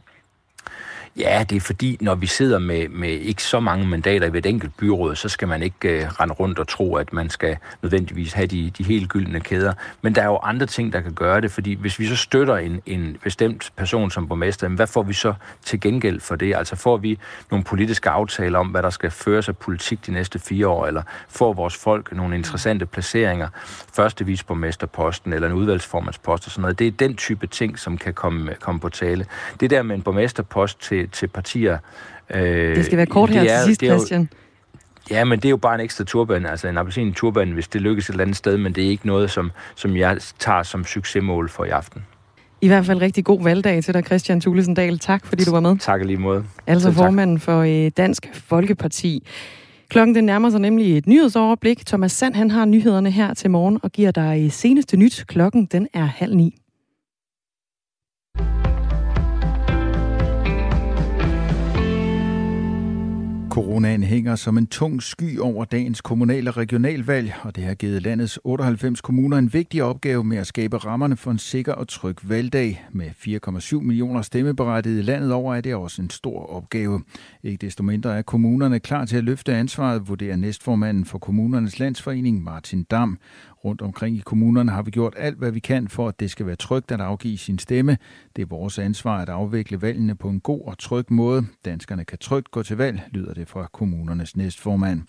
Ja, 1.17 1.45
det 1.49 1.55
er 1.55 1.59
fordi, 1.59 1.97
når 2.01 2.15
vi 2.15 2.25
sidder 2.27 2.59
med, 2.59 2.89
med 2.89 3.09
ikke 3.09 3.43
så 3.43 3.59
mange 3.59 3.87
mandater 3.87 4.33
i 4.33 4.37
et 4.37 4.45
enkelt 4.45 4.77
byråd, 4.77 5.15
så 5.15 5.29
skal 5.29 5.47
man 5.47 5.63
ikke 5.63 5.89
øh, 5.89 6.07
rende 6.07 6.33
rundt 6.33 6.59
og 6.59 6.67
tro, 6.67 6.95
at 6.95 7.13
man 7.13 7.29
skal 7.29 7.57
nødvendigvis 7.81 8.33
have 8.33 8.47
de, 8.47 8.71
de 8.77 8.83
helt 8.83 9.09
gyldne 9.09 9.39
kæder. 9.39 9.73
Men 10.01 10.15
der 10.15 10.21
er 10.21 10.25
jo 10.25 10.37
andre 10.37 10.65
ting, 10.65 10.93
der 10.93 11.01
kan 11.01 11.13
gøre 11.13 11.41
det, 11.41 11.51
fordi 11.51 11.73
hvis 11.73 11.99
vi 11.99 12.07
så 12.07 12.15
støtter 12.15 12.57
en, 12.57 12.81
en 12.85 13.17
bestemt 13.23 13.71
person 13.75 14.11
som 14.11 14.27
borgmester, 14.27 14.67
hvad 14.67 14.87
får 14.87 15.03
vi 15.03 15.13
så 15.13 15.33
til 15.65 15.79
gengæld 15.79 16.19
for 16.19 16.35
det? 16.35 16.55
Altså 16.55 16.75
får 16.75 16.97
vi 16.97 17.19
nogle 17.51 17.63
politiske 17.63 18.09
aftaler 18.09 18.59
om, 18.59 18.67
hvad 18.67 18.83
der 18.83 18.89
skal 18.89 19.11
føres 19.11 19.49
af 19.49 19.57
politik 19.57 20.05
de 20.05 20.11
næste 20.11 20.39
fire 20.39 20.67
år, 20.67 20.87
eller 20.87 21.01
får 21.29 21.53
vores 21.53 21.75
folk 21.75 22.11
nogle 22.11 22.35
interessante 22.35 22.85
placeringer, 22.85 23.47
første 23.93 24.25
visborgmesterposten 24.25 25.33
eller 25.33 25.47
en 25.47 25.53
udvalgsformandspost 25.53 26.45
og 26.45 26.51
sådan 26.51 26.61
noget. 26.61 26.79
Det 26.79 26.87
er 26.87 26.91
den 26.91 27.15
type 27.15 27.47
ting, 27.47 27.79
som 27.79 27.97
kan 27.97 28.13
komme, 28.13 28.55
komme 28.59 28.79
på 28.79 28.89
tale. 28.89 29.25
Det 29.59 29.69
der 29.69 29.83
med 29.83 29.95
en 29.95 30.01
borgmesterpost 30.01 30.81
til 30.81 30.98
til, 31.07 31.27
partier. 31.27 31.77
Øh, 32.29 32.75
det 32.75 32.85
skal 32.85 32.97
være 32.97 33.05
kort 33.05 33.29
her 33.29 33.41
er, 33.41 33.57
til 33.57 33.65
sidst, 33.65 33.83
Christian. 33.83 34.29
Ja, 35.11 35.23
men 35.23 35.39
det 35.39 35.45
er 35.45 35.49
jo 35.49 35.57
bare 35.57 35.75
en 35.75 35.81
ekstra 35.81 36.03
turban, 36.03 36.45
altså 36.45 36.67
en 36.67 36.77
appelsin 36.77 37.13
turban, 37.13 37.51
hvis 37.51 37.67
det 37.67 37.81
lykkes 37.81 38.05
et 38.05 38.09
eller 38.09 38.23
andet 38.23 38.37
sted, 38.37 38.57
men 38.57 38.73
det 38.73 38.85
er 38.85 38.89
ikke 38.89 39.07
noget, 39.07 39.31
som, 39.31 39.51
som 39.75 39.97
jeg 39.97 40.17
tager 40.39 40.63
som 40.63 40.85
succesmål 40.85 41.49
for 41.49 41.65
i 41.65 41.69
aften. 41.69 42.01
I 42.61 42.67
hvert 42.67 42.85
fald 42.85 43.01
rigtig 43.01 43.25
god 43.25 43.43
valgdag 43.43 43.83
til 43.83 43.93
dig, 43.93 44.05
Christian 44.05 44.41
Thulesen 44.41 44.73
Dahl. 44.73 44.99
Tak, 44.99 45.25
fordi 45.25 45.43
du 45.43 45.51
var 45.51 45.59
med. 45.59 45.77
Tak 45.77 46.05
lige 46.05 46.17
måde. 46.17 46.43
Altså 46.67 46.91
formanden 46.91 47.39
for 47.39 47.59
øh, 47.59 47.91
Dansk 47.97 48.29
Folkeparti. 48.33 49.27
Klokken 49.89 50.15
den 50.15 50.23
nærmer 50.23 50.49
sig 50.49 50.59
nemlig 50.59 50.97
et 50.97 51.07
nyhedsoverblik. 51.07 51.85
Thomas 51.85 52.11
Sand 52.11 52.35
han 52.35 52.51
har 52.51 52.65
nyhederne 52.65 53.11
her 53.11 53.33
til 53.33 53.49
morgen 53.49 53.79
og 53.83 53.91
giver 53.91 54.11
dig 54.11 54.51
seneste 54.51 54.97
nyt. 54.97 55.25
Klokken 55.27 55.65
den 55.65 55.87
er 55.93 56.05
halv 56.05 56.35
ni. 56.35 56.55
Coronaen 63.49 64.03
hænger 64.03 64.35
som 64.35 64.57
en 64.57 64.67
tung 64.67 65.03
sky 65.03 65.39
over 65.39 65.65
dagens 65.65 66.01
kommunale 66.01 66.49
og 66.49 66.57
regionalvalg, 66.57 67.33
og 67.43 67.55
det 67.55 67.63
har 67.63 67.73
givet 67.73 68.01
landets 68.01 68.39
98 68.43 69.01
kommuner 69.01 69.37
en 69.37 69.53
vigtig 69.53 69.83
opgave 69.83 70.23
med 70.23 70.37
at 70.37 70.47
skabe 70.47 70.77
rammerne 70.77 71.17
for 71.17 71.31
en 71.31 71.37
sikker 71.37 71.73
og 71.73 71.87
tryg 71.87 72.15
valgdag. 72.23 72.85
Med 72.91 73.09
4,7 73.09 73.81
millioner 73.81 74.21
stemmeberettigede 74.21 75.03
landet 75.03 75.33
over 75.33 75.55
er 75.55 75.61
det 75.61 75.75
også 75.75 76.01
en 76.01 76.09
stor 76.09 76.45
opgave. 76.45 77.03
Ikke 77.43 77.65
desto 77.65 77.83
mindre 77.83 78.17
er 78.17 78.21
kommunerne 78.21 78.79
klar 78.79 79.05
til 79.05 79.17
at 79.17 79.23
løfte 79.23 79.55
ansvaret, 79.55 80.09
vurderer 80.09 80.35
næstformanden 80.35 81.05
for 81.05 81.17
kommunernes 81.17 81.79
landsforening 81.79 82.43
Martin 82.43 82.83
Dam. 82.83 83.19
Rundt 83.65 83.81
omkring 83.81 84.17
i 84.17 84.21
kommunerne 84.25 84.71
har 84.71 84.81
vi 84.81 84.91
gjort 84.91 85.13
alt, 85.17 85.37
hvad 85.37 85.51
vi 85.51 85.59
kan 85.59 85.87
for, 85.87 86.07
at 86.07 86.19
det 86.19 86.31
skal 86.31 86.45
være 86.45 86.55
trygt 86.55 86.91
at 86.91 87.01
afgive 87.01 87.37
sin 87.37 87.59
stemme. 87.59 87.97
Det 88.35 88.41
er 88.41 88.45
vores 88.45 88.79
ansvar 88.79 89.21
at 89.21 89.29
afvikle 89.29 89.81
valgene 89.81 90.15
på 90.15 90.29
en 90.29 90.39
god 90.39 90.61
og 90.65 90.77
tryg 90.77 91.05
måde. 91.09 91.45
Danskerne 91.65 92.05
kan 92.05 92.17
trygt 92.17 92.51
gå 92.51 92.63
til 92.63 92.77
valg, 92.77 93.01
lyder 93.11 93.33
det 93.33 93.47
fra 93.47 93.69
kommunernes 93.73 94.35
næstformand. 94.37 95.01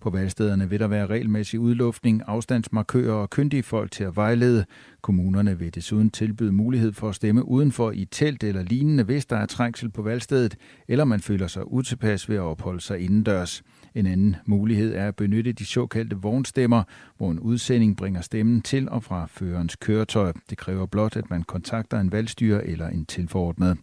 På 0.00 0.10
valgstederne 0.10 0.70
vil 0.70 0.80
der 0.80 0.88
være 0.88 1.06
regelmæssig 1.06 1.60
udluftning, 1.60 2.22
afstandsmarkører 2.26 3.14
og 3.14 3.30
kyndige 3.30 3.62
folk 3.62 3.90
til 3.90 4.04
at 4.04 4.16
vejlede. 4.16 4.64
Kommunerne 5.02 5.58
vil 5.58 5.74
desuden 5.74 6.10
tilbyde 6.10 6.52
mulighed 6.52 6.92
for 6.92 7.08
at 7.08 7.14
stemme 7.14 7.48
udenfor 7.48 7.90
i 7.90 8.04
telt 8.04 8.44
eller 8.44 8.62
lignende, 8.62 9.04
hvis 9.04 9.26
der 9.26 9.36
er 9.36 9.46
trængsel 9.46 9.90
på 9.90 10.02
valgstedet, 10.02 10.56
eller 10.88 11.04
man 11.04 11.20
føler 11.20 11.46
sig 11.46 11.72
utilpas 11.72 12.28
ved 12.28 12.36
at 12.36 12.42
opholde 12.42 12.80
sig 12.80 13.00
indendørs. 13.00 13.62
En 13.98 14.06
anden 14.06 14.36
mulighed 14.46 14.94
er 14.94 15.08
at 15.08 15.16
benytte 15.16 15.52
de 15.52 15.66
såkaldte 15.66 16.16
vognstemmer, 16.16 16.82
hvor 17.16 17.30
en 17.30 17.40
udsending 17.40 17.96
bringer 17.96 18.20
stemmen 18.20 18.62
til 18.62 18.88
og 18.88 19.02
fra 19.02 19.26
førerens 19.26 19.76
køretøj. 19.76 20.32
Det 20.50 20.58
kræver 20.58 20.86
blot, 20.86 21.16
at 21.16 21.30
man 21.30 21.42
kontakter 21.42 22.00
en 22.00 22.12
valgstyrer 22.12 22.60
eller 22.60 22.88
en 22.88 23.06
tilforordnet. 23.06 23.78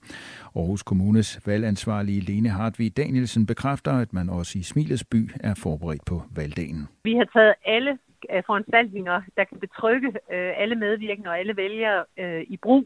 Aarhus 0.55 0.83
Kommunes 0.83 1.47
valgansvarlige 1.47 2.21
Lene 2.21 2.49
Hartvig 2.49 2.97
Danielsen 2.97 3.45
bekræfter, 3.45 3.91
at 3.91 4.13
man 4.13 4.29
også 4.29 4.59
i 4.59 4.63
Smilets 4.63 5.03
by 5.03 5.29
er 5.39 5.53
forberedt 5.63 6.05
på 6.05 6.21
valgdagen. 6.35 6.87
Vi 7.03 7.15
har 7.15 7.27
taget 7.33 7.53
alle 7.65 7.97
øh, 8.31 8.43
foranstaltninger, 8.45 9.21
der 9.37 9.43
kan 9.43 9.59
betrygge 9.59 10.07
øh, 10.07 10.53
alle 10.61 10.75
medvirkende 10.75 11.29
og 11.29 11.39
alle 11.39 11.57
vælgere 11.57 12.05
øh, 12.17 12.41
i 12.47 12.57
brug. 12.57 12.85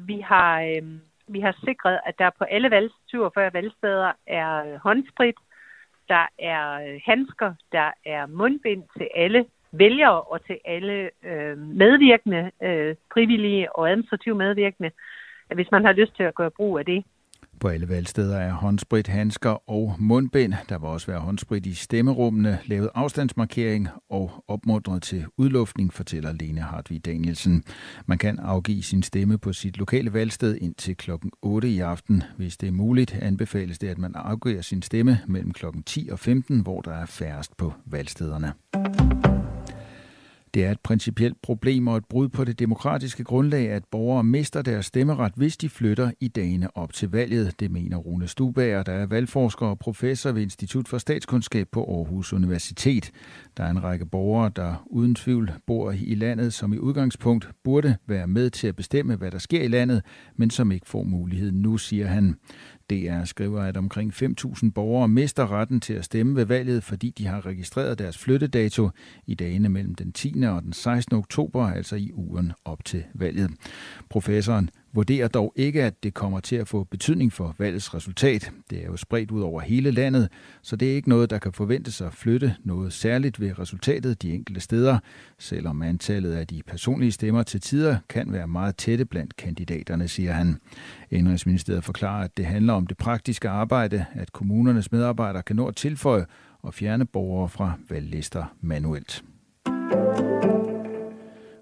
Vi 0.00 0.20
har, 0.20 0.80
vi 1.28 1.40
har 1.40 1.54
sikret, 1.64 1.98
at 2.06 2.14
der 2.18 2.30
på 2.38 2.44
alle 2.44 2.70
valg, 2.70 2.90
47 3.06 3.52
valgsteder 3.52 4.12
er 4.26 4.78
håndsprit, 4.78 5.34
der 6.08 6.26
er 6.38 6.72
øh, 6.72 7.00
handsker, 7.04 7.54
der 7.72 7.90
er 8.04 8.26
mundbind 8.26 8.82
til 8.98 9.08
alle 9.14 9.44
vælgere 9.72 10.20
og 10.20 10.46
til 10.46 10.58
alle 10.64 11.10
øh, 11.22 11.58
medvirkende, 11.58 12.50
øh, 12.62 12.96
frivillige 13.14 13.76
og 13.76 13.90
administrative 13.90 14.34
medvirkende, 14.34 14.90
hvis 15.54 15.70
man 15.70 15.84
har 15.84 15.92
lyst 15.92 16.16
til 16.16 16.22
at 16.22 16.34
gøre 16.34 16.50
brug 16.50 16.78
af 16.78 16.84
det. 16.84 17.04
På 17.66 17.70
alle 17.70 17.88
valgsteder 17.88 18.36
er 18.36 18.52
håndsprit, 18.52 19.06
handsker 19.06 19.70
og 19.70 19.94
mundbind. 19.98 20.54
Der 20.68 20.78
vil 20.78 20.88
også 20.88 21.06
være 21.06 21.20
håndsprit 21.20 21.66
i 21.66 21.74
stemmerummene, 21.74 22.58
lavet 22.66 22.90
afstandsmarkering 22.94 23.88
og 24.10 24.44
opmuntret 24.48 25.02
til 25.02 25.24
udluftning, 25.36 25.92
fortæller 25.92 26.32
Lene 26.32 26.60
Hartvig 26.60 27.04
Danielsen. 27.04 27.64
Man 28.06 28.18
kan 28.18 28.38
afgive 28.38 28.82
sin 28.82 29.02
stemme 29.02 29.38
på 29.38 29.52
sit 29.52 29.78
lokale 29.78 30.12
valgsted 30.12 30.56
indtil 30.60 30.96
klokken 30.96 31.30
8 31.42 31.68
i 31.68 31.80
aften. 31.80 32.22
Hvis 32.36 32.56
det 32.56 32.66
er 32.66 32.72
muligt, 32.72 33.14
anbefales 33.14 33.78
det, 33.78 33.88
at 33.88 33.98
man 33.98 34.12
afgiver 34.14 34.62
sin 34.62 34.82
stemme 34.82 35.18
mellem 35.26 35.52
klokken 35.52 35.82
10 35.82 36.08
og 36.12 36.18
15, 36.18 36.60
hvor 36.60 36.80
der 36.80 36.92
er 36.92 37.06
færrest 37.06 37.56
på 37.56 37.72
valgstederne. 37.86 38.52
Det 40.56 40.64
er 40.64 40.70
et 40.70 40.80
principielt 40.80 41.42
problem 41.42 41.88
og 41.88 41.96
et 41.96 42.04
brud 42.04 42.28
på 42.28 42.44
det 42.44 42.58
demokratiske 42.58 43.24
grundlag, 43.24 43.70
at 43.70 43.84
borgere 43.90 44.24
mister 44.24 44.62
deres 44.62 44.86
stemmeret, 44.86 45.32
hvis 45.36 45.56
de 45.56 45.68
flytter 45.68 46.10
i 46.20 46.28
dagene 46.28 46.76
op 46.76 46.92
til 46.92 47.10
valget. 47.10 47.60
Det 47.60 47.70
mener 47.70 47.96
Rune 47.96 48.28
Stubager, 48.28 48.82
der 48.82 48.92
er 48.92 49.06
valgforsker 49.06 49.66
og 49.66 49.78
professor 49.78 50.32
ved 50.32 50.42
Institut 50.42 50.88
for 50.88 50.98
Statskundskab 50.98 51.68
på 51.72 51.84
Aarhus 51.84 52.32
Universitet. 52.32 53.10
Der 53.56 53.64
er 53.64 53.70
en 53.70 53.84
række 53.84 54.06
borgere, 54.06 54.50
der 54.56 54.86
uden 54.86 55.14
tvivl 55.14 55.52
bor 55.66 55.90
i 55.90 56.14
landet, 56.14 56.54
som 56.54 56.72
i 56.72 56.78
udgangspunkt 56.78 57.50
burde 57.64 57.96
være 58.06 58.26
med 58.26 58.50
til 58.50 58.66
at 58.66 58.76
bestemme, 58.76 59.16
hvad 59.16 59.30
der 59.30 59.38
sker 59.38 59.62
i 59.62 59.68
landet, 59.68 60.02
men 60.36 60.50
som 60.50 60.72
ikke 60.72 60.88
får 60.88 61.02
muligheden 61.02 61.62
nu, 61.62 61.78
siger 61.78 62.06
han. 62.06 62.36
DR 62.90 63.24
skriver, 63.24 63.62
at 63.62 63.76
omkring 63.76 64.12
5.000 64.12 64.70
borgere 64.70 65.08
mister 65.08 65.52
retten 65.52 65.80
til 65.80 65.94
at 65.94 66.04
stemme 66.04 66.36
ved 66.36 66.44
valget, 66.44 66.84
fordi 66.84 67.10
de 67.18 67.26
har 67.26 67.46
registreret 67.46 67.98
deres 67.98 68.18
flyttedato 68.18 68.90
i 69.26 69.34
dagene 69.34 69.68
mellem 69.68 69.94
den 69.94 70.12
10. 70.12 70.34
og 70.48 70.62
den 70.62 70.72
16. 70.72 71.16
oktober, 71.16 71.66
altså 71.66 71.96
i 71.96 72.10
ugen 72.14 72.52
op 72.64 72.84
til 72.84 73.04
valget. 73.14 73.50
Professoren 74.10 74.70
vurderer 74.96 75.28
dog 75.28 75.52
ikke, 75.56 75.82
at 75.82 76.02
det 76.02 76.14
kommer 76.14 76.40
til 76.40 76.56
at 76.56 76.68
få 76.68 76.84
betydning 76.84 77.32
for 77.32 77.54
valgets 77.58 77.94
resultat. 77.94 78.52
Det 78.70 78.82
er 78.82 78.86
jo 78.86 78.96
spredt 78.96 79.30
ud 79.30 79.42
over 79.42 79.60
hele 79.60 79.90
landet, 79.90 80.28
så 80.62 80.76
det 80.76 80.90
er 80.90 80.94
ikke 80.94 81.08
noget, 81.08 81.30
der 81.30 81.38
kan 81.38 81.52
forventes 81.52 82.00
at 82.00 82.12
flytte 82.12 82.54
noget 82.64 82.92
særligt 82.92 83.40
ved 83.40 83.58
resultatet 83.58 84.22
de 84.22 84.34
enkelte 84.34 84.60
steder, 84.60 84.98
selvom 85.38 85.82
antallet 85.82 86.32
af 86.32 86.46
de 86.46 86.62
personlige 86.66 87.12
stemmer 87.12 87.42
til 87.42 87.60
tider 87.60 87.96
kan 88.08 88.32
være 88.32 88.48
meget 88.48 88.76
tætte 88.76 89.04
blandt 89.04 89.36
kandidaterne, 89.36 90.08
siger 90.08 90.32
han. 90.32 90.56
Indrigsministeriet 91.10 91.84
forklarer, 91.84 92.24
at 92.24 92.36
det 92.36 92.46
handler 92.46 92.72
om 92.72 92.86
det 92.86 92.96
praktiske 92.96 93.48
arbejde, 93.48 94.04
at 94.12 94.32
kommunernes 94.32 94.92
medarbejdere 94.92 95.42
kan 95.42 95.56
nå 95.56 95.66
at 95.66 95.76
tilføje 95.76 96.26
og 96.62 96.74
fjerne 96.74 97.04
borgere 97.06 97.48
fra 97.48 97.72
valglister 97.90 98.44
manuelt. 98.60 99.24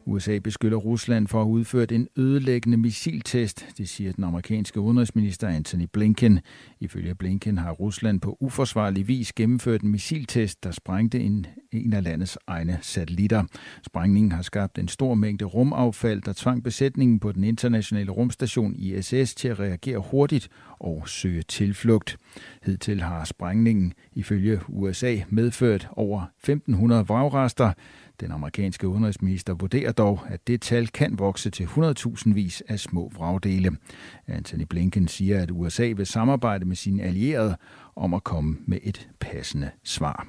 USA 0.06 0.38
beskylder 0.38 0.76
Rusland 0.76 1.26
for 1.26 1.40
at 1.40 1.46
have 1.46 1.52
udført 1.52 1.92
en 1.92 2.08
ødelæggende 2.16 2.76
missiltest, 2.76 3.66
det 3.78 3.88
siger 3.88 4.12
den 4.12 4.24
amerikanske 4.24 4.80
udenrigsminister 4.80 5.48
Anthony 5.48 5.86
Blinken. 5.92 6.40
Ifølge 6.80 7.14
Blinken 7.14 7.58
har 7.58 7.70
Rusland 7.70 8.20
på 8.20 8.36
uforsvarlig 8.40 9.08
vis 9.08 9.32
gennemført 9.32 9.82
en 9.82 9.90
missiltest, 9.90 10.64
der 10.64 10.70
sprængte 10.70 11.20
en, 11.20 11.46
en 11.72 11.92
af 11.92 12.04
landets 12.04 12.38
egne 12.46 12.78
satellitter. 12.82 13.44
Sprængningen 13.86 14.32
har 14.32 14.42
skabt 14.42 14.78
en 14.78 14.88
stor 14.88 15.14
mængde 15.14 15.44
rumaffald, 15.44 16.22
der 16.22 16.32
tvang 16.36 16.62
besætningen 16.62 17.20
på 17.20 17.32
den 17.32 17.44
internationale 17.44 18.10
rumstation 18.10 18.74
ISS 18.76 19.34
til 19.34 19.48
at 19.48 19.60
reagere 19.60 19.98
hurtigt 19.98 20.48
og 20.78 21.08
søge 21.08 21.42
tilflugt. 21.42 22.16
Hidtil 22.62 23.02
har 23.02 23.24
sprængningen 23.24 23.92
ifølge 24.12 24.60
USA 24.68 25.16
medført 25.28 25.88
over 25.92 26.22
1500 26.38 27.06
vragrester, 27.06 27.72
den 28.24 28.32
amerikanske 28.32 28.88
udenrigsminister 28.88 29.54
vurderer 29.54 29.92
dog, 29.92 30.20
at 30.28 30.46
det 30.46 30.60
tal 30.60 30.88
kan 30.88 31.18
vokse 31.18 31.50
til 31.50 31.64
100.000 31.64 32.34
vis 32.34 32.62
af 32.68 32.80
små 32.80 33.12
vragdele. 33.14 33.76
Anthony 34.26 34.64
Blinken 34.70 35.08
siger, 35.08 35.42
at 35.42 35.50
USA 35.50 35.92
vil 35.96 36.06
samarbejde 36.06 36.64
med 36.64 36.76
sine 36.76 37.02
allierede 37.02 37.56
om 37.96 38.14
at 38.14 38.24
komme 38.24 38.56
med 38.66 38.78
et 38.82 39.08
passende 39.20 39.70
svar. 39.82 40.26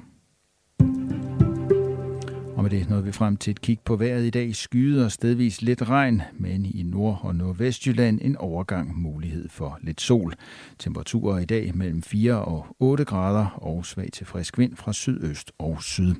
Med 2.66 2.78
det 2.78 2.88
nåede 2.88 3.04
vi 3.04 3.12
frem 3.12 3.36
til 3.36 3.50
et 3.50 3.60
kig 3.60 3.78
på 3.84 3.96
vejret 3.96 4.24
i 4.24 4.30
dag. 4.30 4.56
Skyde 4.56 5.04
og 5.04 5.12
stedvis 5.12 5.62
lidt 5.62 5.88
regn, 5.88 6.22
men 6.32 6.64
i 6.64 6.82
Nord- 6.82 7.20
og 7.22 7.34
Nordvestjylland 7.34 8.18
en 8.22 8.36
overgang 8.36 9.00
mulighed 9.00 9.48
for 9.48 9.78
lidt 9.82 10.00
sol. 10.00 10.34
Temperaturer 10.78 11.38
i 11.38 11.44
dag 11.44 11.72
mellem 11.74 12.02
4 12.02 12.34
og 12.34 12.66
8 12.80 13.04
grader 13.04 13.46
og 13.46 13.86
svag 13.86 14.08
til 14.12 14.26
frisk 14.26 14.58
vind 14.58 14.76
fra 14.76 14.92
sydøst 14.92 15.52
og 15.58 15.82
syd. 15.82 16.14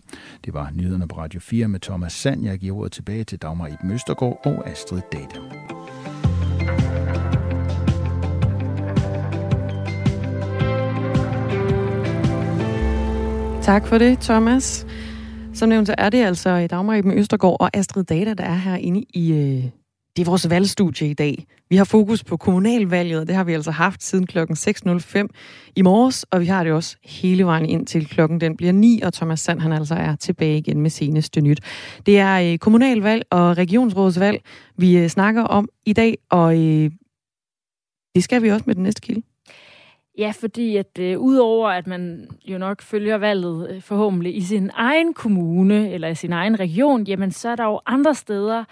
Det 0.44 0.54
var 0.54 0.70
nyhederne 0.74 1.08
på 1.08 1.18
Radio 1.18 1.40
4 1.40 1.68
med 1.68 1.80
Thomas 1.80 2.12
Sand. 2.12 2.44
Jeg 2.44 2.58
giver 2.58 2.76
ordet 2.76 2.92
tilbage 2.92 3.24
til 3.24 3.38
Dagmar 3.38 3.66
i 3.66 3.92
Østergaard 3.92 4.40
og 4.44 4.68
Astrid 4.70 5.02
Data. 5.12 5.40
Tak 13.62 13.86
for 13.86 13.98
det, 13.98 14.18
Thomas. 14.18 14.86
Som 15.56 15.68
nævnt, 15.68 15.86
så 15.86 15.94
er 15.98 16.10
det 16.10 16.24
altså 16.24 16.66
Dagmar 16.66 16.94
Eben 16.94 17.12
Østergaard 17.12 17.56
og 17.60 17.70
Astrid 17.76 18.04
Data, 18.04 18.34
der 18.34 18.44
er 18.44 18.54
herinde 18.54 19.04
i 19.14 19.32
øh, 19.32 19.64
det 20.16 20.22
er 20.22 20.24
vores 20.24 20.50
valgstudie 20.50 21.08
i 21.10 21.14
dag. 21.14 21.46
Vi 21.70 21.76
har 21.76 21.84
fokus 21.84 22.24
på 22.24 22.36
kommunalvalget, 22.36 23.20
og 23.20 23.28
det 23.28 23.36
har 23.36 23.44
vi 23.44 23.52
altså 23.52 23.70
haft 23.70 24.02
siden 24.02 24.26
klokken 24.26 24.56
6.05 24.56 25.26
i 25.76 25.82
morges, 25.82 26.22
og 26.22 26.40
vi 26.40 26.46
har 26.46 26.64
det 26.64 26.72
også 26.72 26.96
hele 27.04 27.46
vejen 27.46 27.66
ind 27.66 27.86
til 27.86 28.06
klokken 28.08 28.40
den 28.40 28.56
bliver 28.56 28.72
9, 28.72 29.00
og 29.00 29.12
Thomas 29.12 29.40
Sand 29.40 29.60
han 29.60 29.72
altså 29.72 29.94
er 29.94 30.16
tilbage 30.16 30.58
igen 30.58 30.80
med 30.80 30.90
seneste 30.90 31.40
nyt. 31.40 31.60
Det 32.06 32.18
er 32.18 32.52
øh, 32.52 32.58
kommunalvalg 32.58 33.22
og 33.30 33.58
regionsrådsvalg, 33.58 34.40
vi 34.76 34.98
øh, 34.98 35.08
snakker 35.08 35.42
om 35.42 35.68
i 35.86 35.92
dag, 35.92 36.18
og 36.30 36.54
øh, 36.58 36.90
det 38.14 38.24
skal 38.24 38.42
vi 38.42 38.50
også 38.50 38.64
med 38.66 38.74
den 38.74 38.82
næste 38.82 39.00
kilde. 39.00 39.22
Ja, 40.18 40.32
fordi 40.40 40.76
at 40.76 40.98
øh, 40.98 41.18
udover 41.18 41.68
at 41.68 41.86
man 41.86 42.28
jo 42.44 42.58
nok 42.58 42.82
følger 42.82 43.16
valget 43.16 43.70
øh, 43.70 43.82
forhåbentlig 43.82 44.36
i 44.36 44.40
sin 44.40 44.70
egen 44.74 45.14
kommune 45.14 45.90
eller 45.90 46.08
i 46.08 46.14
sin 46.14 46.32
egen 46.32 46.60
region, 46.60 47.04
jamen 47.04 47.32
så 47.32 47.48
er 47.48 47.56
der 47.56 47.64
jo 47.64 47.80
andre 47.86 48.14
steder, 48.14 48.64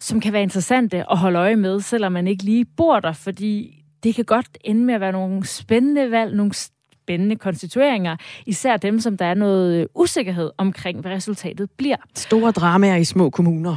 som 0.00 0.20
kan 0.20 0.32
være 0.32 0.42
interessante 0.42 1.10
at 1.10 1.18
holde 1.18 1.38
øje 1.38 1.56
med, 1.56 1.80
selvom 1.80 2.12
man 2.12 2.26
ikke 2.26 2.44
lige 2.44 2.64
bor 2.64 3.00
der, 3.00 3.12
fordi 3.12 3.82
det 4.02 4.14
kan 4.14 4.24
godt 4.24 4.58
ende 4.64 4.84
med 4.84 4.94
at 4.94 5.00
være 5.00 5.12
nogle 5.12 5.46
spændende 5.46 6.10
valg, 6.10 6.36
nogle 6.36 6.52
spændende 6.54 7.36
konstitueringer, 7.36 8.16
især 8.46 8.76
dem, 8.76 9.00
som 9.00 9.16
der 9.16 9.24
er 9.24 9.34
noget 9.34 9.80
øh, 9.80 9.86
usikkerhed 9.94 10.50
omkring, 10.58 11.00
hvad 11.00 11.12
resultatet 11.12 11.70
bliver. 11.70 11.96
Store 12.14 12.50
dramaer 12.50 12.96
i 12.96 13.04
små 13.04 13.30
kommuner. 13.30 13.76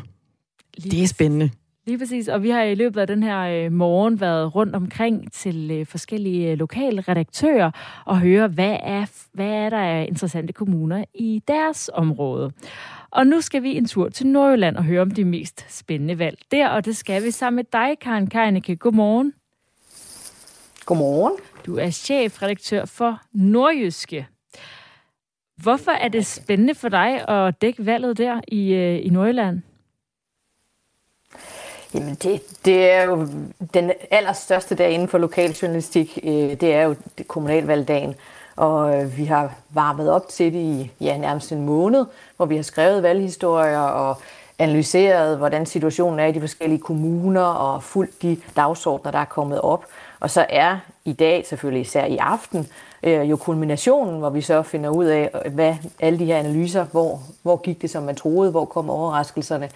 Lige 0.77 0.91
det 0.91 1.03
er 1.03 1.07
spændende. 1.07 1.49
Lige 1.89 1.99
præcis, 1.99 2.27
og 2.27 2.43
vi 2.43 2.49
har 2.49 2.63
i 2.63 2.75
løbet 2.75 3.01
af 3.01 3.07
den 3.07 3.23
her 3.23 3.39
øh, 3.39 3.71
morgen 3.71 4.21
været 4.21 4.55
rundt 4.55 4.75
omkring 4.75 5.31
til 5.33 5.71
øh, 5.71 5.85
forskellige 5.85 6.51
øh, 6.51 6.57
lokale 6.57 7.01
redaktører 7.01 7.71
og 8.05 8.19
høre, 8.19 8.47
hvad 8.47 8.77
er, 8.83 9.05
hvad 9.33 9.47
er 9.47 9.69
der 9.69 9.77
af 9.77 10.05
interessante 10.09 10.53
kommuner 10.53 11.03
i 11.13 11.43
deres 11.47 11.89
område. 11.93 12.51
Og 13.11 13.27
nu 13.27 13.41
skal 13.41 13.63
vi 13.63 13.77
en 13.77 13.85
tur 13.85 14.09
til 14.09 14.27
Nordjylland 14.27 14.77
og 14.77 14.83
høre 14.83 15.01
om 15.01 15.11
de 15.11 15.25
mest 15.25 15.65
spændende 15.69 16.19
valg 16.19 16.37
der, 16.51 16.69
og 16.69 16.85
det 16.85 16.97
skal 16.97 17.23
vi 17.23 17.31
sammen 17.31 17.55
med 17.55 17.65
dig, 17.73 17.99
Karen 18.01 18.27
Keineke. 18.27 18.75
Godmorgen. 18.75 19.33
Godmorgen. 20.85 21.33
Du 21.65 21.77
er 21.77 21.89
chefredaktør 21.89 22.85
for 22.85 23.21
Nordjyske. 23.33 24.27
Hvorfor 25.57 25.91
er 25.91 26.07
det 26.07 26.25
spændende 26.25 26.75
for 26.75 26.89
dig 26.89 27.29
at 27.29 27.61
dække 27.61 27.85
valget 27.85 28.17
der 28.17 28.41
i, 28.47 28.73
i 28.75 29.09
Nordjylland? 29.09 29.61
Jamen 31.93 32.15
det, 32.15 32.41
det 32.65 32.91
er 32.91 33.03
jo 33.03 33.27
den 33.73 33.91
allerstørste 34.11 34.75
dag 34.75 34.91
inden 34.91 35.07
for 35.07 35.17
lokaljournalistik. 35.17 36.19
Øh, 36.23 36.31
det 36.31 36.63
er 36.63 36.81
jo 36.83 36.95
kommunalvalgdagen. 37.27 38.15
Og 38.55 39.01
øh, 39.01 39.17
vi 39.17 39.25
har 39.25 39.53
varmet 39.69 40.11
op 40.11 40.27
til 40.27 40.53
det 40.53 40.59
i 40.59 40.91
ja, 41.01 41.17
nærmest 41.17 41.51
en 41.51 41.65
måned, 41.65 42.05
hvor 42.37 42.45
vi 42.45 42.55
har 42.55 42.63
skrevet 42.63 43.03
valghistorier 43.03 43.79
og 43.79 44.17
analyseret, 44.59 45.37
hvordan 45.37 45.65
situationen 45.65 46.19
er 46.19 46.25
i 46.25 46.31
de 46.31 46.39
forskellige 46.39 46.79
kommuner 46.79 47.41
og 47.41 47.83
fulgt 47.83 48.21
de 48.21 48.37
dagsordner, 48.55 49.11
der 49.11 49.19
er 49.19 49.25
kommet 49.25 49.61
op. 49.61 49.85
Og 50.19 50.29
så 50.29 50.45
er 50.49 50.77
i 51.05 51.13
dag, 51.13 51.45
selvfølgelig 51.47 51.81
især 51.81 52.05
i 52.05 52.17
aften, 52.17 52.67
øh, 53.03 53.29
jo 53.29 53.35
kulminationen, 53.35 54.19
hvor 54.19 54.29
vi 54.29 54.41
så 54.41 54.61
finder 54.61 54.89
ud 54.89 55.05
af, 55.05 55.29
øh, 55.45 55.53
hvad 55.53 55.75
alle 55.99 56.19
de 56.19 56.25
her 56.25 56.37
analyser, 56.37 56.83
hvor, 56.83 57.19
hvor 57.43 57.57
gik 57.57 57.81
det, 57.81 57.89
som 57.89 58.03
man 58.03 58.15
troede, 58.15 58.51
hvor 58.51 58.65
kom 58.65 58.89
overraskelserne. 58.89 59.69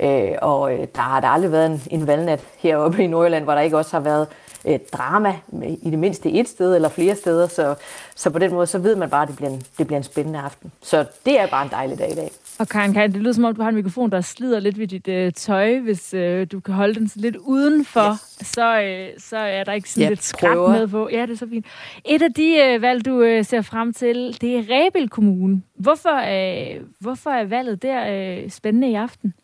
Øh, 0.00 0.32
og 0.42 0.74
øh, 0.74 0.86
der 0.94 1.00
har 1.00 1.20
der 1.20 1.28
aldrig 1.28 1.52
været 1.52 1.66
en, 1.66 1.82
en 1.90 2.06
valgnat 2.06 2.44
heroppe 2.58 3.04
i 3.04 3.06
Nordjylland, 3.06 3.44
hvor 3.44 3.54
der 3.54 3.60
ikke 3.60 3.78
også 3.78 3.96
har 3.96 4.00
været 4.00 4.28
øh, 4.64 4.78
drama, 4.92 5.34
i 5.62 5.90
det 5.90 5.98
mindste 5.98 6.30
et 6.30 6.48
sted 6.48 6.74
eller 6.74 6.88
flere 6.88 7.16
steder. 7.16 7.46
Så, 7.46 7.74
så 8.14 8.30
på 8.30 8.38
den 8.38 8.54
måde, 8.54 8.66
så 8.66 8.78
ved 8.78 8.96
man 8.96 9.10
bare, 9.10 9.22
at 9.22 9.28
det 9.28 9.36
bliver, 9.36 9.50
en, 9.50 9.62
det 9.78 9.86
bliver 9.86 9.98
en 9.98 10.04
spændende 10.04 10.38
aften. 10.38 10.72
Så 10.82 11.04
det 11.24 11.40
er 11.40 11.46
bare 11.46 11.64
en 11.64 11.70
dejlig 11.70 11.98
dag 11.98 12.12
i 12.12 12.14
dag. 12.14 12.30
Og 12.58 12.68
Karen, 12.68 12.94
Karen, 12.94 13.12
det 13.12 13.20
lyder 13.20 13.32
som 13.32 13.44
om, 13.44 13.54
du 13.54 13.62
har 13.62 13.68
en 13.68 13.74
mikrofon, 13.74 14.10
der 14.10 14.20
slider 14.20 14.60
lidt 14.60 14.78
ved 14.78 14.86
dit 14.86 15.08
øh, 15.08 15.32
tøj. 15.32 15.78
Hvis 15.78 16.14
øh, 16.14 16.46
du 16.52 16.60
kan 16.60 16.74
holde 16.74 16.94
den 16.94 17.10
lidt 17.14 17.36
udenfor, 17.36 18.12
yes. 18.12 18.48
så, 18.48 18.80
øh, 18.80 19.08
så 19.18 19.36
er 19.36 19.64
der 19.64 19.72
ikke 19.72 19.90
sådan 19.90 20.02
ja, 20.02 20.08
lidt 20.08 20.24
skrab 20.24 20.56
med 20.56 20.88
på. 20.88 21.08
Ja, 21.12 21.22
det 21.22 21.30
er 21.30 21.36
så 21.36 21.46
fint. 21.48 21.66
Et 22.04 22.22
af 22.22 22.32
de 22.32 22.56
øh, 22.56 22.82
valg, 22.82 23.04
du 23.04 23.22
øh, 23.22 23.44
ser 23.44 23.62
frem 23.62 23.92
til, 23.92 24.38
det 24.40 24.56
er 24.56 24.62
Rebild 24.70 25.08
Kommune. 25.08 25.62
Hvorfor, 25.74 26.16
øh, 26.16 26.82
hvorfor 27.00 27.30
er 27.30 27.44
valget 27.44 27.82
der 27.82 28.04
øh, 28.42 28.50
spændende 28.50 28.90
i 28.90 28.94
aften? 28.94 29.34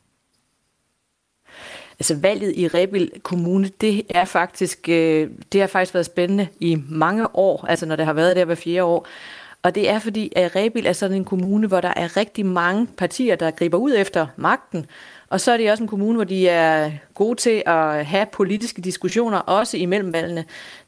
Altså 1.98 2.16
valget 2.16 2.53
i 2.57 2.68
Rebild 2.68 3.11
Kommune, 3.22 3.70
det 3.81 4.03
er 4.11 4.25
faktisk, 4.25 4.88
øh, 4.88 5.31
det 5.53 5.61
har 5.61 5.68
faktisk 5.68 5.94
været 5.94 6.07
spændende 6.07 6.48
i 6.61 6.79
mange 6.88 7.37
år, 7.37 7.66
altså 7.66 7.87
når 7.87 7.96
det 7.96 8.07
har 8.07 8.12
været 8.12 8.37
der 8.37 8.44
hver 8.44 8.55
fjerde 8.55 8.83
år. 8.83 9.07
Og 9.62 9.75
det 9.75 9.90
er 9.90 9.98
fordi, 9.98 10.33
at 10.37 10.57
Rebil 10.57 10.87
er 10.87 10.92
sådan 10.92 11.16
en 11.16 11.25
kommune, 11.25 11.66
hvor 11.66 11.81
der 11.81 11.92
er 11.96 12.16
rigtig 12.16 12.46
mange 12.46 12.87
partier, 12.87 13.37
der 13.37 13.51
griber 13.51 13.79
ud 13.79 13.94
efter 13.96 14.27
magten. 14.37 14.87
Og 15.29 15.40
så 15.40 15.53
er 15.53 15.57
det 15.57 15.70
også 15.70 15.85
en 15.85 15.88
kommune, 15.88 16.14
hvor 16.14 16.25
de 16.25 16.48
er 16.48 16.90
gode 17.14 17.37
til 17.37 17.62
at 17.66 18.07
have 18.07 18.27
politiske 18.33 18.83
diskussioner, 18.83 19.38
også 19.38 19.77
imellem 19.77 20.12
valgene. 20.12 20.44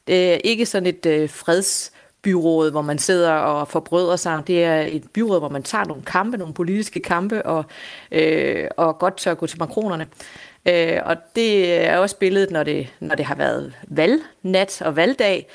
Det 0.06 0.32
er 0.32 0.38
ikke 0.44 0.66
sådan 0.66 0.86
et 0.86 1.06
øh, 1.06 1.30
freds 1.30 1.92
hvor 2.30 2.82
man 2.82 2.98
sidder 2.98 3.32
og 3.32 3.68
forbrøder 3.68 4.16
sig. 4.16 4.42
Det 4.46 4.64
er 4.64 4.80
et 4.80 5.04
byråd, 5.12 5.38
hvor 5.38 5.48
man 5.48 5.62
tager 5.62 5.84
nogle 5.84 6.02
kampe, 6.02 6.36
nogle 6.36 6.54
politiske 6.54 7.00
kampe, 7.00 7.46
og, 7.46 7.64
øh, 8.12 8.68
og 8.76 8.98
godt 8.98 9.16
tør 9.16 9.34
gå 9.34 9.46
til 9.46 9.58
makronerne. 9.58 10.06
Øh, 10.68 10.98
og 11.04 11.16
det 11.36 11.74
er 11.74 11.98
også 11.98 12.16
billedet, 12.16 12.50
når 12.50 12.62
det, 12.62 12.88
når 13.00 13.14
det 13.14 13.24
har 13.24 13.34
været 13.34 13.74
valgnat 13.88 14.82
og 14.82 14.96
valgdag. 14.96 15.46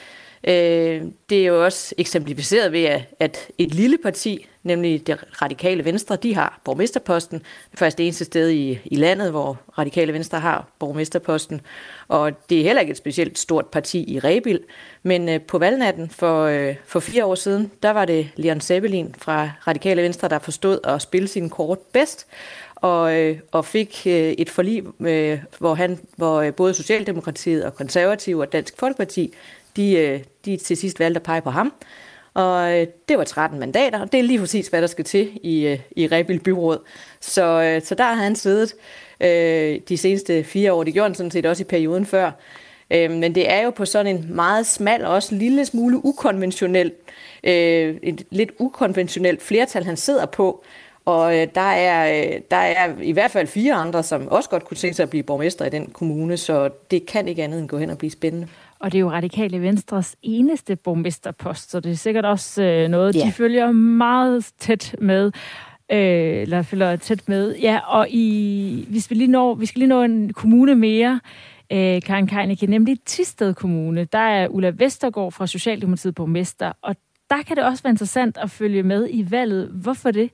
Øh, 0.43 1.01
det 1.29 1.41
er 1.41 1.45
jo 1.45 1.65
også 1.65 1.95
eksemplificeret 1.97 2.71
ved, 2.71 2.99
at 3.19 3.47
et 3.57 3.73
lille 3.73 3.97
parti, 3.97 4.47
nemlig 4.63 5.07
det 5.07 5.17
radikale 5.41 5.85
venstre, 5.85 6.15
de 6.15 6.35
har 6.35 6.61
borgmesterposten. 6.65 7.39
Det 7.39 7.73
er 7.73 7.77
faktisk 7.77 7.97
det 7.97 8.05
eneste 8.05 8.25
sted 8.25 8.49
i, 8.49 8.79
i 8.85 8.95
landet, 8.95 9.31
hvor 9.31 9.59
radikale 9.77 10.13
venstre 10.13 10.39
har 10.39 10.67
borgmesterposten. 10.79 11.61
Og 12.07 12.49
det 12.49 12.59
er 12.59 12.63
heller 12.63 12.81
ikke 12.81 12.91
et 12.91 12.97
specielt 12.97 13.39
stort 13.39 13.65
parti 13.65 14.13
i 14.13 14.19
Rebild. 14.19 14.59
Men 15.03 15.29
øh, 15.29 15.41
på 15.41 15.57
valgnatten 15.57 16.09
for, 16.09 16.43
øh, 16.43 16.75
for 16.85 16.99
fire 16.99 17.25
år 17.25 17.35
siden, 17.35 17.71
der 17.83 17.89
var 17.89 18.05
det 18.05 18.29
Leon 18.35 18.61
Sebelin 18.61 19.15
fra 19.17 19.49
radikale 19.67 20.01
venstre, 20.01 20.29
der 20.29 20.39
forstod 20.39 20.79
at 20.83 21.01
spille 21.01 21.27
sin 21.27 21.49
kort 21.49 21.79
bedst 21.79 22.27
og, 22.81 23.15
øh, 23.15 23.39
og 23.51 23.65
fik 23.65 24.03
øh, 24.05 24.13
et 24.13 24.49
forlig, 24.49 24.83
øh, 24.99 25.39
hvor, 25.57 25.73
han, 25.73 25.99
hvor 26.15 26.41
øh, 26.41 26.53
både 26.53 26.73
Socialdemokratiet 26.73 27.65
og 27.65 27.75
Konservative 27.75 28.41
og 28.41 28.51
Dansk 28.51 28.73
Folkeparti, 28.77 29.33
de, 29.75 29.93
øh, 29.93 30.19
de 30.45 30.57
til 30.57 30.77
sidst 30.77 30.99
valgte 30.99 31.19
at 31.19 31.23
pege 31.23 31.41
på 31.41 31.49
ham. 31.49 31.73
Og 32.33 32.79
øh, 32.79 32.87
det 33.09 33.17
var 33.17 33.23
13 33.23 33.59
mandater, 33.59 34.01
og 34.01 34.11
det 34.11 34.19
er 34.19 34.23
lige 34.23 34.39
præcis, 34.39 34.67
hvad 34.67 34.81
der 34.81 34.87
skal 34.87 35.05
til 35.05 35.39
i, 35.43 35.67
øh, 35.67 35.79
i 35.95 36.07
Rebild 36.07 36.39
Byråd. 36.39 36.79
Så, 37.19 37.79
så 37.83 37.95
der 37.95 38.03
har 38.03 38.13
han 38.23 38.35
siddet 38.35 38.73
øh, 39.21 39.79
de 39.89 39.97
seneste 39.97 40.43
fire 40.43 40.73
år. 40.73 40.83
Det 40.83 40.93
gjorde 40.93 41.09
han 41.09 41.15
sådan 41.15 41.31
set 41.31 41.45
også 41.45 41.63
i 41.63 41.65
perioden 41.65 42.05
før. 42.05 42.31
Øh, 42.91 43.11
men 43.11 43.35
det 43.35 43.51
er 43.51 43.63
jo 43.63 43.69
på 43.69 43.85
sådan 43.85 44.15
en 44.15 44.35
meget 44.35 44.65
smal 44.65 45.05
og 45.05 45.13
også 45.13 45.35
lille 45.35 45.65
smule 45.65 46.05
ukonventionel, 46.05 46.91
øh, 47.43 47.95
et 48.03 48.25
lidt 48.29 48.51
ukonventionelt 48.59 49.41
flertal, 49.41 49.83
han 49.83 49.97
sidder 49.97 50.25
på. 50.25 50.63
Og 51.05 51.37
øh, 51.37 51.47
der, 51.55 51.61
er, 51.61 52.23
øh, 52.23 52.41
der 52.51 52.57
er 52.57 52.93
i 53.01 53.11
hvert 53.11 53.31
fald 53.31 53.47
fire 53.47 53.73
andre, 53.73 54.03
som 54.03 54.27
også 54.27 54.49
godt 54.49 54.65
kunne 54.65 54.77
tænke 54.77 54.95
sig 54.95 55.03
at 55.03 55.09
blive 55.09 55.23
borgmester 55.23 55.65
i 55.65 55.69
den 55.69 55.85
kommune, 55.85 56.37
så 56.37 56.69
det 56.91 57.05
kan 57.05 57.27
ikke 57.27 57.43
andet 57.43 57.59
end 57.59 57.67
gå 57.67 57.77
hen 57.77 57.89
og 57.89 57.97
blive 57.97 58.11
spændende. 58.11 58.47
Og 58.79 58.91
det 58.91 58.97
er 58.97 58.99
jo 58.99 59.11
Radikale 59.11 59.61
Venstres 59.61 60.15
eneste 60.21 60.75
borgmesterpost, 60.75 61.71
så 61.71 61.79
det 61.79 61.91
er 61.91 61.95
sikkert 61.95 62.25
også 62.25 62.63
øh, 62.63 62.87
noget, 62.87 63.15
ja. 63.15 63.25
de 63.25 63.31
følger 63.31 63.71
meget 63.71 64.45
tæt 64.59 64.95
med. 65.01 65.31
Øh, 65.91 66.41
eller 66.41 66.61
følger 66.61 66.95
tæt 66.95 67.29
med. 67.29 67.55
Ja, 67.55 67.79
og 67.87 68.07
i, 68.09 68.85
hvis 68.89 69.09
vi, 69.09 69.15
lige 69.15 69.27
når, 69.27 69.55
vi 69.55 69.65
skal 69.65 69.79
lige 69.79 69.89
nå 69.89 70.03
en 70.03 70.33
kommune 70.33 70.75
mere, 70.75 71.19
øh, 71.71 72.01
Karen 72.01 72.27
Keineke, 72.27 72.67
nemlig 72.67 72.97
Tisted 73.05 73.53
Kommune. 73.53 74.05
Der 74.05 74.19
er 74.19 74.47
Ulla 74.47 74.71
Vestergaard 74.75 75.31
fra 75.31 75.47
Socialdemokratiet 75.47 76.15
borgmester, 76.15 76.71
og 76.81 76.95
der 77.29 77.41
kan 77.47 77.55
det 77.55 77.63
også 77.63 77.83
være 77.83 77.91
interessant 77.91 78.37
at 78.37 78.51
følge 78.51 78.83
med 78.83 79.07
i 79.11 79.31
valget. 79.31 79.67
Hvorfor 79.67 80.11
det? 80.11 80.29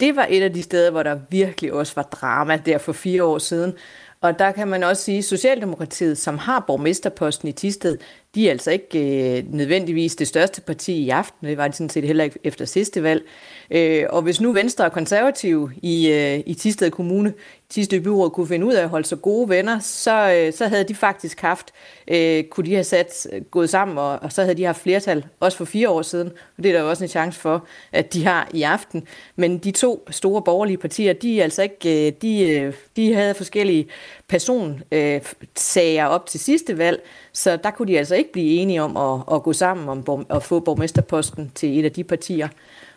Det 0.00 0.16
var 0.16 0.26
et 0.30 0.42
af 0.42 0.52
de 0.52 0.62
steder, 0.62 0.90
hvor 0.90 1.02
der 1.02 1.18
virkelig 1.30 1.72
også 1.72 1.92
var 1.96 2.02
drama 2.02 2.56
der 2.56 2.78
for 2.78 2.92
fire 2.92 3.24
år 3.24 3.38
siden. 3.38 3.74
Og 4.20 4.38
der 4.38 4.52
kan 4.52 4.68
man 4.68 4.82
også 4.82 5.02
sige, 5.02 5.18
at 5.18 5.24
Socialdemokratiet, 5.24 6.18
som 6.18 6.38
har 6.38 6.64
borgmesterposten 6.66 7.48
i 7.48 7.52
Tisted, 7.52 7.98
de 8.36 8.46
er 8.46 8.50
altså 8.50 8.70
ikke 8.70 9.38
øh, 9.38 9.54
nødvendigvis 9.54 10.16
det 10.16 10.28
største 10.28 10.60
parti 10.60 10.92
i 10.92 11.10
aften. 11.10 11.46
Det 11.46 11.56
var 11.56 11.68
de 11.68 11.74
sådan 11.74 11.90
set 11.90 12.04
heller 12.04 12.24
ikke 12.24 12.38
efter 12.44 12.64
sidste 12.64 13.02
valg. 13.02 13.22
Øh, 13.70 14.04
og 14.10 14.22
hvis 14.22 14.40
nu 14.40 14.52
Venstre 14.52 14.84
og 14.84 14.92
Konservative 14.92 15.72
i, 15.82 16.10
øh, 16.12 16.40
i 16.46 16.54
Tisted 16.54 16.90
Kommune, 16.90 17.34
Tisted 17.68 18.00
Byråd, 18.00 18.30
kunne 18.30 18.46
finde 18.46 18.66
ud 18.66 18.74
af 18.74 18.82
at 18.82 18.88
holde 18.88 19.08
sig 19.08 19.22
gode 19.22 19.48
venner, 19.48 19.78
så, 19.78 20.32
øh, 20.32 20.52
så 20.52 20.66
havde 20.66 20.84
de 20.84 20.94
faktisk 20.94 21.40
haft, 21.40 21.72
øh, 22.08 22.44
kunne 22.44 22.66
de 22.66 22.72
have 22.72 22.84
sat, 22.84 23.26
øh, 23.32 23.42
gået 23.42 23.70
sammen, 23.70 23.98
og, 23.98 24.18
og 24.22 24.32
så 24.32 24.42
havde 24.42 24.54
de 24.54 24.64
haft 24.64 24.82
flertal, 24.82 25.26
også 25.40 25.58
for 25.58 25.64
fire 25.64 25.88
år 25.88 26.02
siden. 26.02 26.28
Og 26.56 26.62
det 26.62 26.68
er 26.68 26.72
der 26.72 26.80
jo 26.80 26.90
også 26.90 27.04
en 27.04 27.08
chance 27.08 27.40
for, 27.40 27.66
at 27.92 28.14
de 28.14 28.24
har 28.24 28.48
i 28.54 28.62
aften. 28.62 29.06
Men 29.36 29.58
de 29.58 29.70
to 29.70 30.06
store 30.10 30.42
borgerlige 30.42 30.78
partier, 30.78 31.12
de, 31.12 31.42
altså 31.42 31.62
ikke, 31.62 32.06
øh, 32.06 32.12
de, 32.22 32.50
øh, 32.50 32.74
de 32.96 33.14
havde 33.14 33.34
forskellige 33.34 33.86
personsager 34.28 36.06
op 36.06 36.26
til 36.26 36.40
sidste 36.40 36.78
valg, 36.78 37.02
så 37.32 37.56
der 37.56 37.70
kunne 37.70 37.88
de 37.88 37.98
altså 37.98 38.14
ikke 38.14 38.32
blive 38.32 38.60
enige 38.60 38.82
om 38.82 38.96
at, 38.96 39.36
at 39.36 39.42
gå 39.42 39.52
sammen 39.52 39.88
om 39.88 40.26
at 40.30 40.42
få 40.42 40.60
borgmesterposten 40.60 41.52
til 41.54 41.78
et 41.78 41.84
af 41.84 41.92
de 41.92 42.04
partier. 42.04 42.48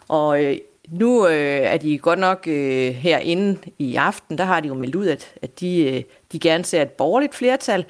Og 0.08 0.44
øh, 0.44 0.58
nu 0.90 1.28
øh, 1.28 1.34
er 1.60 1.78
de 1.78 1.98
godt 1.98 2.20
nok 2.20 2.48
øh, 2.48 2.94
herinde 2.94 3.58
i 3.80 3.96
aften, 3.96 4.38
der 4.38 4.44
har 4.44 4.60
de 4.60 4.68
jo 4.68 4.74
meldt 4.74 4.96
ud, 4.96 5.08
at, 5.08 5.32
at 5.42 5.60
de, 5.60 5.84
øh, 5.84 6.04
de 6.32 6.40
gerne 6.40 6.66
ser 6.66 6.82
et 6.82 6.92
borgerligt 6.92 7.36
flertal. 7.36 7.86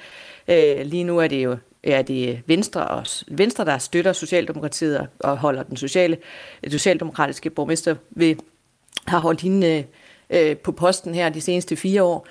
Øh, 0.48 0.80
lige 0.86 1.04
nu 1.04 1.18
er 1.18 1.28
det 1.28 1.44
jo 1.44 1.56
er 1.82 2.02
det 2.02 2.42
Venstre, 2.46 2.88
og, 2.88 3.06
Venstre, 3.28 3.64
der 3.64 3.78
støtter 3.78 4.12
Socialdemokratiet 4.12 5.08
og 5.20 5.38
holder 5.38 5.62
den 5.62 5.76
sociale, 5.76 6.16
socialdemokratiske 6.68 7.50
borgmester 7.50 7.94
ved, 8.10 8.36
har 9.06 9.18
holdt 9.18 9.40
hende 9.40 9.86
øh, 10.30 10.48
øh, 10.50 10.56
på 10.56 10.72
posten 10.72 11.14
her 11.14 11.28
de 11.28 11.40
seneste 11.40 11.76
fire 11.76 12.02
år. 12.02 12.26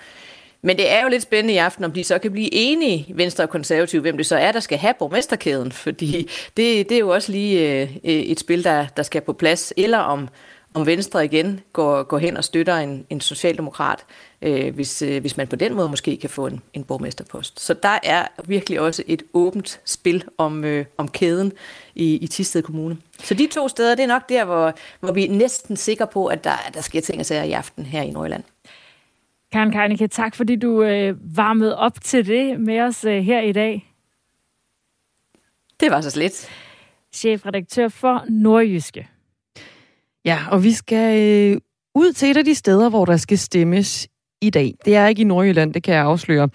Men 0.61 0.77
det 0.77 0.91
er 0.91 1.03
jo 1.03 1.09
lidt 1.09 1.23
spændende 1.23 1.53
i 1.53 1.57
aften, 1.57 1.83
om 1.83 1.91
de 1.91 2.03
så 2.03 2.19
kan 2.19 2.31
blive 2.31 2.53
enige, 2.53 3.05
Venstre 3.15 3.43
og 3.43 3.49
Konservative, 3.49 4.01
hvem 4.01 4.17
det 4.17 4.25
så 4.25 4.35
er, 4.35 4.51
der 4.51 4.59
skal 4.59 4.77
have 4.77 4.93
borgmesterkæden. 4.99 5.71
Fordi 5.71 6.29
det, 6.57 6.89
det 6.89 6.91
er 6.91 6.99
jo 6.99 7.09
også 7.09 7.31
lige 7.31 7.81
øh, 7.81 7.97
øh, 8.03 8.11
et 8.11 8.39
spil, 8.39 8.63
der, 8.63 8.85
der 8.97 9.03
skal 9.03 9.21
på 9.21 9.33
plads. 9.33 9.73
Eller 9.77 9.97
om, 9.97 10.29
om 10.73 10.85
Venstre 10.85 11.25
igen 11.25 11.59
går, 11.73 12.03
går 12.03 12.17
hen 12.17 12.37
og 12.37 12.43
støtter 12.43 12.75
en, 12.75 13.05
en 13.09 13.21
socialdemokrat, 13.21 13.99
øh, 14.41 14.75
hvis, 14.75 15.01
øh, 15.01 15.21
hvis 15.21 15.37
man 15.37 15.47
på 15.47 15.55
den 15.55 15.73
måde 15.73 15.89
måske 15.89 16.17
kan 16.17 16.29
få 16.29 16.47
en, 16.47 16.61
en 16.73 16.83
borgmesterpost. 16.83 17.59
Så 17.59 17.73
der 17.73 17.99
er 18.03 18.27
virkelig 18.45 18.79
også 18.79 19.03
et 19.07 19.23
åbent 19.33 19.79
spil 19.85 20.23
om, 20.37 20.63
øh, 20.65 20.85
om 20.97 21.07
kæden 21.07 21.51
i, 21.95 22.15
i 22.15 22.27
Tisted 22.27 22.61
Kommune. 22.61 22.97
Så 23.23 23.33
de 23.33 23.47
to 23.47 23.67
steder, 23.67 23.95
det 23.95 24.03
er 24.03 24.07
nok 24.07 24.29
der, 24.29 24.45
hvor, 24.45 24.73
hvor 24.99 25.11
vi 25.11 25.25
er 25.25 25.31
næsten 25.31 25.77
sikre 25.77 26.07
på, 26.07 26.27
at 26.27 26.43
der, 26.43 26.69
der 26.73 26.81
sker 26.81 27.01
ting 27.01 27.19
og 27.19 27.25
sager 27.25 27.43
i 27.43 27.51
aften 27.51 27.85
her 27.85 28.01
i 28.01 28.09
Nordjylland. 28.09 28.43
Karen 29.51 29.71
Keinicke, 29.71 30.07
tak 30.07 30.35
fordi 30.35 30.55
du 30.55 30.83
øh, 30.83 31.37
varmede 31.37 31.77
op 31.77 32.01
til 32.03 32.27
det 32.27 32.59
med 32.59 32.79
os 32.79 33.05
øh, 33.05 33.23
her 33.23 33.41
i 33.41 33.51
dag. 33.51 33.93
Det 35.79 35.91
var 35.91 36.01
så 36.01 36.09
slet. 36.09 36.49
Chefredaktør 37.13 37.87
for 37.87 38.25
Nordjyske. 38.29 39.07
Ja, 40.25 40.39
og 40.51 40.63
vi 40.63 40.71
skal 40.71 41.19
øh, 41.19 41.61
ud 41.95 42.13
til 42.13 42.31
et 42.31 42.37
af 42.37 42.45
de 42.45 42.55
steder, 42.55 42.89
hvor 42.89 43.05
der 43.05 43.17
skal 43.17 43.37
stemmes 43.37 44.07
i 44.41 44.49
dag. 44.49 44.73
Det 44.85 44.95
er 44.95 45.07
ikke 45.07 45.21
i 45.21 45.25
Nordjylland, 45.25 45.73
det 45.73 45.83
kan 45.83 45.93
jeg 45.93 46.03
afsløre. 46.03 46.49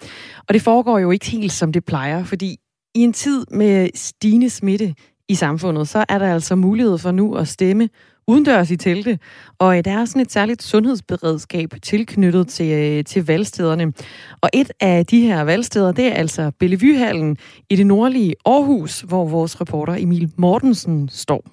Og 0.47 0.53
det 0.53 0.61
foregår 0.61 0.99
jo 0.99 1.11
ikke 1.11 1.25
helt, 1.25 1.51
som 1.51 1.73
det 1.73 1.85
plejer, 1.85 2.23
fordi 2.23 2.57
i 2.95 2.99
en 2.99 3.13
tid 3.13 3.45
med 3.51 3.89
stigende 3.95 4.49
smitte 4.49 4.95
i 5.29 5.35
samfundet, 5.35 5.87
så 5.87 6.05
er 6.09 6.17
der 6.17 6.33
altså 6.33 6.55
mulighed 6.55 6.97
for 6.97 7.11
nu 7.11 7.35
at 7.35 7.47
stemme 7.47 7.89
udendørs 8.27 8.71
i 8.71 8.77
telte. 8.77 9.19
Og 9.59 9.77
øh, 9.77 9.85
der 9.85 9.91
er 9.91 10.05
sådan 10.05 10.21
et 10.21 10.31
særligt 10.31 10.63
sundhedsberedskab 10.63 11.69
tilknyttet 11.81 12.47
til, 12.47 12.71
øh, 12.71 13.03
til 13.03 13.25
valgstederne. 13.25 13.93
Og 14.41 14.49
et 14.53 14.71
af 14.79 15.05
de 15.05 15.21
her 15.21 15.41
valgsteder, 15.41 15.91
det 15.91 16.05
er 16.05 16.13
altså 16.13 16.51
Bellevuehallen 16.59 17.37
i 17.69 17.75
det 17.75 17.85
nordlige 17.85 18.35
Aarhus, 18.45 19.01
hvor 19.01 19.25
vores 19.27 19.61
reporter 19.61 19.95
Emil 19.99 20.31
Mortensen 20.37 21.09
står. 21.09 21.45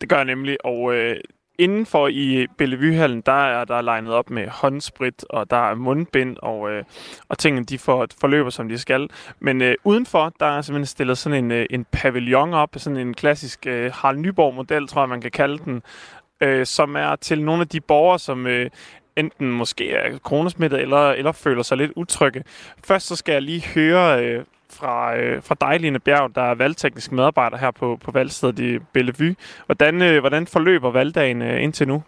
Det 0.00 0.08
gør 0.08 0.16
jeg 0.16 0.24
nemlig, 0.24 0.64
og 0.64 0.94
øh, 0.94 1.16
Indenfor 1.58 2.08
i 2.08 2.46
Bellevuehallen, 2.58 3.20
der 3.20 3.32
er 3.32 3.64
der 3.64 3.82
legnet 3.82 4.14
op 4.14 4.30
med 4.30 4.48
håndsprit, 4.48 5.24
og 5.30 5.50
der 5.50 5.70
er 5.70 5.74
mundbind, 5.74 6.36
og, 6.42 6.70
øh, 6.70 6.84
og 7.28 7.38
tingene 7.38 7.66
de 7.66 7.78
får, 7.78 8.06
forløber, 8.20 8.50
som 8.50 8.68
de 8.68 8.78
skal. 8.78 9.10
Men 9.40 9.62
øh, 9.62 9.74
udenfor, 9.84 10.32
der 10.40 10.46
er 10.46 10.62
simpelthen 10.62 10.86
stillet 10.86 11.18
sådan 11.18 11.44
en, 11.44 11.50
øh, 11.50 11.66
en 11.70 11.86
pavillon 11.92 12.54
op, 12.54 12.70
sådan 12.76 12.96
en 12.96 13.14
klassisk 13.14 13.66
øh, 13.66 13.92
Harald 13.94 14.18
Nyborg-model, 14.18 14.88
tror 14.88 15.02
jeg, 15.02 15.08
man 15.08 15.20
kan 15.20 15.30
kalde 15.30 15.58
den, 15.58 15.82
øh, 16.40 16.66
som 16.66 16.96
er 16.96 17.16
til 17.16 17.42
nogle 17.42 17.60
af 17.60 17.68
de 17.68 17.80
borgere, 17.80 18.18
som 18.18 18.46
øh, 18.46 18.70
enten 19.16 19.50
måske 19.50 19.90
er 19.90 20.18
kronesmittet 20.18 20.80
eller, 20.80 21.10
eller 21.10 21.32
føler 21.32 21.62
sig 21.62 21.76
lidt 21.76 21.92
utrygge. 21.96 22.44
Først 22.84 23.06
så 23.06 23.16
skal 23.16 23.32
jeg 23.32 23.42
lige 23.42 23.66
høre 23.66 24.24
øh, 24.24 24.44
fra, 24.74 25.16
øh, 25.16 25.42
fra 25.42 25.56
dig, 25.60 25.80
Line 25.80 25.98
Bjerg, 25.98 26.34
der 26.34 26.42
er 26.42 26.54
valgteknisk 26.54 27.12
medarbejder 27.12 27.56
her 27.56 27.70
på, 27.70 27.98
på 28.04 28.10
valgstedet 28.10 28.58
i 28.58 28.78
Bellevue. 28.78 29.36
Hvordan, 29.66 30.02
øh, 30.02 30.20
hvordan 30.20 30.46
forløber 30.46 30.90
valgdagen 30.90 31.42
øh, 31.42 31.62
indtil 31.62 31.88
nu? 31.88 32.02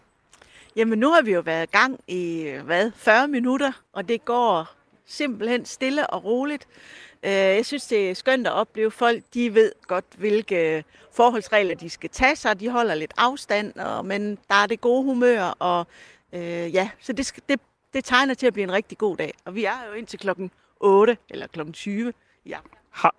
Jamen 0.76 0.98
nu 0.98 1.10
har 1.10 1.22
vi 1.22 1.32
jo 1.32 1.40
været 1.40 1.68
i 1.68 1.76
gang 1.76 2.00
i 2.08 2.52
hvad, 2.64 2.90
40 2.96 3.28
minutter, 3.28 3.72
og 3.92 4.08
det 4.08 4.24
går 4.24 4.68
simpelthen 5.06 5.64
stille 5.64 6.06
og 6.06 6.24
roligt. 6.24 6.66
Øh, 7.22 7.30
jeg 7.30 7.66
synes, 7.66 7.86
det 7.86 8.10
er 8.10 8.14
skønt 8.14 8.46
at 8.46 8.52
opleve 8.52 8.90
folk. 8.90 9.24
De 9.34 9.54
ved 9.54 9.72
godt, 9.86 10.04
hvilke 10.18 10.76
øh, 10.76 10.82
forholdsregler 11.12 11.74
de 11.74 11.90
skal 11.90 12.10
tage 12.10 12.36
sig. 12.36 12.60
De 12.60 12.68
holder 12.68 12.94
lidt 12.94 13.14
afstand, 13.16 13.74
og, 13.74 14.04
men 14.04 14.38
der 14.48 14.54
er 14.54 14.66
det 14.66 14.80
gode 14.80 15.04
humør. 15.04 15.42
Og, 15.42 15.86
øh, 16.32 16.74
ja, 16.74 16.90
så 17.00 17.12
det, 17.12 17.34
det, 17.48 17.60
det 17.94 18.04
tegner 18.04 18.34
til 18.34 18.46
at 18.46 18.52
blive 18.52 18.64
en 18.64 18.72
rigtig 18.72 18.98
god 18.98 19.16
dag. 19.16 19.34
Og 19.44 19.54
vi 19.54 19.64
er 19.64 19.86
jo 19.88 19.92
indtil 19.92 20.18
klokken 20.18 20.50
8 20.80 21.16
eller 21.30 21.46
klokken 21.46 21.72
20. 21.72 22.12
Ja. 22.46 22.56
Har, 22.90 23.14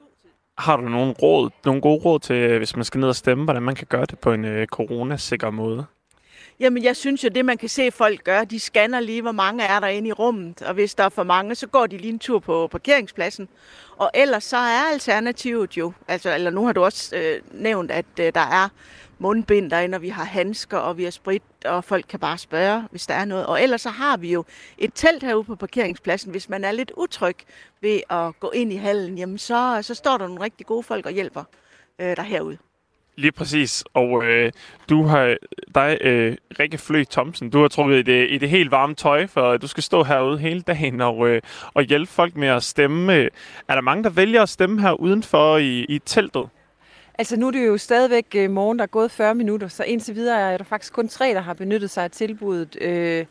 har 0.57 0.78
du 0.78 0.84
nogle 0.84 1.13
råd, 1.13 1.49
nogle 1.65 1.82
gode 1.82 2.01
råd 2.05 2.19
til, 2.19 2.57
hvis 2.57 2.75
man 2.75 2.86
skal 2.86 2.99
ned 2.99 3.09
og 3.09 3.15
stemme, 3.15 3.43
hvordan 3.43 3.63
man 3.63 3.75
kan 3.75 3.88
gøre 3.89 4.05
det 4.05 4.19
på 4.19 4.34
en 4.34 4.45
øh, 4.45 4.67
coronasikker 4.67 5.49
måde? 5.49 5.86
Jamen, 6.59 6.84
jeg 6.84 6.95
synes 6.95 7.23
jo, 7.23 7.30
det 7.30 7.45
man 7.45 7.57
kan 7.57 7.69
se 7.69 7.91
folk 7.91 8.23
gøre, 8.23 8.45
de 8.45 8.59
scanner 8.59 8.99
lige, 8.99 9.21
hvor 9.21 9.32
mange 9.32 9.63
er 9.63 9.80
der 9.80 9.88
inde 9.88 10.09
i 10.09 10.11
rummet. 10.11 10.61
Og 10.61 10.73
hvis 10.73 10.95
der 10.95 11.03
er 11.03 11.09
for 11.09 11.23
mange, 11.23 11.55
så 11.55 11.67
går 11.67 11.88
de 11.88 11.97
lige 11.97 12.13
en 12.13 12.19
tur 12.19 12.39
på 12.39 12.67
parkeringspladsen. 12.67 13.49
Og 13.97 14.11
ellers 14.13 14.43
så 14.43 14.57
er 14.57 14.91
alternativet 14.91 15.78
jo, 15.78 15.93
altså, 16.07 16.34
eller 16.34 16.51
nu 16.51 16.65
har 16.65 16.73
du 16.73 16.84
også 16.84 17.15
øh, 17.15 17.41
nævnt, 17.51 17.91
at 17.91 18.05
øh, 18.19 18.32
der 18.36 18.41
er 18.41 18.69
mundbind 19.20 19.72
derinde, 19.72 19.95
og 19.95 20.01
vi 20.01 20.09
har 20.09 20.24
handsker, 20.24 20.78
og 20.78 20.97
vi 20.97 21.03
har 21.03 21.11
sprit, 21.11 21.43
og 21.65 21.84
folk 21.84 22.05
kan 22.09 22.20
bare 22.20 22.38
spørge, 22.38 22.84
hvis 22.91 23.07
der 23.07 23.13
er 23.13 23.26
noget. 23.26 23.45
Og 23.45 23.63
ellers 23.63 23.82
så 23.82 23.89
har 23.89 24.18
vi 24.18 24.34
jo 24.34 24.45
et 24.78 24.91
telt 24.95 25.24
herude 25.24 25.43
på 25.43 25.55
parkeringspladsen. 25.55 26.32
Hvis 26.32 26.49
man 26.49 26.63
er 26.63 26.72
lidt 26.72 26.91
utryg 26.97 27.38
ved 27.82 27.99
at 28.09 28.39
gå 28.39 28.51
ind 28.51 28.74
i 28.74 28.76
hallen, 28.76 29.18
jamen 29.18 29.38
så, 29.38 29.80
så 29.82 29.93
står 29.93 30.18
der 30.18 30.28
nogle 30.28 30.43
rigtig 30.43 30.65
gode 30.65 30.84
folk 30.84 31.05
og 31.05 31.11
hjælper 31.11 31.43
øh, 31.99 32.15
der 32.15 32.24
herude. 32.24 32.57
Lige 33.15 33.32
præcis. 33.32 33.84
Og 33.93 34.24
øh, 34.24 34.51
du 34.89 35.03
har 35.03 35.38
dig, 35.76 35.97
øh, 36.01 36.38
Rikke 36.59 36.78
Flø 36.78 37.03
Thomsen, 37.03 37.49
du 37.49 37.61
har 37.61 37.68
trukket 37.68 37.97
i 37.97 38.01
det, 38.01 38.32
i 38.32 38.38
det 38.38 38.49
helt 38.49 38.72
varme 38.72 38.95
tøj, 38.95 39.28
for 39.28 39.57
du 39.57 39.68
skal 39.68 39.84
stå 39.84 40.03
herude 40.03 40.38
hele 40.38 40.61
dagen 40.61 41.01
og, 41.01 41.28
øh, 41.30 41.41
og 41.74 41.84
hjælpe 41.84 42.11
folk 42.11 42.36
med 42.36 42.47
at 42.47 42.63
stemme. 42.63 43.13
Er 43.68 43.76
der 43.76 43.82
mange, 43.82 44.03
der 44.03 44.09
vælger 44.09 44.41
at 44.41 44.49
stemme 44.49 44.82
her 44.82 44.91
udenfor 44.91 45.57
i, 45.57 45.84
i 45.84 45.99
teltet? 45.99 46.49
Altså 47.20 47.38
nu 47.38 47.47
er 47.47 47.51
det 47.51 47.68
jo 47.68 47.78
stadigvæk 47.78 48.26
øh, 48.36 48.51
morgen, 48.51 48.80
der 48.80 48.84
er 48.84 48.88
gået 48.88 49.11
40 49.11 49.36
minutter, 49.36 49.68
så 49.68 49.84
indtil 49.84 50.15
videre 50.15 50.53
er 50.53 50.57
der 50.57 50.63
faktisk 50.63 50.93
kun 50.93 51.07
tre, 51.07 51.34
der 51.34 51.41
har 51.41 51.53
benyttet 51.53 51.89
sig 51.89 52.03
af 52.03 52.11
tilbuddet. 52.11 52.78
Øh, 52.82 53.26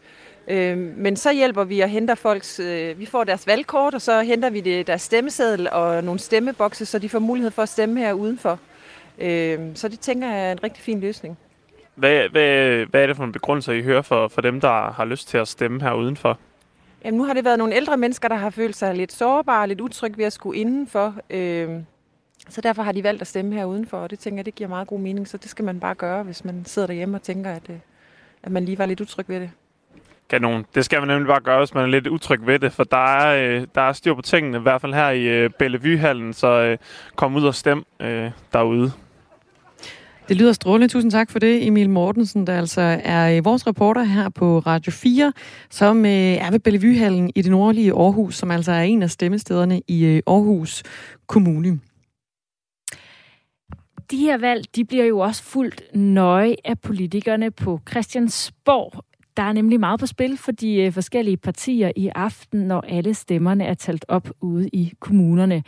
øh, 0.49 0.78
men 0.78 1.16
så 1.16 1.32
hjælper 1.32 1.64
vi 1.64 1.80
og 1.80 1.89
henter 1.89 2.14
folks, 2.14 2.61
øh, 2.61 2.99
vi 2.99 3.07
får 3.07 3.24
deres 3.24 3.47
valgkort, 3.47 3.95
og 3.95 4.03
så 4.03 4.20
henter 4.20 4.51
vi 4.51 4.61
det, 4.61 4.87
deres 4.87 5.03
stemmeseddel 5.03 5.68
og 5.72 6.05
nogle 6.05 6.20
stemmebokse, 6.20 6.87
så 6.87 6.99
de 6.99 7.09
får 7.09 7.18
mulighed 7.18 7.51
for 7.51 7.62
at 7.62 7.68
stemme 7.68 8.01
her 8.01 8.12
udenfor. 8.12 8.59
Øh, 9.18 9.59
så 9.74 9.89
det 9.89 10.01
tænker 10.01 10.28
jeg 10.28 10.49
er 10.49 10.53
en 10.53 10.62
rigtig 10.62 10.82
fin 10.82 11.01
løsning. 11.01 11.39
Hvad, 11.95 12.28
hvad, 12.28 12.84
hvad 12.87 13.03
er 13.03 13.07
det 13.07 13.16
for 13.16 13.24
en 13.24 13.32
begrundelse, 13.32 13.78
I 13.78 13.82
hører 13.82 14.03
for, 14.03 14.28
for 14.28 14.41
dem, 14.41 14.61
der 14.61 14.91
har 14.91 15.05
lyst 15.05 15.28
til 15.28 15.39
at 15.39 15.49
stemme 15.49 15.82
her 15.82 15.93
udenfor? 15.93 16.39
Jamen, 17.05 17.18
nu 17.18 17.24
har 17.24 17.34
det 17.34 17.45
været 17.45 17.59
nogle 17.59 17.74
ældre 17.74 17.97
mennesker, 17.97 18.28
der 18.28 18.37
har 18.37 18.51
følt 18.51 18.76
sig 18.76 18.95
lidt 18.95 19.12
sårbare, 19.12 19.68
lidt 19.68 19.80
utrygge 19.80 20.18
ved 20.18 20.24
at 20.24 20.32
skulle 20.32 20.61
indenfor. 20.61 21.14
Øh, 21.30 21.68
så 22.49 22.61
derfor 22.61 22.82
har 22.82 22.93
de 22.93 23.03
valgt 23.03 23.20
at 23.20 23.26
stemme 23.26 23.55
her 23.55 23.64
udenfor, 23.64 23.99
og 23.99 24.11
det 24.11 24.18
tænker 24.18 24.39
jeg, 24.39 24.47
det 24.47 24.55
giver 24.55 24.68
meget 24.68 24.89
god 24.89 25.01
mening. 25.01 25.28
Så 25.28 25.37
det 25.37 25.51
skal 25.51 25.64
man 25.64 25.80
bare 25.80 25.95
gøre, 25.95 26.22
hvis 26.22 26.45
man 26.45 26.64
sidder 26.64 26.87
derhjemme 26.87 27.16
og 27.16 27.22
tænker, 27.22 27.51
at, 27.51 27.62
øh, 27.70 27.76
at 28.43 28.53
man 28.53 28.64
lige 28.64 28.78
var 28.78 28.87
lidt 28.87 29.01
utryg 29.01 29.28
ved 29.28 29.41
det. 29.41 29.51
Kanon. 30.30 30.66
Det 30.74 30.84
skal 30.84 30.99
man 31.01 31.09
nemlig 31.09 31.26
bare 31.26 31.41
gøre, 31.41 31.59
hvis 31.59 31.74
man 31.74 31.82
er 31.82 31.87
lidt 31.87 32.07
utryg 32.07 32.47
ved 32.47 32.59
det, 32.59 32.72
for 32.72 32.84
der 32.84 33.16
er, 33.16 33.59
øh, 33.59 33.66
der 33.74 33.80
er 33.80 33.93
styr 33.93 34.14
på 34.14 34.22
tingene, 34.22 34.59
i 34.59 34.61
hvert 34.61 34.80
fald 34.80 34.95
her 34.95 35.11
i 35.11 35.22
øh, 35.22 35.51
Bellevuehallen, 35.59 36.32
så 36.32 36.76
kom 37.16 37.37
ud 37.37 37.45
og 37.45 37.55
stem 37.55 37.84
derude. 38.53 38.93
Det 40.28 40.37
lyder 40.37 40.53
strålende. 40.53 40.89
Tusind 40.89 41.11
tak 41.11 41.30
for 41.30 41.39
det, 41.39 41.66
Emil 41.66 41.91
Mortensen, 41.91 42.47
der 42.47 42.59
altså 42.59 43.01
er 43.05 43.41
vores 43.41 43.66
reporter 43.66 44.03
her 44.03 44.28
på 44.28 44.59
Radio 44.59 44.93
4, 44.93 45.32
som 45.70 46.05
er 46.07 46.51
ved 46.51 46.59
Bellevuehallen 46.59 47.30
i 47.34 47.43
det 47.43 47.51
nordlige 47.51 47.93
Aarhus, 47.93 48.37
som 48.37 48.51
altså 48.51 48.72
er 48.72 48.82
en 48.82 49.03
af 49.03 49.11
stemmestederne 49.11 49.82
i 49.89 50.22
Aarhus 50.26 50.82
Kommune 51.26 51.80
de 54.11 54.17
her 54.17 54.39
valg, 54.39 54.65
de 54.77 54.85
bliver 54.85 55.05
jo 55.05 55.19
også 55.19 55.43
fuldt 55.43 55.83
nøje 55.95 56.57
af 56.65 56.81
politikerne 56.81 57.51
på 57.51 57.81
Christiansborg. 57.91 59.05
Der 59.37 59.43
er 59.43 59.53
nemlig 59.53 59.81
meget 59.81 60.01
på 60.01 60.07
spil 60.07 60.37
for 60.37 60.53
de 60.53 60.75
øh, 60.75 60.93
forskellige 60.93 61.37
partier 61.37 61.93
i 61.97 62.11
aften, 62.15 62.61
når 62.61 62.81
alle 62.81 63.15
stemmerne 63.15 63.65
er 63.65 63.75
talt 63.75 64.05
op 64.09 64.31
ude 64.41 64.69
i 64.69 64.93
kommunerne. 65.01 65.63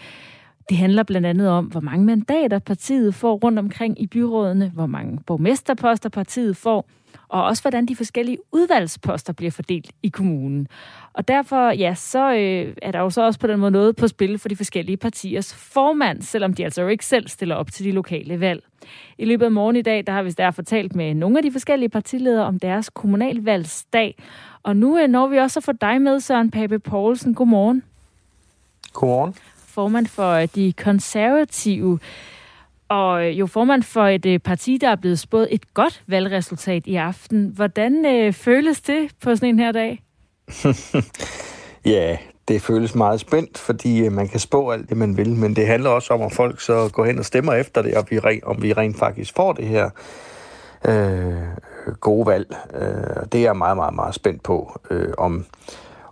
Det 0.69 0.77
handler 0.77 1.03
blandt 1.03 1.27
andet 1.27 1.49
om, 1.49 1.65
hvor 1.65 1.81
mange 1.81 2.05
mandater 2.05 2.59
partiet 2.59 3.15
får 3.15 3.37
rundt 3.37 3.59
omkring 3.59 4.03
i 4.03 4.07
byrådene, 4.07 4.69
hvor 4.75 4.87
mange 4.87 5.19
borgmesterposter 5.27 6.09
partiet 6.09 6.57
får, 6.57 6.89
og 7.29 7.45
også 7.45 7.63
hvordan 7.63 7.87
de 7.87 7.97
forskellige 7.97 8.39
udvalgsposter 8.53 9.33
bliver 9.33 9.51
fordelt 9.51 9.91
i 10.03 10.09
kommunen. 10.09 10.69
Og 11.13 11.29
derfor, 11.29 11.71
ja, 11.71 11.95
så 11.95 12.35
øh, 12.35 12.75
er 12.83 12.93
der 12.93 12.99
jo 12.99 13.11
så 13.11 13.23
også 13.23 13.41
på 13.41 13.47
den 13.47 13.61
måde 13.61 13.71
noget 13.71 13.97
på 13.97 14.09
spil 14.09 14.39
for 14.39 14.49
de 14.49 14.57
forskellige 14.57 14.97
partiers 14.97 15.55
formand, 15.55 16.23
selvom 16.23 16.55
de 16.55 16.65
altså 16.65 16.83
jo 16.83 16.89
ikke 16.89 17.07
selv 17.07 17.29
stiller 17.29 17.55
op 17.55 17.73
til 17.73 17.85
de 17.85 17.93
lokale 17.93 18.41
valg. 18.41 18.63
I 19.19 19.25
løbet 19.25 19.45
af 19.45 19.53
morgen 19.53 19.77
i 19.77 19.83
dag, 19.83 20.07
der 20.07 20.13
har 20.13 20.23
vi 20.23 20.31
derfor 20.31 20.63
talt 20.63 20.95
med 20.95 21.15
nogle 21.15 21.39
af 21.39 21.43
de 21.43 21.53
forskellige 21.53 21.89
partiledere 21.89 22.47
om 22.47 22.59
deres 22.59 22.91
kommunalvalgsdag. 22.91 24.17
Og 24.63 24.77
nu 24.77 24.99
øh, 24.99 25.09
når 25.09 25.27
vi 25.27 25.37
også 25.37 25.59
at 25.59 25.65
få 25.65 25.73
dig 25.73 26.03
med, 26.03 26.21
Søren 26.21 26.51
Pape 26.51 26.79
Poulsen. 26.79 27.35
Godmorgen. 27.35 27.83
Godmorgen. 28.93 29.35
Formand 29.57 30.07
for 30.07 30.33
øh, 30.33 30.49
de 30.55 30.73
konservative 30.73 31.99
og 32.89 33.27
øh, 33.27 33.39
jo 33.39 33.47
formand 33.47 33.83
for 33.83 34.05
et 34.07 34.27
øh, 34.27 34.39
parti, 34.39 34.79
der 34.81 34.89
er 34.89 34.97
blevet 34.97 35.19
spået 35.19 35.49
et 35.51 35.75
godt 35.75 36.03
valgresultat 36.07 36.87
i 36.87 36.97
aften. 36.97 37.53
Hvordan 37.55 38.07
øh, 38.07 38.33
føles 38.33 38.81
det 38.81 39.11
på 39.23 39.35
sådan 39.35 39.49
en 39.49 39.59
her 39.59 39.73
dag? 39.73 40.03
ja, 41.95 42.17
det 42.49 42.63
føles 42.63 42.95
meget 42.95 43.21
spændt, 43.21 43.59
fordi 43.59 44.05
øh, 44.05 44.13
man 44.13 44.29
kan 44.29 44.41
spå 44.41 44.71
alt 44.71 44.89
det, 44.89 44.97
man 44.97 45.17
vil, 45.17 45.35
men 45.35 45.57
det 45.57 45.67
handler 45.67 45.91
også 45.91 46.15
om, 46.15 46.23
at 46.23 46.33
folk 46.33 46.61
så 46.61 46.91
går 46.93 47.05
hen 47.05 47.19
og 47.19 47.25
stemmer 47.25 47.53
efter 47.53 47.83
det, 47.83 47.95
og 47.95 48.07
vi, 48.11 48.21
om 48.43 48.63
vi 48.63 48.73
rent 48.73 48.99
faktisk 48.99 49.35
får 49.37 49.53
det 49.53 49.65
her 49.65 49.91
øh, 50.89 51.95
gode 52.01 52.27
valg. 52.27 52.57
Øh, 52.75 53.25
det 53.33 53.39
er 53.39 53.43
jeg 53.43 53.57
meget, 53.57 53.77
meget, 53.77 53.95
meget 53.95 54.15
spændt 54.15 54.43
på, 54.43 54.81
øh, 54.91 55.13
om, 55.19 55.47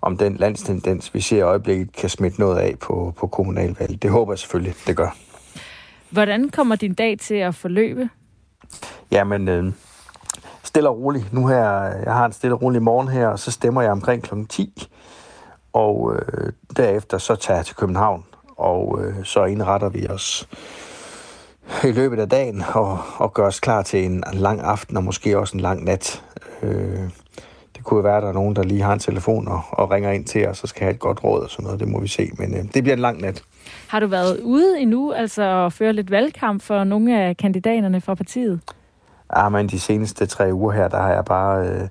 om 0.01 0.17
den 0.17 0.37
landstendens, 0.37 1.15
vi 1.15 1.21
ser 1.21 1.39
i 1.39 1.41
øjeblikket, 1.41 1.93
kan 1.93 2.09
smitte 2.09 2.41
noget 2.41 2.59
af 2.59 2.75
på, 2.81 3.15
på 3.17 3.27
kommunalvalget. 3.27 4.03
Det 4.03 4.11
håber 4.11 4.33
jeg 4.33 4.39
selvfølgelig, 4.39 4.75
det 4.87 4.97
gør. 4.97 5.17
Hvordan 6.17 6.51
kommer 6.51 6.77
din 6.77 6.95
dag 6.95 7.19
til 7.19 7.35
at 7.35 7.55
forløbe? 7.55 8.09
Jamen, 9.11 9.49
øh, 9.49 9.73
stille 10.63 10.89
og 10.89 10.99
roligt. 10.99 11.33
Nu 11.33 11.47
her, 11.47 11.71
jeg 11.83 12.15
har 12.15 12.27
en 12.27 12.33
stille 12.33 12.55
og 12.55 12.63
rolig 12.63 12.83
morgen 12.83 13.09
her, 13.09 13.29
og 13.29 13.39
så 13.39 13.51
stemmer 13.51 13.83
jeg 13.83 13.93
omkring 13.93 14.23
kl. 14.23 14.35
10. 14.49 14.89
Og 15.73 16.15
øh, 16.15 16.53
derefter 16.77 17.19
så 17.19 17.35
tager 17.35 17.59
jeg 17.59 17.67
til 17.67 17.77
København, 17.77 18.25
og 18.57 19.01
øh, 19.01 19.25
så 19.25 19.45
indretter 19.45 19.89
vi 19.89 20.09
os 20.09 20.49
i 21.85 21.93
løbet 21.93 22.19
af 22.19 22.29
dagen 22.29 22.65
og, 22.75 22.99
og 23.17 23.35
gør 23.35 23.47
os 23.47 23.61
klar 23.61 23.83
til 23.83 24.05
en 24.05 24.25
lang 24.33 24.61
aften 24.61 24.97
og 24.97 25.05
måske 25.05 25.39
også 25.39 25.57
en 25.57 25.61
lang 25.61 25.85
nat. 25.85 26.25
Øh, 26.63 27.11
kunne 27.87 28.05
være, 28.05 28.17
at 28.17 28.23
der 28.23 28.29
er 28.29 28.33
nogen, 28.33 28.57
der 28.57 28.63
lige 28.63 28.83
har 28.83 28.93
en 28.93 28.99
telefon 28.99 29.49
og, 29.49 29.61
og 29.71 29.91
ringer 29.91 30.11
ind 30.11 30.25
til 30.25 30.49
os, 30.49 30.63
og 30.63 30.69
skal 30.69 30.83
have 30.83 30.95
et 30.95 30.99
godt 30.99 31.25
råd 31.25 31.43
og 31.43 31.51
sådan 31.51 31.65
noget. 31.65 31.81
Det 31.81 31.89
må 31.89 32.01
vi 32.01 32.09
se, 32.09 32.31
men 32.39 32.55
øh, 32.55 32.65
det 32.75 32.83
bliver 32.83 32.93
en 32.95 32.99
lang 33.03 33.21
nat. 33.21 33.43
Har 33.89 34.01
du 34.01 34.07
været 34.07 34.41
ude 34.41 34.81
endnu, 34.81 35.13
altså 35.13 35.43
at 35.67 35.73
føre 35.73 35.93
lidt 35.93 36.11
valgkamp 36.11 36.63
for 36.63 36.85
nogle 36.85 37.21
af 37.21 37.37
kandidaterne 37.37 38.01
fra 38.01 38.15
partiet? 38.15 38.61
Ja, 39.37 39.49
men 39.49 39.69
de 39.69 39.81
seneste 39.81 40.27
tre 40.27 40.55
uger 40.55 40.73
her, 40.73 40.89
der 40.89 41.03
har 41.03 41.13
jeg 41.13 41.25
bare 41.25 41.69
øh, 41.69 41.89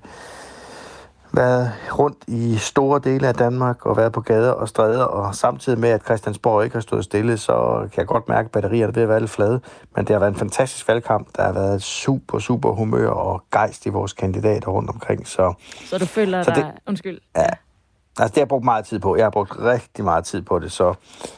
været 1.36 1.72
rundt 1.98 2.18
i 2.28 2.56
store 2.56 3.00
dele 3.04 3.28
af 3.28 3.34
Danmark 3.34 3.86
og 3.86 3.96
været 3.96 4.12
på 4.12 4.20
gader 4.20 4.50
og 4.52 4.68
stræder, 4.68 5.04
og 5.04 5.34
samtidig 5.34 5.78
med, 5.78 5.88
at 5.88 6.04
Christiansborg 6.04 6.64
ikke 6.64 6.76
har 6.76 6.80
stået 6.80 7.04
stille, 7.04 7.36
så 7.38 7.78
kan 7.92 7.98
jeg 8.00 8.06
godt 8.06 8.28
mærke, 8.28 8.46
at 8.46 8.50
batterierne 8.52 8.90
er 8.90 8.94
ved 8.94 9.02
at 9.02 9.08
være 9.08 9.20
lidt 9.20 9.30
flade. 9.30 9.60
Men 9.96 10.04
det 10.04 10.10
har 10.14 10.18
været 10.20 10.32
en 10.32 10.38
fantastisk 10.38 10.88
valgkamp. 10.88 11.28
Der 11.36 11.42
har 11.42 11.52
været 11.52 11.82
super, 11.82 12.38
super 12.38 12.70
humør 12.72 13.08
og 13.10 13.42
gejst 13.52 13.86
i 13.86 13.88
vores 13.88 14.12
kandidater 14.12 14.68
rundt 14.70 14.90
omkring. 14.90 15.28
Så, 15.28 15.54
Så 15.84 15.98
du 15.98 16.06
føler 16.06 16.42
så 16.42 16.50
dig... 16.50 16.64
det- 16.64 16.72
Undskyld. 16.88 17.18
ja, 17.36 17.42
altså 17.42 18.28
det 18.28 18.34
har 18.34 18.40
jeg 18.40 18.48
brugt 18.48 18.64
meget 18.64 18.84
tid 18.84 18.98
på. 18.98 19.16
Jeg 19.16 19.24
har 19.24 19.30
brugt 19.30 19.52
rigtig 19.60 20.04
meget 20.04 20.24
tid 20.24 20.42
på 20.42 20.58
det. 20.58 20.72
Så, 20.72 20.94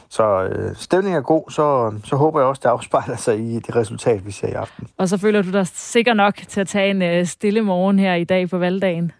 så 0.09 0.43
øh, 0.43 0.75
stemningen 0.75 1.17
er 1.17 1.21
god, 1.23 1.51
så, 1.51 1.93
så 2.03 2.15
håber 2.15 2.39
jeg 2.39 2.47
også, 2.47 2.59
det 2.63 2.69
afspejler 2.69 3.15
sig 3.15 3.39
i 3.39 3.59
det 3.59 3.75
resultat, 3.75 4.25
vi 4.25 4.31
ser 4.31 4.47
i 4.47 4.51
aften. 4.51 4.87
Og 4.97 5.09
så 5.09 5.17
føler 5.17 5.41
du 5.41 5.51
dig 5.51 5.67
sikker 5.67 6.13
nok 6.13 6.35
til 6.47 6.61
at 6.61 6.67
tage 6.67 6.89
en 6.89 7.01
øh, 7.01 7.25
stille 7.25 7.61
morgen 7.61 7.99
her 7.99 8.13
i 8.13 8.23
dag 8.23 8.49
på 8.49 8.57
valgdagen. 8.57 9.11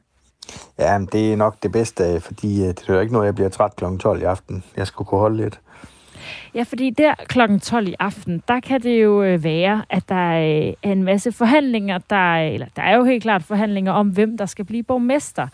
Ja, 0.79 0.97
men 0.97 1.09
det 1.11 1.33
er 1.33 1.35
nok 1.35 1.55
det 1.63 1.71
bedste, 1.71 2.21
fordi 2.21 2.61
øh, 2.61 2.67
det 2.67 2.89
er 2.89 2.93
jo 2.93 2.99
ikke 2.99 3.13
noget, 3.13 3.25
jeg 3.25 3.35
bliver 3.35 3.49
træt 3.49 3.75
kl. 3.75 3.83
12 3.99 4.21
i 4.21 4.23
aften. 4.23 4.63
Jeg 4.77 4.87
skulle 4.87 5.07
kunne 5.07 5.19
holde 5.19 5.37
lidt. 5.37 5.59
Ja, 6.55 6.63
fordi 6.63 6.89
der 6.89 7.13
kl. 7.27 7.39
12 7.61 7.87
i 7.87 7.95
aften, 7.99 8.43
der 8.47 8.59
kan 8.59 8.81
det 8.81 9.03
jo 9.03 9.23
øh, 9.23 9.43
være, 9.43 9.85
at 9.89 10.09
der 10.09 10.29
øh, 10.29 10.73
er 10.83 10.91
en 10.91 11.03
masse 11.03 11.31
forhandlinger, 11.31 11.97
der, 12.09 12.35
eller 12.35 12.67
der 12.75 12.81
er 12.81 12.95
jo 12.95 13.03
helt 13.03 13.23
klart 13.23 13.43
forhandlinger 13.43 13.91
om, 13.91 14.07
hvem 14.09 14.37
der 14.37 14.45
skal 14.45 14.65
blive 14.65 14.83
borgmester. 14.83 15.47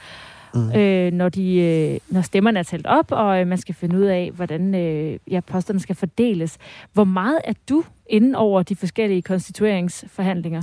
Mm. 0.53 0.71
Øh, 0.71 1.11
når, 1.11 1.29
de, 1.29 1.55
øh, 1.55 1.99
når 2.09 2.21
stemmerne 2.21 2.59
er 2.59 2.63
talt 2.63 2.87
op, 2.87 3.11
og 3.11 3.39
øh, 3.41 3.47
man 3.47 3.57
skal 3.57 3.75
finde 3.75 3.97
ud 3.97 4.03
af, 4.03 4.31
hvordan 4.35 4.75
øh, 4.75 5.19
ja, 5.31 5.39
posterne 5.39 5.79
skal 5.79 5.95
fordeles. 5.95 6.57
Hvor 6.93 7.03
meget 7.03 7.39
er 7.43 7.53
du 7.69 7.83
inden 8.09 8.35
over 8.35 8.63
de 8.63 8.75
forskellige 8.75 9.21
konstitueringsforhandlinger? 9.21 10.61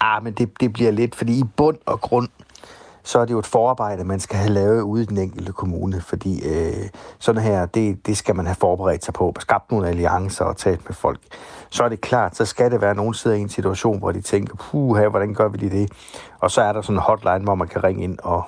Ah, 0.00 0.24
men 0.24 0.32
det, 0.32 0.60
det 0.60 0.72
bliver 0.72 0.90
lidt, 0.90 1.14
fordi 1.14 1.38
i 1.38 1.44
bund 1.56 1.76
og 1.86 2.00
grund, 2.00 2.28
så 3.06 3.18
er 3.18 3.24
det 3.24 3.32
jo 3.32 3.38
et 3.38 3.46
forarbejde, 3.46 4.04
man 4.04 4.20
skal 4.20 4.36
have 4.36 4.50
lavet 4.50 4.82
ude 4.82 5.02
i 5.02 5.06
den 5.06 5.18
enkelte 5.18 5.52
kommune, 5.52 6.00
fordi 6.00 6.48
øh, 6.48 6.88
sådan 7.18 7.42
her, 7.42 7.66
det, 7.66 8.06
det 8.06 8.16
skal 8.16 8.36
man 8.36 8.46
have 8.46 8.54
forberedt 8.54 9.04
sig 9.04 9.14
på, 9.14 9.34
skabt 9.38 9.70
nogle 9.70 9.88
alliancer 9.88 10.44
og 10.44 10.56
talt 10.56 10.88
med 10.88 10.94
folk. 10.94 11.20
Så 11.70 11.84
er 11.84 11.88
det 11.88 12.00
klart, 12.00 12.36
så 12.36 12.44
skal 12.44 12.70
det 12.70 12.80
være, 12.80 12.90
at 12.90 12.96
nogen 12.96 13.14
sidder 13.14 13.36
i 13.36 13.40
en 13.40 13.48
situation, 13.48 13.98
hvor 13.98 14.12
de 14.12 14.20
tænker, 14.20 14.54
puh, 14.56 15.06
hvordan 15.06 15.34
gør 15.34 15.48
vi 15.48 15.58
lige 15.58 15.80
det? 15.80 15.92
Og 16.40 16.50
så 16.50 16.60
er 16.60 16.72
der 16.72 16.82
sådan 16.82 16.96
en 16.96 17.02
hotline, 17.02 17.44
hvor 17.44 17.54
man 17.54 17.68
kan 17.68 17.84
ringe 17.84 18.04
ind, 18.04 18.18
og, 18.22 18.44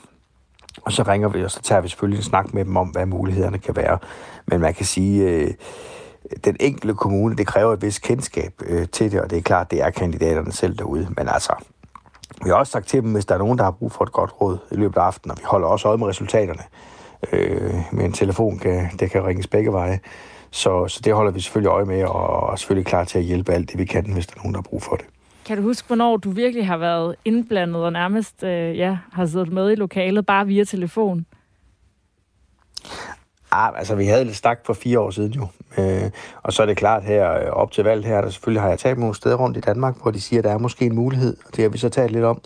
og 0.82 0.92
så 0.92 1.02
ringer 1.02 1.28
vi, 1.28 1.44
og 1.44 1.50
så 1.50 1.62
tager 1.62 1.80
vi 1.80 1.88
selvfølgelig 1.88 2.18
en 2.18 2.24
snak 2.24 2.54
med 2.54 2.64
dem 2.64 2.76
om, 2.76 2.88
hvad 2.88 3.06
mulighederne 3.06 3.58
kan 3.58 3.76
være. 3.76 3.98
Men 4.46 4.60
man 4.60 4.74
kan 4.74 4.86
sige, 4.86 5.30
øh, 5.30 5.50
den 6.44 6.56
enkelte 6.60 6.94
kommune, 6.94 7.36
det 7.36 7.46
kræver 7.46 7.72
et 7.72 7.82
vist 7.82 8.02
kendskab 8.02 8.52
øh, 8.66 8.88
til 8.88 9.12
det, 9.12 9.20
og 9.20 9.30
det 9.30 9.38
er 9.38 9.42
klart, 9.42 9.70
det 9.70 9.82
er 9.82 9.90
kandidaterne 9.90 10.52
selv 10.52 10.78
derude. 10.78 11.08
Men 11.16 11.28
altså, 11.28 11.52
vi 12.44 12.48
har 12.48 12.56
også 12.56 12.72
sagt 12.72 12.88
til 12.88 13.02
dem, 13.02 13.12
hvis 13.12 13.26
der 13.26 13.34
er 13.34 13.38
nogen, 13.38 13.58
der 13.58 13.64
har 13.64 13.70
brug 13.70 13.92
for 13.92 14.04
et 14.04 14.12
godt 14.12 14.40
råd 14.40 14.58
i 14.72 14.74
løbet 14.74 14.96
af 14.96 15.02
aftenen, 15.02 15.30
og 15.30 15.38
vi 15.38 15.44
holder 15.44 15.68
også 15.68 15.88
øje 15.88 15.98
med 15.98 16.06
resultaterne. 16.06 16.62
Øh, 17.32 17.74
med 17.92 18.04
en 18.04 18.12
telefon, 18.12 18.58
kan, 18.58 18.88
det 19.00 19.10
kan 19.10 19.26
ringes 19.26 19.46
begge 19.46 19.72
veje. 19.72 20.00
Så, 20.50 20.88
så 20.88 21.00
det 21.04 21.14
holder 21.14 21.32
vi 21.32 21.40
selvfølgelig 21.40 21.68
øje 21.70 21.84
med, 21.84 22.04
og 22.04 22.52
er 22.52 22.56
selvfølgelig 22.56 22.86
klar 22.86 23.04
til 23.04 23.18
at 23.18 23.24
hjælpe 23.24 23.52
alt 23.52 23.70
det, 23.70 23.78
vi 23.78 23.84
kan, 23.84 24.12
hvis 24.12 24.26
der 24.26 24.34
er 24.36 24.38
nogen, 24.38 24.54
der 24.54 24.58
har 24.58 24.68
brug 24.70 24.82
for 24.82 24.96
det. 24.96 25.06
Kan 25.44 25.56
du 25.56 25.62
huske, 25.62 25.86
hvornår 25.86 26.16
du 26.16 26.30
virkelig 26.30 26.66
har 26.66 26.76
været 26.76 27.16
indblandet 27.24 27.84
og 27.84 27.92
nærmest 27.92 28.44
øh, 28.44 28.78
ja, 28.78 28.98
har 29.12 29.26
siddet 29.26 29.52
med 29.52 29.72
i 29.72 29.74
lokalet 29.74 30.26
bare 30.26 30.46
via 30.46 30.64
telefon? 30.64 31.26
Ah, 33.52 33.78
altså, 33.78 33.94
vi 33.94 34.06
havde 34.06 34.24
lidt 34.24 34.36
stak 34.36 34.58
for 34.64 34.72
fire 34.72 35.00
år 35.00 35.10
siden 35.10 35.32
jo. 35.32 35.46
Øh, 35.78 36.10
og 36.42 36.52
så 36.52 36.62
er 36.62 36.66
det 36.66 36.76
klart 36.76 37.04
her, 37.04 37.32
øh, 37.32 37.50
op 37.50 37.72
til 37.72 37.84
valget 37.84 38.04
her, 38.04 38.20
der 38.20 38.30
selvfølgelig 38.30 38.62
har 38.62 38.68
jeg 38.68 38.78
talt 38.78 38.98
nogle 38.98 39.14
steder 39.14 39.36
rundt 39.36 39.56
i 39.56 39.60
Danmark, 39.60 40.02
hvor 40.02 40.10
de 40.10 40.20
siger, 40.20 40.40
at 40.40 40.44
der 40.44 40.50
er 40.50 40.58
måske 40.58 40.84
en 40.84 40.94
mulighed, 40.94 41.36
og 41.46 41.56
det 41.56 41.62
har 41.62 41.68
vi 41.68 41.78
så 41.78 41.88
talt 41.88 42.12
lidt 42.12 42.24
om. 42.24 42.40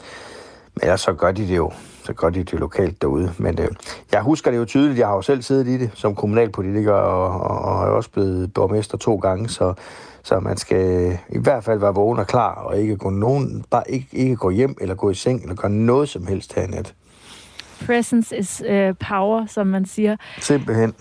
Men 0.75 0.83
ellers 0.83 1.01
så 1.01 1.13
gør 1.13 1.33
de 1.33 1.49
det 1.49 1.57
jo, 1.57 1.73
så 2.05 2.13
gør 2.13 2.31
de 2.31 2.45
det 2.45 2.61
lokalt 2.61 3.03
derude. 3.03 3.33
Men 3.39 3.59
øh, 3.61 3.69
jeg 4.13 4.23
husker 4.23 4.51
det 4.51 4.59
jo 4.59 4.65
tydeligt, 4.65 4.99
jeg 4.99 5.07
har 5.07 5.15
jo 5.15 5.23
selv 5.23 5.43
siddet 5.43 5.67
i 5.67 5.79
det 5.79 5.91
som 5.95 6.15
kommunalpolitiker, 6.15 6.93
og, 6.93 7.41
og, 7.41 7.59
og 7.59 7.87
er 7.87 7.91
også 7.91 8.11
blevet 8.11 8.55
borgmester 8.55 8.99
to 8.99 9.17
gange, 9.17 9.49
så, 9.49 9.75
så 10.23 10.41
man 10.41 10.57
skal 10.57 11.07
øh, 11.07 11.19
i 11.29 11.39
hvert 11.39 11.65
fald 11.65 11.79
være 11.79 11.95
vågen 11.95 12.19
og 12.19 12.27
klar, 12.27 12.55
og 12.55 12.79
ikke 12.79 12.97
gå, 12.97 13.11
nogen, 13.11 13.65
bare 13.71 13.91
ikke, 13.91 14.07
ikke 14.13 14.37
gå 14.37 14.51
hjem 14.51 14.77
eller 14.81 14.95
gå 14.95 15.11
i 15.11 15.15
seng, 15.15 15.43
eller 15.43 15.55
gøre 15.55 15.71
noget 15.71 16.09
som 16.09 16.27
helst 16.27 16.55
her 16.55 16.63
i 16.63 16.67
nat. 16.67 16.95
Presence 17.87 18.39
is 18.39 18.63
uh, 18.71 18.97
power, 19.09 19.47
som 19.47 19.67
man 19.67 19.87
siger. 19.87 20.17
Simpelthen. 20.41 20.95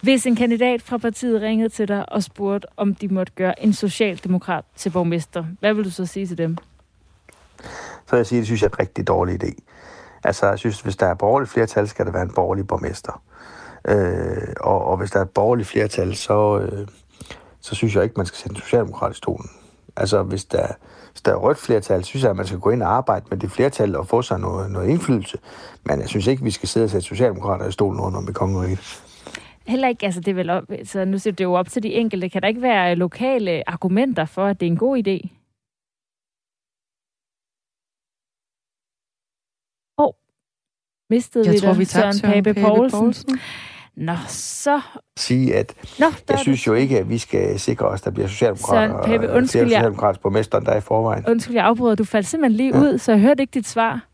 Hvis 0.00 0.26
en 0.26 0.36
kandidat 0.36 0.82
fra 0.82 0.98
partiet 0.98 1.40
ringede 1.40 1.68
til 1.68 1.88
dig 1.88 2.12
og 2.12 2.22
spurgte, 2.22 2.68
om 2.76 2.94
de 2.94 3.08
måtte 3.08 3.32
gøre 3.36 3.62
en 3.62 3.72
socialdemokrat 3.72 4.64
til 4.76 4.90
borgmester, 4.90 5.44
hvad 5.60 5.74
vil 5.74 5.84
du 5.84 5.90
så 5.90 6.06
sige 6.06 6.26
til 6.26 6.38
dem? 6.38 6.56
Så 8.06 8.16
jeg 8.16 8.26
sige, 8.26 8.38
at 8.38 8.40
det 8.40 8.46
synes 8.46 8.62
jeg 8.62 8.66
er 8.66 8.72
en 8.72 8.80
rigtig 8.80 9.06
dårlig 9.06 9.44
idé. 9.44 9.52
Altså, 10.24 10.46
jeg 10.46 10.58
synes, 10.58 10.80
hvis 10.80 10.96
der 10.96 11.06
er 11.06 11.14
borgerligt 11.14 11.50
flertal, 11.50 11.88
skal 11.88 12.06
der 12.06 12.12
være 12.12 12.22
en 12.22 12.32
borgerlig 12.34 12.66
borgmester. 12.66 13.22
Øh, 13.88 14.54
og, 14.60 14.84
og 14.84 14.96
hvis 14.96 15.10
der 15.10 15.18
er 15.18 15.24
et 15.24 15.30
borgerligt 15.30 15.68
flertal, 15.68 16.16
så, 16.16 16.58
øh, 16.58 16.88
så 17.60 17.74
synes 17.74 17.94
jeg 17.94 18.02
ikke, 18.02 18.14
man 18.16 18.26
skal 18.26 18.38
sætte 18.38 18.56
en 18.56 18.60
socialdemokrat 18.60 19.12
i 19.12 19.14
stolen. 19.14 19.50
Altså, 19.96 20.22
hvis 20.22 20.44
der, 20.44 20.66
hvis 21.10 21.22
der 21.22 21.32
er 21.32 21.36
rødt 21.36 21.58
flertal, 21.58 22.04
synes 22.04 22.22
jeg, 22.22 22.30
at 22.30 22.36
man 22.36 22.46
skal 22.46 22.58
gå 22.58 22.70
ind 22.70 22.82
og 22.82 22.92
arbejde 22.92 23.26
med 23.30 23.38
det 23.38 23.50
flertal 23.50 23.96
og 23.96 24.06
få 24.06 24.22
sig 24.22 24.40
noget, 24.40 24.70
noget 24.70 24.88
indflydelse. 24.88 25.38
Men 25.84 26.00
jeg 26.00 26.08
synes 26.08 26.26
ikke, 26.26 26.42
vi 26.44 26.50
skal 26.50 26.68
sidde 26.68 26.84
og 26.84 26.90
sætte 26.90 27.06
socialdemokrater 27.06 27.68
i 27.68 27.72
stolen 27.72 28.00
om 28.00 28.28
i 28.28 28.32
kongeriget. 28.32 29.02
Heller 29.66 29.88
ikke, 29.88 30.06
altså 30.06 30.20
det 30.20 30.30
er 30.30 30.34
vel 30.34 30.50
op, 30.50 30.64
så 30.84 31.04
nu 31.04 31.18
du 31.24 31.30
det 31.30 31.40
jo 31.40 31.54
op 31.54 31.68
til 31.68 31.82
de 31.82 31.94
enkelte. 31.94 32.28
Kan 32.28 32.42
der 32.42 32.48
ikke 32.48 32.62
være 32.62 32.94
lokale 32.94 33.70
argumenter 33.70 34.24
for, 34.24 34.46
at 34.46 34.60
det 34.60 34.66
er 34.66 34.70
en 34.70 34.78
god 34.78 34.96
idé? 34.98 35.18
Åh, 39.98 40.06
oh, 40.06 40.12
mistede 41.10 41.46
Jeg 41.46 41.54
vi 41.54 41.58
tror, 41.58 41.68
dig, 41.68 41.78
vi 41.78 41.84
Søren 41.84 42.20
Pape 42.22 42.54
Poulsen. 42.54 43.00
Poulsen. 43.00 43.38
Nå, 43.96 44.12
så... 44.28 44.80
Sige, 45.16 45.54
at 45.54 45.74
Nå, 45.98 46.06
jeg 46.28 46.38
synes 46.38 46.66
jo 46.66 46.74
ikke, 46.74 46.98
at 46.98 47.08
vi 47.08 47.18
skal 47.18 47.60
sikre 47.60 47.86
os, 47.86 48.00
at 48.00 48.04
der 48.04 48.10
bliver 48.10 48.28
socialdemokrater, 48.28 48.88
Søren 48.88 49.04
Pape, 49.04 49.18
flere 49.18 49.36
undskyld, 49.36 50.20
borgmester, 50.22 50.60
der 50.60 50.72
er 50.72 50.76
i 50.76 50.80
forvejen. 50.80 51.24
Undskyld, 51.28 51.54
jeg 51.54 51.64
afbryder. 51.64 51.94
Du 51.94 52.04
faldt 52.04 52.26
simpelthen 52.26 52.56
lige 52.56 52.78
ja. 52.78 52.82
ud, 52.82 52.98
så 52.98 53.12
jeg 53.12 53.20
hørte 53.20 53.42
ikke 53.42 53.54
dit 53.54 53.66
svar. 53.66 54.06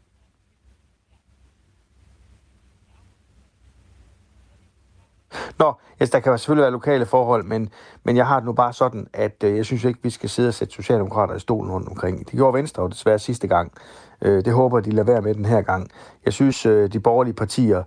Nå, 5.59 5.75
yes, 6.03 6.11
der 6.11 6.21
kan 6.21 6.39
selvfølgelig 6.39 6.63
være 6.63 6.73
lokale 6.73 7.07
forhold, 7.07 7.45
men, 7.45 7.71
men 8.05 8.17
jeg 8.17 8.27
har 8.27 8.37
det 8.37 8.45
nu 8.45 8.53
bare 8.53 8.73
sådan, 8.73 9.07
at 9.13 9.45
øh, 9.45 9.57
jeg 9.57 9.65
synes 9.65 9.85
ikke, 9.85 10.01
vi 10.03 10.11
skal 10.11 10.29
sidde 10.29 10.49
og 10.49 10.55
sætte 10.55 10.75
socialdemokrater 10.75 11.35
i 11.35 11.41
stolen 11.41 11.73
rundt 11.73 11.89
omkring. 11.89 12.19
Det 12.19 12.35
gjorde 12.35 12.55
Venstre 12.59 12.83
jo 12.83 12.89
desværre 12.89 13.19
sidste 13.19 13.47
gang. 13.47 13.73
Øh, 14.23 14.45
det 14.45 14.53
håber 14.53 14.81
de 14.81 14.91
lader 14.91 15.13
være 15.13 15.23
med 15.23 15.35
den 15.35 15.45
her 15.45 15.63
gang. 15.63 15.91
Jeg 16.25 16.33
synes, 16.33 16.67
øh, 16.67 16.93
de 16.93 17.01
borgerlige 17.01 17.35
partier 17.35 17.83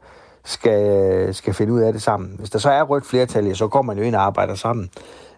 skal, 0.50 1.34
skal 1.36 1.54
finde 1.54 1.74
ud 1.74 1.80
af 1.80 1.94
det 1.94 2.02
sammen. 2.02 2.36
Hvis 2.40 2.50
der 2.50 2.60
så 2.60 2.70
er 2.70 2.84
rødt 2.84 3.06
flertal, 3.06 3.56
så 3.56 3.68
går 3.68 3.82
man 3.82 3.98
jo 3.98 4.04
ind 4.04 4.16
og 4.16 4.22
arbejder 4.22 4.56
sammen 4.56 4.90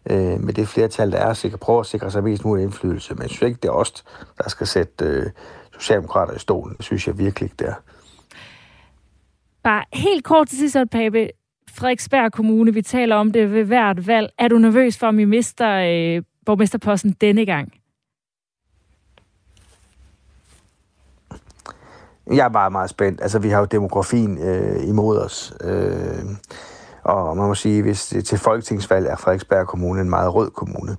øh, 0.09 0.39
med 0.39 0.53
det 0.53 0.67
flertal, 0.67 1.11
der 1.11 1.17
er, 1.17 1.33
så 1.33 1.57
prøver 1.57 1.79
at 1.79 1.85
sikre 1.85 2.11
sig 2.11 2.23
mest 2.23 2.45
mulig 2.45 2.63
indflydelse. 2.63 3.13
Men 3.13 3.21
jeg 3.21 3.29
synes 3.29 3.41
ikke, 3.41 3.59
det 3.61 3.67
er 3.67 3.73
os, 3.73 4.03
der 4.43 4.49
skal 4.49 4.67
sætte 4.67 5.05
øh, 5.05 5.25
socialdemokrater 5.73 6.33
i 6.33 6.39
stolen. 6.39 6.75
Det 6.77 6.85
synes 6.85 7.07
jeg 7.07 7.17
virkelig 7.17 7.45
ikke, 7.45 7.55
det 7.59 7.67
er. 7.67 7.75
Bare 9.63 9.83
helt 9.93 10.23
kort 10.23 10.47
til 10.47 10.57
sidst, 10.57 10.77
Pape. 10.91 11.29
Frederiksberg 11.71 12.31
Kommune, 12.31 12.73
vi 12.73 12.81
taler 12.81 13.15
om 13.15 13.31
det 13.31 13.51
ved 13.51 13.63
hvert 13.63 14.07
valg. 14.07 14.29
Er 14.39 14.47
du 14.47 14.57
nervøs 14.57 14.97
for, 14.97 15.07
om 15.07 15.19
I 15.19 15.25
mister 15.25 15.69
øh, 15.69 16.23
borgmesterposten 16.45 17.15
denne 17.21 17.45
gang? 17.45 17.73
Jeg 22.31 22.45
er 22.45 22.49
meget, 22.49 22.71
meget 22.71 22.89
spændt. 22.89 23.21
Altså, 23.21 23.39
vi 23.39 23.49
har 23.49 23.59
jo 23.59 23.65
demografien 23.65 24.37
øh, 24.37 24.87
imod 24.87 25.17
os. 25.17 25.53
Øh, 25.63 26.25
og 27.03 27.37
man 27.37 27.47
må 27.47 27.55
sige, 27.55 27.81
hvis 27.81 28.07
det 28.07 28.25
til 28.25 28.37
folketingsvalg 28.37 29.07
er 29.07 29.15
Frederiksberg 29.15 29.67
Kommune 29.67 30.01
en 30.01 30.09
meget 30.09 30.35
rød 30.35 30.51
kommune. 30.51 30.97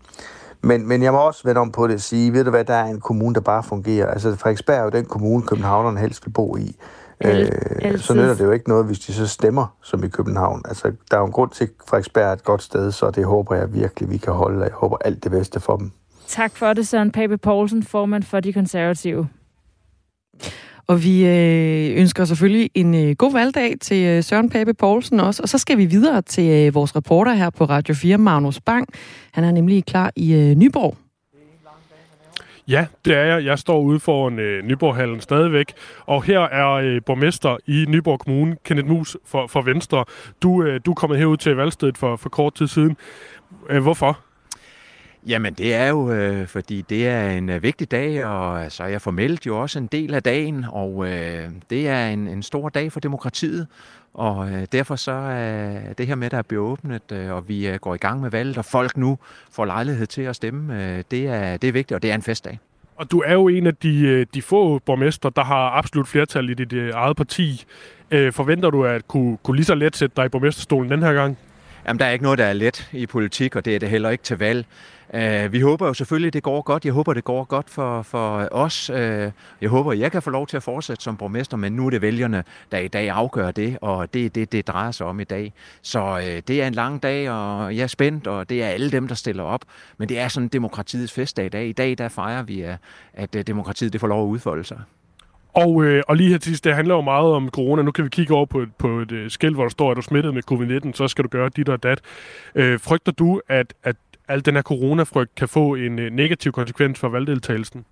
Men, 0.63 0.89
men 0.89 1.03
jeg 1.03 1.13
må 1.13 1.19
også 1.19 1.41
vende 1.45 1.61
om 1.61 1.73
på 1.73 1.87
det 1.87 1.95
og 1.95 2.01
sige, 2.01 2.33
ved 2.33 2.45
du 2.45 2.51
hvad, 2.51 2.65
der 2.65 2.75
er 2.75 2.85
en 2.85 3.01
kommune, 3.01 3.35
der 3.35 3.41
bare 3.41 3.63
fungerer. 3.63 4.07
Altså, 4.07 4.37
Frederiksberg 4.37 4.77
er 4.77 4.83
jo 4.83 4.91
den 4.91 5.05
kommune, 5.05 5.43
københavnerne 5.43 6.01
helst 6.01 6.27
vil 6.27 6.33
bo 6.33 6.57
i. 6.57 6.77
Øh, 7.25 7.99
så 7.99 8.15
nytter 8.15 8.35
det 8.35 8.45
jo 8.45 8.51
ikke 8.51 8.69
noget, 8.69 8.87
hvis 8.87 8.99
de 8.99 9.13
så 9.13 9.27
stemmer 9.27 9.77
som 9.83 10.05
i 10.05 10.09
København. 10.09 10.63
Altså, 10.69 10.93
der 11.11 11.17
er 11.17 11.21
jo 11.21 11.27
en 11.27 11.33
grund 11.33 11.51
til, 11.51 11.65
at 11.65 11.71
Frederiksberg 11.89 12.25
er 12.25 12.33
et 12.33 12.45
godt 12.45 12.63
sted, 12.63 12.93
så 12.93 13.11
det 13.11 13.25
håber 13.25 13.55
jeg 13.55 13.75
virkelig, 13.75 14.11
vi 14.11 14.17
kan 14.17 14.33
holde. 14.33 14.59
og 14.59 14.65
Jeg 14.65 14.73
håber 14.73 14.97
alt 15.05 15.25
det 15.25 15.31
bedste 15.33 15.61
for 15.61 15.77
dem. 15.77 15.91
Tak 16.27 16.57
for 16.57 16.73
det, 16.73 16.89
Søren 16.89 17.13
Pape 17.13 17.39
Poulsen, 17.39 17.83
formand 17.83 18.23
for 18.23 18.41
De 18.41 18.53
Konservative. 18.53 19.29
Og 20.93 21.05
vi 21.05 21.27
øh, 21.27 22.01
ønsker 22.01 22.25
selvfølgelig 22.25 22.71
en 22.75 22.95
øh, 22.95 23.17
god 23.17 23.33
valgdag 23.33 23.75
til 23.81 24.07
øh, 24.07 24.23
Søren 24.23 24.51
Pape 24.51 24.75
Poulsen 24.75 25.21
også. 25.21 25.43
Og 25.43 25.49
så 25.49 25.59
skal 25.59 25.79
vi 25.79 25.85
videre 25.85 26.23
til 26.23 26.67
øh, 26.67 26.75
vores 26.75 26.97
reporter 26.97 27.33
her 27.33 27.51
på 27.51 27.65
Radio 27.65 27.95
4, 27.95 28.19
Magnus 28.19 28.61
Bang. 28.61 28.89
Han 29.33 29.45
er 29.45 29.51
nemlig 29.51 29.85
klar 29.85 30.13
i 30.17 30.35
øh, 30.35 30.57
Nyborg. 30.57 30.97
Ja, 32.69 32.87
det 33.05 33.15
er 33.15 33.25
jeg. 33.25 33.45
Jeg 33.45 33.59
står 33.59 33.81
ude 33.81 34.01
foran 34.01 34.39
øh, 34.39 34.65
Nyborghallen 34.65 35.21
stadigvæk. 35.21 35.73
Og 36.07 36.23
her 36.23 36.41
er 36.41 36.71
øh, 36.71 37.01
borgmester 37.07 37.57
i 37.67 37.85
Nyborg 37.89 38.19
Kommune, 38.19 38.57
Kenneth 38.65 38.89
Mus 38.89 39.17
for, 39.27 39.47
for 39.47 39.63
Venstre. 39.63 40.05
Du, 40.43 40.63
øh, 40.63 40.81
du 40.87 40.91
er 40.91 40.95
kommet 40.95 41.19
herud 41.19 41.37
til 41.37 41.57
valgstedet 41.57 41.99
for, 41.99 42.17
for 42.17 42.29
kort 42.29 42.55
tid 42.55 42.67
siden. 42.67 42.97
Øh, 43.71 43.83
hvorfor? 43.83 44.19
Jamen 45.27 45.55
det 45.55 45.75
er 45.75 45.89
jo, 45.89 46.13
øh, 46.13 46.47
fordi 46.47 46.85
det 46.89 47.09
er 47.09 47.31
en 47.31 47.49
øh, 47.49 47.63
vigtig 47.63 47.91
dag, 47.91 48.25
og 48.25 48.73
så 48.73 48.83
er 48.83 48.89
jeg 48.89 49.03
formelt 49.03 49.47
jo 49.47 49.61
også 49.61 49.79
en 49.79 49.87
del 49.87 50.15
af 50.15 50.23
dagen, 50.23 50.65
og 50.69 51.09
øh, 51.09 51.49
det 51.71 51.89
er 51.89 52.09
en, 52.09 52.29
en 52.29 52.43
stor 52.43 52.69
dag 52.69 52.93
for 52.93 53.01
demokratiet. 53.01 53.67
Og 54.15 54.51
øh, 54.53 54.67
derfor 54.73 54.97
så 54.97 55.13
er 55.13 55.93
det 55.99 56.07
her 56.07 56.15
med, 56.15 56.31
der 56.31 56.39
er 56.39 56.43
blevet 56.43 56.67
åbnet, 56.67 57.13
øh, 57.13 57.33
og 57.33 57.49
vi 57.49 57.69
øh, 57.69 57.79
går 57.79 57.95
i 57.95 57.99
gang 57.99 58.21
med 58.21 58.31
valget, 58.31 58.59
og 58.59 58.65
folk 58.65 58.97
nu 58.97 59.19
får 59.53 59.65
lejlighed 59.65 60.07
til 60.07 60.23
at 60.23 60.37
stemme, 60.37 60.85
øh, 60.85 61.05
det, 61.11 61.27
er, 61.27 61.57
det 61.57 61.69
er 61.69 61.73
vigtigt, 61.73 61.97
og 61.97 62.03
det 62.03 62.11
er 62.11 62.15
en 62.15 62.23
festdag. 62.23 62.59
Og 62.97 63.11
du 63.11 63.23
er 63.27 63.33
jo 63.33 63.49
en 63.49 63.67
af 63.67 63.77
de, 63.77 64.01
øh, 64.01 64.27
de 64.35 64.43
få 64.43 64.79
borgmester, 64.79 65.31
der 65.31 65.45
har 65.45 65.71
absolut 65.71 66.09
flertal 66.09 66.51
i 66.51 66.55
dit 66.55 66.73
øh, 66.73 66.91
eget 66.95 67.17
parti. 67.17 67.65
Øh, 68.11 68.33
forventer 68.33 68.71
du 68.71 68.85
at 68.85 69.09
kunne, 69.09 69.39
kunne 69.43 69.57
lige 69.57 69.67
så 69.67 69.75
let 69.75 69.97
sætte 69.97 70.17
dig 70.17 70.27
i 70.27 70.29
borgmesterstolen 70.29 70.91
den 70.91 71.03
her 71.03 71.13
gang? 71.13 71.39
Jamen, 71.87 72.01
der 72.01 72.07
er 72.07 72.11
ikke 72.11 72.23
noget, 72.23 72.39
der 72.39 72.45
er 72.45 72.53
let 72.53 72.91
i 72.93 73.07
politik, 73.07 73.57
og 73.57 73.65
det 73.65 73.75
er 73.75 73.79
det 73.79 73.89
heller 73.89 74.11
ikke 74.11 74.25
til 74.25 74.39
valg. 74.39 74.67
Uh, 75.15 75.53
vi 75.53 75.61
håber 75.61 75.87
jo 75.87 75.95
selvfølgelig, 75.95 76.27
at 76.27 76.33
det 76.33 76.43
går 76.43 76.63
godt. 76.63 76.85
Jeg 76.85 76.93
håber, 76.93 77.15
det 77.15 77.25
går 77.25 77.45
godt 77.45 77.71
for, 77.71 78.03
for 78.03 78.49
os. 78.51 78.91
Uh, 78.91 78.97
jeg 79.61 79.69
håber, 79.69 79.93
at 79.93 79.99
jeg 79.99 80.13
kan 80.13 80.23
få 80.23 80.31
lov 80.31 80.47
til 80.47 80.57
at 80.57 80.63
fortsætte 80.63 81.03
som 81.03 81.17
borgmester, 81.17 81.57
men 81.57 81.73
nu 81.73 81.87
er 81.87 81.91
det 81.91 82.03
vælgerne, 82.03 82.45
der 82.73 82.79
i 82.79 82.89
dag 82.89 83.11
afgør 83.11 83.51
det, 83.51 83.79
og 83.81 84.15
det 84.15 84.27
er 84.27 84.31
det, 84.31 84.53
det 84.53 84.67
drejer 84.67 84.91
sig 84.91 85.07
om 85.07 85.21
i 85.21 85.25
dag. 85.25 85.53
Så 85.83 86.19
øh, 86.19 86.43
det 86.49 86.63
er 86.63 86.67
en 86.67 86.75
lang 86.75 87.03
dag, 87.03 87.31
og 87.31 87.77
jeg 87.77 87.83
er 87.83 87.87
spændt, 87.87 88.27
og 88.27 88.49
det 88.49 88.63
er 88.63 88.67
alle 88.67 88.91
dem, 88.91 89.09
der 89.09 89.15
stiller 89.15 89.43
op. 89.43 89.65
Men 89.99 90.09
det 90.09 90.19
er 90.19 90.29
sådan 90.29 90.49
demokratiets 90.49 91.13
festdag 91.13 91.47
i 91.47 91.49
dag. 91.49 91.69
I 91.69 91.73
dag 91.73 91.99
der 91.99 92.09
fejrer 92.09 92.43
vi, 92.43 92.65
at 93.15 93.47
demokratiet 93.47 93.93
det 93.93 94.01
får 94.01 94.09
lov 94.09 94.25
at 94.25 94.29
udfolde 94.29 94.65
sig. 94.65 94.79
Og, 95.55 95.85
øh, 95.85 96.03
og 96.09 96.17
lige 96.17 96.31
her 96.31 96.39
til 96.39 96.51
sidst, 96.51 96.65
det 96.65 96.75
handler 96.75 96.95
jo 96.95 97.01
meget 97.01 97.33
om 97.33 97.49
corona. 97.49 97.83
Nu 97.83 97.91
kan 97.91 98.05
vi 98.05 98.09
kigge 98.09 98.35
over 98.35 98.47
på 98.47 98.61
et, 98.61 98.69
på 98.79 99.01
et 99.01 99.13
uh, 99.43 99.55
hvor 99.55 99.63
der 99.63 99.71
står, 99.71 99.91
at 99.91 99.97
du 99.97 100.01
er 100.01 100.03
smittet 100.03 100.35
med 100.35 100.43
covid-19, 100.51 100.93
så 100.93 101.09
skal 101.09 101.25
du 101.25 101.29
gøre 101.29 101.49
dit 101.49 101.69
og 101.69 101.83
dat. 101.83 102.01
Øh, 102.55 102.81
frygter 102.81 103.13
du, 103.13 103.41
at, 103.49 103.75
at 103.83 103.97
al 104.33 104.45
den 104.45 104.55
her 104.55 104.63
coronafrygt 104.63 105.35
kan 105.35 105.49
få 105.49 105.75
en 105.75 105.99
uh, 105.99 106.05
negativ 106.05 106.53
konsekvens 106.53 106.99
for 106.99 107.09
valgdeltagelsen? 107.09 107.85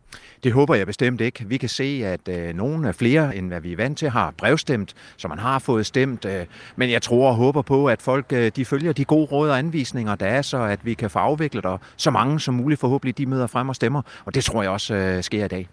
Det 0.45 0.53
håber 0.53 0.75
jeg 0.75 0.87
bestemt 0.87 1.21
ikke. 1.21 1.45
Vi 1.49 1.57
kan 1.57 1.69
se, 1.69 2.03
at 2.05 2.29
øh, 2.29 2.55
nogle 2.55 2.89
af 2.89 2.95
flere, 2.95 3.37
end 3.37 3.49
hvad 3.49 3.61
vi 3.61 3.73
er 3.73 3.77
vant 3.77 3.99
til, 3.99 4.11
har 4.11 4.35
brevstemt, 4.37 4.95
så 5.17 5.29
man 5.29 5.39
har 5.39 5.59
fået 5.59 5.87
stemt. 5.87 6.25
Øh, 6.25 6.47
men 6.77 6.91
jeg 6.91 7.03
tror 7.03 7.29
og 7.29 7.35
håber 7.35 7.63
på, 7.63 7.87
at 7.87 8.03
folk 8.03 8.27
øh, 8.33 8.53
de 8.57 8.65
følger 8.65 8.93
de 8.93 9.05
gode 9.05 9.27
råd 9.27 9.51
og 9.51 9.59
anvisninger, 9.59 10.15
der 10.15 10.27
er, 10.27 10.43
så 10.43 10.63
at 10.63 10.85
vi 10.85 10.95
kan 10.95 11.11
få 11.11 11.19
afviklet, 11.19 11.65
og 11.65 11.81
så 11.97 12.11
mange 12.11 12.41
som 12.41 12.55
muligt 12.55 12.81
forhåbentlig 12.81 13.19
de 13.19 13.27
møder 13.27 13.47
frem 13.47 13.69
og 13.69 13.77
stemmer. 13.77 14.03
Og 14.25 14.35
det 14.35 14.45
tror 14.45 14.63
jeg 14.63 14.71
også 14.71 14.95
øh, 14.95 15.23
sker 15.23 15.45
i 15.45 15.49
dag. 15.49 15.69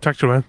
Tak 0.00 0.14
skal 0.14 0.28
du 0.28 0.32
have. 0.32 0.42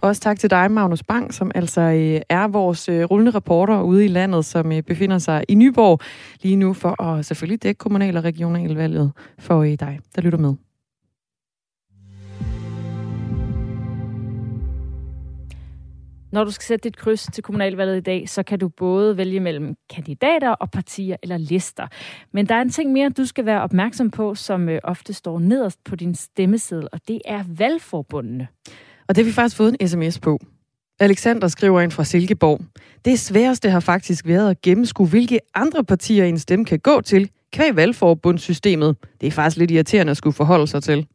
Også 0.00 0.20
tak 0.20 0.38
til 0.38 0.50
dig, 0.50 0.70
Magnus 0.70 1.02
Bang, 1.02 1.34
som 1.34 1.50
altså 1.54 1.80
øh, 1.80 2.20
er 2.28 2.48
vores 2.48 2.88
øh, 2.88 3.04
rullende 3.04 3.30
reporter 3.30 3.82
ude 3.82 4.04
i 4.04 4.08
landet, 4.08 4.44
som 4.44 4.72
øh, 4.72 4.82
befinder 4.82 5.18
sig 5.18 5.44
i 5.48 5.54
Nyborg 5.54 6.00
lige 6.42 6.56
nu 6.56 6.72
for 6.72 7.02
at 7.02 7.26
selvfølgelig 7.26 7.62
dække 7.62 7.78
kommunal- 7.78 8.16
og 8.16 8.24
regionalvalget 8.24 9.12
for 9.38 9.62
dig, 9.64 10.00
der 10.16 10.22
lytter 10.22 10.38
med. 10.38 10.54
Når 16.32 16.44
du 16.44 16.50
skal 16.50 16.64
sætte 16.64 16.88
dit 16.88 16.96
kryds 16.96 17.26
til 17.32 17.42
kommunalvalget 17.42 17.96
i 17.96 18.00
dag, 18.00 18.28
så 18.28 18.42
kan 18.42 18.58
du 18.58 18.68
både 18.68 19.16
vælge 19.16 19.40
mellem 19.40 19.74
kandidater 19.90 20.50
og 20.50 20.70
partier 20.70 21.16
eller 21.22 21.36
lister. 21.36 21.86
Men 22.32 22.46
der 22.46 22.54
er 22.54 22.60
en 22.62 22.70
ting 22.70 22.92
mere, 22.92 23.08
du 23.08 23.24
skal 23.24 23.46
være 23.46 23.62
opmærksom 23.62 24.10
på, 24.10 24.34
som 24.34 24.68
ofte 24.84 25.12
står 25.12 25.38
nederst 25.38 25.84
på 25.84 25.96
din 25.96 26.14
stemmeseddel, 26.14 26.88
og 26.92 27.00
det 27.08 27.20
er 27.24 27.44
valgforbundene. 27.48 28.48
Og 29.08 29.16
det 29.16 29.24
har 29.24 29.30
vi 29.30 29.34
faktisk 29.34 29.56
fået 29.56 29.76
en 29.80 29.88
sms 29.88 30.18
på. 30.18 30.38
Alexander 31.00 31.48
skriver 31.48 31.80
ind 31.80 31.90
fra 31.90 32.04
Silkeborg. 32.04 32.60
Det 33.04 33.18
sværeste 33.18 33.70
har 33.70 33.80
faktisk 33.80 34.26
været 34.26 34.50
at 34.50 34.62
gennemskue, 34.62 35.06
hvilke 35.06 35.40
andre 35.54 35.84
partier 35.84 36.24
en 36.24 36.38
stemme 36.38 36.64
kan 36.64 36.78
gå 36.78 37.00
til, 37.00 37.30
kvæg 37.52 37.76
valgforbundssystemet. 37.76 38.96
Det 39.20 39.26
er 39.26 39.30
faktisk 39.30 39.56
lidt 39.56 39.70
irriterende 39.70 40.10
at 40.10 40.16
skulle 40.16 40.34
forholde 40.34 40.66
sig 40.66 40.82
til. 40.82 41.06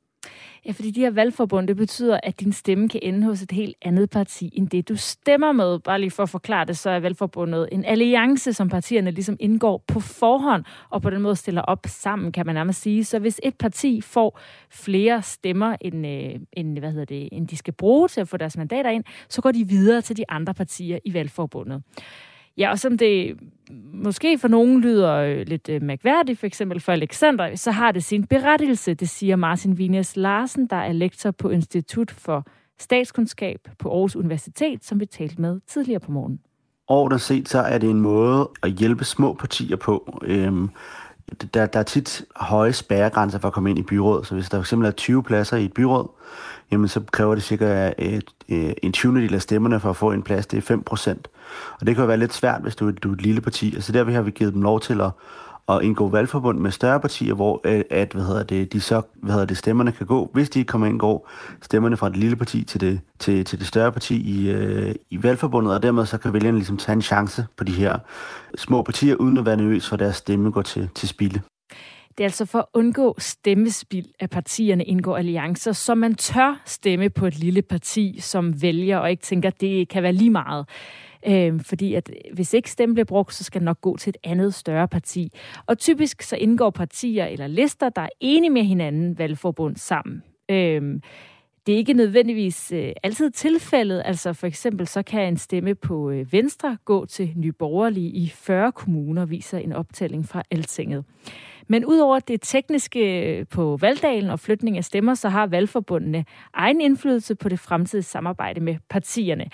Ja, 0.66 0.72
fordi 0.72 0.92
de 0.92 1.00
her 1.00 1.12
valgforbund, 1.12 1.68
det 1.68 1.78
betyder, 1.78 2.20
at 2.24 2.40
din 2.40 2.52
stemme 2.52 2.90
kan 2.90 3.00
ende 3.04 3.26
hos 3.26 3.42
et 3.42 3.52
helt 3.52 3.76
andet 3.82 4.10
parti, 4.10 4.52
end 4.54 4.70
det 4.70 4.90
du 4.90 4.96
stemmer 4.96 5.52
med. 5.52 5.80
Bare 5.80 6.00
lige 6.00 6.12
for 6.12 6.24
at 6.24 6.30
forklare 6.30 6.66
det, 6.66 6.78
så 6.78 6.90
er 6.90 7.00
valgforbundet 7.00 7.70
en 7.72 7.86
alliance, 7.86 8.54
som 8.54 8.70
partierne 8.70 9.12
ligesom 9.12 9.38
indgår 9.40 9.84
på 9.88 10.00
forhånd, 10.00 10.64
og 10.90 11.02
på 11.02 11.10
den 11.10 11.22
måde 11.22 11.36
stiller 11.36 11.62
op 11.62 11.86
sammen, 11.88 12.32
kan 12.32 12.46
man 12.46 12.56
nærmest 12.56 12.82
sige. 12.82 13.04
Så 13.04 13.20
hvis 13.20 13.40
et 13.44 13.56
parti 13.58 14.02
får 14.02 14.40
flere 14.70 15.22
stemmer, 15.22 15.76
end, 15.82 16.08
øh, 16.08 16.40
end, 16.54 16.80
hvad 16.80 16.92
hedder 16.92 17.06
det, 17.06 17.30
end 17.32 17.48
de 17.48 17.58
skal 17.58 17.74
bruge 17.74 18.08
til 18.08 18.22
at 18.22 18.28
få 18.28 18.38
deres 18.38 18.58
mandater 18.58 18.90
ind, 18.90 19.04
så 19.30 19.42
går 19.42 19.52
de 19.52 19.68
videre 19.68 20.02
til 20.02 20.18
de 20.18 20.24
andre 20.30 20.54
partier 20.54 21.00
i 21.06 21.14
valgforbundet. 21.14 21.84
Ja, 22.58 22.72
og 22.72 22.80
som 22.80 22.98
det 22.98 23.38
måske 23.94 24.38
for 24.38 24.48
nogen 24.48 24.82
lyder 24.82 25.14
øh, 25.14 25.48
lidt 25.48 25.70
øh, 25.70 25.82
mærkværdigt, 25.82 26.40
for 26.40 26.48
eksempel 26.48 26.80
for 26.80 26.92
Alexander, 26.92 27.56
så 27.56 27.72
har 27.72 27.92
det 27.92 28.04
sin 28.04 28.28
berettigelse, 28.28 28.94
det 28.94 29.10
siger 29.10 29.36
Martin 29.36 29.78
Vines 29.78 30.16
Larsen, 30.16 30.68
der 30.68 30.76
er 30.76 30.92
lektor 30.92 31.32
på 31.32 31.50
Institut 31.50 32.12
for 32.12 32.46
Statskundskab 32.80 33.60
på 33.80 33.90
Aarhus 33.90 34.16
Universitet, 34.16 34.86
som 34.86 35.00
vi 35.00 35.06
talte 35.06 35.42
med 35.42 35.60
tidligere 35.68 36.00
på 36.00 36.12
morgen. 36.12 36.40
Overordnet 36.88 37.22
set, 37.22 37.50
så 37.50 37.60
er 37.60 37.78
det 37.78 37.90
en 37.90 38.02
måde 38.02 38.50
at 38.64 38.72
hjælpe 38.72 39.06
små 39.06 39.34
partier 39.34 39.76
på. 39.76 40.20
Øhm, 40.22 40.70
der, 41.54 41.66
der 41.66 41.80
er 41.80 41.84
tit 41.84 42.26
høje 42.36 42.74
spærregrænser 42.74 43.40
for 43.40 43.48
at 43.48 43.54
komme 43.54 43.70
ind 43.70 43.80
i 43.80 43.84
byrådet, 43.84 44.28
så 44.28 44.34
hvis 44.34 44.50
der 44.50 44.64
fx 44.64 44.74
er 44.74 44.92
20 44.92 45.24
pladser 45.24 45.58
i 45.58 45.66
et 45.66 45.74
byråd, 45.74 46.08
jamen 46.74 46.88
så 46.88 47.02
kræver 47.12 47.36
det 47.36 47.44
cirka 47.44 47.94
et, 47.98 48.24
et, 48.48 48.76
en 48.84 48.92
20. 48.92 49.34
af 49.34 49.42
stemmerne 49.42 49.80
for 49.80 49.90
at 49.90 49.96
få 49.96 50.12
en 50.12 50.24
plads. 50.24 50.48
Det 50.48 50.58
er 50.58 50.62
5 50.62 50.84
procent. 50.84 51.28
Og 51.80 51.88
det 51.88 51.96
kan 51.96 52.02
jo 52.02 52.08
være 52.08 52.18
lidt 52.18 52.34
svært, 52.34 52.62
hvis 52.62 52.76
du, 52.76 52.92
du 52.92 53.10
er 53.10 53.14
et 53.14 53.22
lille 53.22 53.42
parti. 53.42 53.76
Altså 53.76 53.92
der 53.92 54.12
har 54.12 54.22
vi 54.22 54.32
givet 54.32 54.54
dem 54.54 54.62
lov 54.62 54.80
til 54.80 55.02
at, 55.02 55.12
at 55.70 55.82
indgå 55.82 56.10
valgforbund 56.10 56.60
med 56.60 56.72
større 56.72 57.00
partier, 57.00 57.34
hvor 57.34 57.62
øh, 57.64 57.82
at, 57.90 58.14
hvad 58.14 58.24
hedder 58.24 58.44
det, 58.44 58.74
de 58.74 58.82
så, 58.82 59.02
hvad 59.16 59.32
hedder 59.32 59.46
det, 59.46 59.58
stemmerne 59.58 59.92
kan 59.92 60.06
gå, 60.08 60.30
hvis 60.34 60.50
de 60.50 60.64
kommer 60.64 60.88
ind, 60.88 61.00
går 61.00 61.30
stemmerne 61.62 61.98
fra 61.98 62.10
det 62.10 62.18
lille 62.18 62.36
parti 62.36 62.64
til 62.64 62.82
det, 62.82 63.00
til, 63.20 63.46
til 63.46 63.60
det 63.60 63.68
større 63.68 63.92
parti 63.92 64.16
i, 64.16 64.52
øh, 64.52 64.96
i 65.10 65.24
valgforbundet, 65.24 65.74
og 65.74 65.84
dermed 65.84 66.06
så 66.06 66.18
kan 66.18 66.34
vælgerne 66.34 66.58
ligesom 66.58 66.78
tage 66.78 66.94
en 66.94 67.02
chance 67.02 67.46
på 67.58 67.64
de 67.64 67.72
her 67.72 68.00
små 68.56 68.82
partier, 68.82 69.16
uden 69.16 69.38
at 69.38 69.46
være 69.46 69.58
nervøs 69.58 69.88
for, 69.90 69.96
at 69.96 70.00
deres 70.00 70.16
stemme 70.16 70.52
går 70.52 70.62
til, 70.62 70.90
til 70.96 71.08
spilde. 71.08 71.42
Det 72.18 72.24
er 72.24 72.28
altså 72.28 72.46
for 72.46 72.60
at 72.60 72.66
undgå 72.74 73.16
stemmespil, 73.18 74.08
at 74.20 74.30
partierne 74.30 74.84
indgår 74.84 75.18
alliancer, 75.18 75.72
så 75.72 75.96
man 75.96 76.16
tør 76.16 76.62
stemme 76.66 77.10
på 77.10 77.26
et 77.26 77.40
lille 77.40 77.62
parti, 77.62 78.18
som 78.20 78.62
vælger 78.62 78.98
og 78.98 79.12
ikke 79.12 79.24
tænker, 79.24 79.50
at 79.50 79.62
det 79.62 79.90
kan 79.90 80.04
være 80.04 80.14
lige 80.14 80.30
meget. 80.30 80.66
Øh, 81.28 81.60
fordi 81.62 81.94
at 81.94 82.10
øh, 82.10 82.36
hvis 82.36 82.54
ikke 82.54 82.72
stemme 82.72 82.96
bliver 82.96 83.06
brugt, 83.06 83.34
så 83.34 83.44
skal 83.44 83.60
den 83.60 83.66
nok 83.66 83.82
gå 83.82 83.98
til 83.98 84.10
et 84.10 84.18
andet 84.24 84.54
større 84.54 84.88
parti. 84.88 85.32
Og 85.66 85.78
typisk 85.78 86.22
så 86.22 86.36
indgår 86.36 86.70
partier 86.70 87.26
eller 87.26 87.48
lister, 87.48 87.90
der 87.90 88.02
er 88.02 88.10
enige 88.20 88.50
med 88.50 88.64
hinanden, 88.64 89.18
valgforbund 89.18 89.76
sammen. 89.76 90.24
Øh, 90.50 91.00
det 91.66 91.74
er 91.74 91.78
ikke 91.78 91.94
nødvendigvis 91.94 92.72
øh, 92.72 92.92
altid 93.04 93.32
tilfældet. 93.32 94.02
Altså 94.06 94.34
for 94.34 94.48
eksempel 94.48 94.88
så 94.88 95.04
kan 95.04 95.28
en 95.28 95.38
stemme 95.38 95.76
på 95.76 96.10
øh, 96.10 96.34
Venstre 96.34 96.78
gå 96.86 97.06
til 97.06 97.34
Nyborgerlige 97.36 98.10
i 98.10 98.30
40 98.30 98.72
kommuner, 98.72 99.26
viser 99.26 99.58
en 99.58 99.74
optælling 99.74 100.28
fra 100.28 100.44
Altinget. 100.52 101.06
Men 101.68 101.86
udover 101.86 102.20
det 102.20 102.40
tekniske 102.42 103.38
øh, 103.38 103.46
på 103.48 103.78
valgdagen 103.82 104.30
og 104.30 104.40
flytning 104.40 104.78
af 104.78 104.84
stemmer, 104.84 105.14
så 105.14 105.30
har 105.30 105.48
valgforbundene 105.48 106.26
egen 106.54 106.82
indflydelse 106.82 107.36
på 107.36 107.50
det 107.50 107.60
fremtidige 107.60 108.04
samarbejde 108.04 108.62
med 108.62 108.76
partierne. 108.90 109.46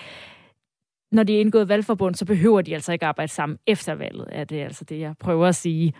Når 1.11 1.23
de 1.23 1.35
er 1.35 1.39
indgået 1.39 1.69
valgforbund, 1.69 2.15
så 2.15 2.25
behøver 2.25 2.61
de 2.61 2.73
altså 2.73 2.91
ikke 2.91 3.05
arbejde 3.05 3.31
sammen 3.31 3.57
efter 3.67 3.95
valget, 3.95 4.27
er 4.31 4.43
det 4.43 4.61
altså 4.61 4.85
det, 4.85 4.99
jeg 4.99 5.15
prøver 5.19 5.47
at 5.47 5.55
sige. 5.55 5.93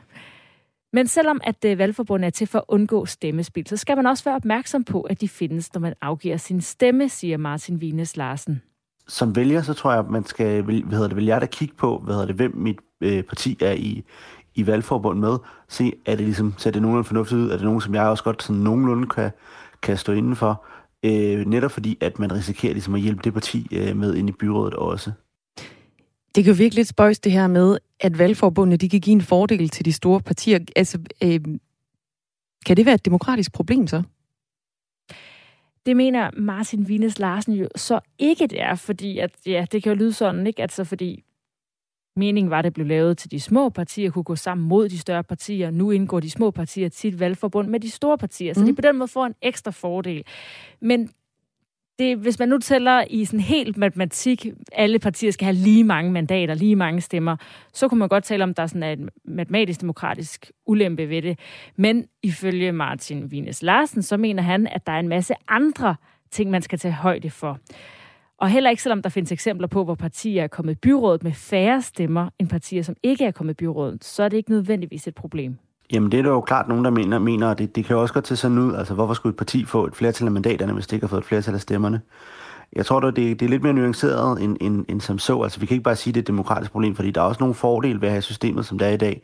Men 0.94 1.08
selvom 1.08 1.42
at 1.44 1.66
øh, 1.66 1.78
valgforbundet 1.78 2.28
er 2.28 2.32
til 2.32 2.48
for 2.48 2.60
at 2.60 2.66
undgå 2.68 3.06
stemmespil, 3.06 3.68
så 3.68 3.78
skal 3.78 3.96
man 3.96 4.06
også 4.06 4.24
være 4.24 4.36
opmærksom 4.36 4.84
på, 4.84 5.02
at 5.02 5.22
de 5.22 5.30
findes, 5.30 5.74
når 5.74 5.82
man 5.82 5.94
afgiver 6.02 6.38
sin 6.38 6.62
stemme, 6.62 7.10
siger 7.10 7.38
Martin 7.38 7.82
Vines 7.82 8.18
Larsen. 8.18 8.62
Som 9.08 9.36
vælger, 9.36 9.62
så 9.62 9.74
tror 9.74 9.92
jeg, 9.92 10.00
at 10.00 10.10
man 10.10 10.26
skal, 10.26 10.62
hvad 10.62 10.74
hedder 10.74 11.08
det, 11.08 11.16
vil 11.16 11.26
jeg 11.26 11.42
da 11.42 11.46
kigge 11.46 11.76
på, 11.76 11.98
hvad 11.98 12.14
hedder 12.14 12.28
det, 12.28 12.36
hvem 12.36 12.56
mit 12.56 12.78
øh, 13.02 13.24
parti 13.24 13.58
er 13.62 13.72
i, 13.72 14.04
i 14.60 14.68
valgforbund 14.68 15.20
med. 15.20 15.38
Se, 15.68 15.94
er 16.06 16.16
det 16.16 16.26
ligesom, 16.26 16.54
ser 16.58 16.72
det 16.72 16.82
nogenlunde 16.82 17.08
fornuftigt 17.08 17.40
ud? 17.42 17.50
Er 17.50 17.56
det 17.56 17.66
nogen, 17.66 17.82
som 17.82 17.96
jeg 17.96 18.04
også 18.04 18.24
godt 18.24 18.44
sådan 18.44 18.62
nogenlunde 18.62 19.08
kan, 19.08 19.32
kan 19.82 19.98
stå 19.98 20.12
indenfor? 20.12 20.66
Øh, 21.06 21.46
netop 21.46 21.72
fordi, 21.72 21.98
at 22.02 22.20
man 22.20 22.32
risikerer 22.32 22.74
ligesom 22.74 22.96
at 22.96 23.02
hjælpe 23.02 23.22
det 23.24 23.34
parti 23.34 23.68
øh, 23.72 23.96
med 23.98 24.16
ind 24.16 24.30
i 24.30 24.32
byrådet 24.32 24.74
også. 24.74 25.12
Det 26.36 26.44
kan 26.44 26.54
jo 26.54 26.58
virkelig 26.58 26.76
lidt 26.76 26.88
spøjs 26.88 27.20
det 27.20 27.32
her 27.32 27.48
med, 27.48 27.78
at 28.00 28.20
valgforbundene 28.20 28.78
de 28.78 28.90
kan 28.90 29.02
give 29.02 29.14
en 29.14 29.22
fordel 29.22 29.70
til 29.70 29.86
de 29.86 29.94
store 29.94 30.22
partier. 30.22 30.60
Altså, 30.76 31.00
øh, 31.24 31.40
kan 32.66 32.78
det 32.78 32.86
være 32.86 32.96
et 32.96 33.06
demokratisk 33.06 33.54
problem 33.54 33.88
så? 33.88 34.04
Det 35.86 35.98
mener 35.98 36.32
Martin 36.38 36.88
Vines 36.88 37.20
Larsen 37.20 37.54
jo 37.54 37.68
så 37.76 38.00
ikke 38.20 38.48
det 38.48 38.62
er, 38.62 38.76
fordi 38.76 39.20
at, 39.20 39.32
ja, 39.46 39.66
det 39.72 39.84
kan 39.84 39.92
jo 39.92 39.96
lyde 39.96 40.14
sådan, 40.14 40.48
ikke? 40.48 40.62
Altså 40.62 40.84
fordi 40.84 41.24
Meningen 42.20 42.50
var, 42.50 42.60
at 42.60 42.66
det 42.66 42.74
blev 42.74 42.88
lavet 42.88 43.18
til 43.18 43.32
de 43.32 43.40
små 43.40 43.70
partier, 43.70 44.12
kunne 44.12 44.24
gå 44.24 44.36
sammen 44.36 44.68
mod 44.68 44.90
de 44.90 45.00
større 45.00 45.24
partier. 45.24 45.72
Nu 45.72 45.92
indgår 45.92 46.20
de 46.20 46.30
små 46.30 46.52
partier 46.52 46.90
tit 46.90 47.20
valgforbund 47.20 47.68
med 47.68 47.80
de 47.80 47.90
store 47.90 48.18
partier, 48.18 48.54
så 48.54 48.60
mm. 48.60 48.66
de 48.66 48.76
på 48.76 48.82
den 48.82 48.98
måde 48.98 49.08
får 49.08 49.26
en 49.26 49.36
ekstra 49.42 49.72
fordel. 49.72 50.24
Men 50.82 51.10
det, 52.00 52.18
hvis 52.18 52.40
man 52.40 52.50
nu 52.50 52.58
tæller 52.58 53.04
i 53.10 53.26
sådan 53.26 53.40
helt 53.40 53.78
matematik, 53.78 54.46
alle 54.72 55.00
partier 55.00 55.32
skal 55.32 55.46
have 55.46 55.56
lige 55.56 55.84
mange 55.84 56.12
mandater, 56.12 56.54
lige 56.54 56.76
mange 56.76 57.02
stemmer, 57.02 57.36
så 57.74 57.88
kunne 57.88 58.00
man 58.00 58.10
godt 58.10 58.24
tale 58.24 58.44
om, 58.44 58.50
at 58.50 58.58
der 58.58 58.64
er 58.64 58.68
sådan 58.68 59.00
en 59.00 59.10
matematisk-demokratisk 59.26 60.52
ulempe 60.66 61.10
ved 61.10 61.22
det. 61.22 61.40
Men 61.76 62.06
ifølge 62.24 62.72
Martin 62.72 63.26
Wienes 63.26 63.62
Larsen, 63.62 64.02
så 64.02 64.18
mener 64.18 64.44
han, 64.44 64.68
at 64.68 64.88
der 64.88 64.94
er 64.94 65.00
en 65.00 65.08
masse 65.08 65.34
andre 65.48 65.96
ting, 66.32 66.52
man 66.52 66.62
skal 66.62 66.80
tage 66.80 66.94
højde 66.94 67.30
for. 67.30 67.60
Og 68.42 68.50
heller 68.50 68.70
ikke 68.70 68.84
selvom 68.84 69.02
der 69.02 69.10
findes 69.10 69.32
eksempler 69.32 69.68
på, 69.68 69.84
hvor 69.84 69.96
partier 69.96 70.44
er 70.44 70.48
kommet 70.48 70.72
i 70.72 70.76
byrådet 70.76 71.24
med 71.24 71.34
færre 71.34 71.82
stemmer 71.82 72.30
end 72.40 72.50
partier, 72.50 72.84
som 72.84 72.96
ikke 73.04 73.26
er 73.26 73.32
kommet 73.32 73.54
i 73.54 73.56
byrådet, 73.56 74.04
så 74.06 74.24
er 74.24 74.30
det 74.30 74.38
ikke 74.38 74.50
nødvendigvis 74.50 75.08
et 75.08 75.16
problem. 75.16 75.58
Jamen 75.94 76.12
det 76.12 76.20
er 76.20 76.24
der 76.24 76.30
jo 76.30 76.42
klart 76.42 76.68
nogen, 76.68 76.86
der 76.86 76.92
mener, 76.92 77.20
mener 77.20 77.48
og 77.48 77.58
det, 77.58 77.76
det 77.76 77.86
kan 77.86 77.96
jo 77.96 78.02
også 78.02 78.14
godt 78.14 78.26
til 78.26 78.38
sådan 78.38 78.58
ud. 78.58 78.76
Altså 78.76 78.94
hvorfor 78.94 79.14
skulle 79.14 79.34
et 79.34 79.38
parti 79.38 79.66
få 79.66 79.86
et 79.86 79.96
flertal 79.96 80.28
af 80.28 80.32
mandaterne, 80.32 80.74
hvis 80.74 80.88
det 80.88 80.94
ikke 80.94 81.04
har 81.04 81.10
fået 81.10 81.22
et 81.22 81.26
flertal 81.26 81.54
af 81.54 81.62
stemmerne? 81.62 82.02
Jeg 82.74 82.86
tror 82.86 83.00
da, 83.00 83.08
det, 83.08 83.40
det 83.40 83.42
er 83.42 83.50
lidt 83.50 83.64
mere 83.64 83.74
nuanceret 83.74 84.44
end, 84.44 84.58
end, 84.62 84.86
end 84.90 85.02
som 85.02 85.20
så. 85.20 85.42
Altså 85.42 85.60
vi 85.60 85.66
kan 85.66 85.76
ikke 85.76 85.84
bare 85.84 85.96
sige, 85.96 86.12
at 86.12 86.16
det 86.16 86.20
er 86.20 86.24
et 86.24 86.28
demokratisk 86.28 86.72
problem, 86.72 86.96
fordi 86.96 87.12
der 87.12 87.22
er 87.22 87.26
også 87.26 87.40
nogle 87.40 87.56
fordele 87.56 88.02
ved 88.02 88.08
at 88.08 88.12
have 88.12 88.22
systemet, 88.22 88.66
som 88.66 88.78
det 88.78 88.88
er 88.88 88.92
i 88.92 88.98
dag 88.98 89.22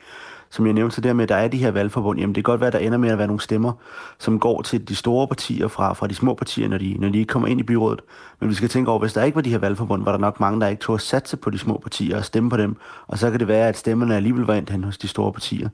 som 0.49 0.65
jeg 0.65 0.73
nævnte, 0.73 0.95
så 0.95 1.01
der 1.01 1.13
med, 1.13 1.23
at 1.23 1.29
der 1.29 1.35
er 1.35 1.47
de 1.47 1.57
her 1.57 1.71
valgforbund, 1.71 2.19
jamen 2.19 2.35
det 2.35 2.43
kan 2.45 2.51
godt 2.51 2.61
være, 2.61 2.67
at 2.67 2.73
der 2.73 2.79
ender 2.79 2.97
med 2.97 3.09
at 3.09 3.17
være 3.17 3.27
nogle 3.27 3.41
stemmer, 3.41 3.71
som 4.19 4.39
går 4.39 4.61
til 4.61 4.87
de 4.87 4.95
store 4.95 5.27
partier 5.27 5.67
fra, 5.67 5.93
fra 5.93 6.07
de 6.07 6.15
små 6.15 6.33
partier, 6.33 6.67
når 6.67 6.77
de, 6.77 6.95
når 6.99 7.09
de 7.09 7.17
ikke 7.17 7.29
kommer 7.29 7.47
ind 7.47 7.59
i 7.59 7.63
byrådet. 7.63 8.01
Men 8.39 8.49
vi 8.49 8.55
skal 8.55 8.69
tænke 8.69 8.91
over, 8.91 8.99
hvis 8.99 9.13
der 9.13 9.23
ikke 9.23 9.35
var 9.35 9.41
de 9.41 9.49
her 9.49 9.57
valgforbund, 9.57 10.03
var 10.03 10.11
der 10.11 10.19
nok 10.19 10.39
mange, 10.39 10.61
der 10.61 10.67
ikke 10.67 10.81
tog 10.81 10.95
at 10.95 11.01
satse 11.01 11.37
på 11.37 11.49
de 11.49 11.57
små 11.57 11.77
partier 11.77 12.17
og 12.17 12.25
stemme 12.25 12.49
på 12.49 12.57
dem. 12.57 12.75
Og 13.07 13.17
så 13.17 13.31
kan 13.31 13.39
det 13.39 13.47
være, 13.47 13.67
at 13.67 13.77
stemmerne 13.77 14.15
alligevel 14.15 14.43
var 14.43 14.53
endt 14.53 14.69
hen 14.69 14.83
hos 14.83 14.97
de 14.97 15.07
store 15.07 15.33
partier. 15.33 15.69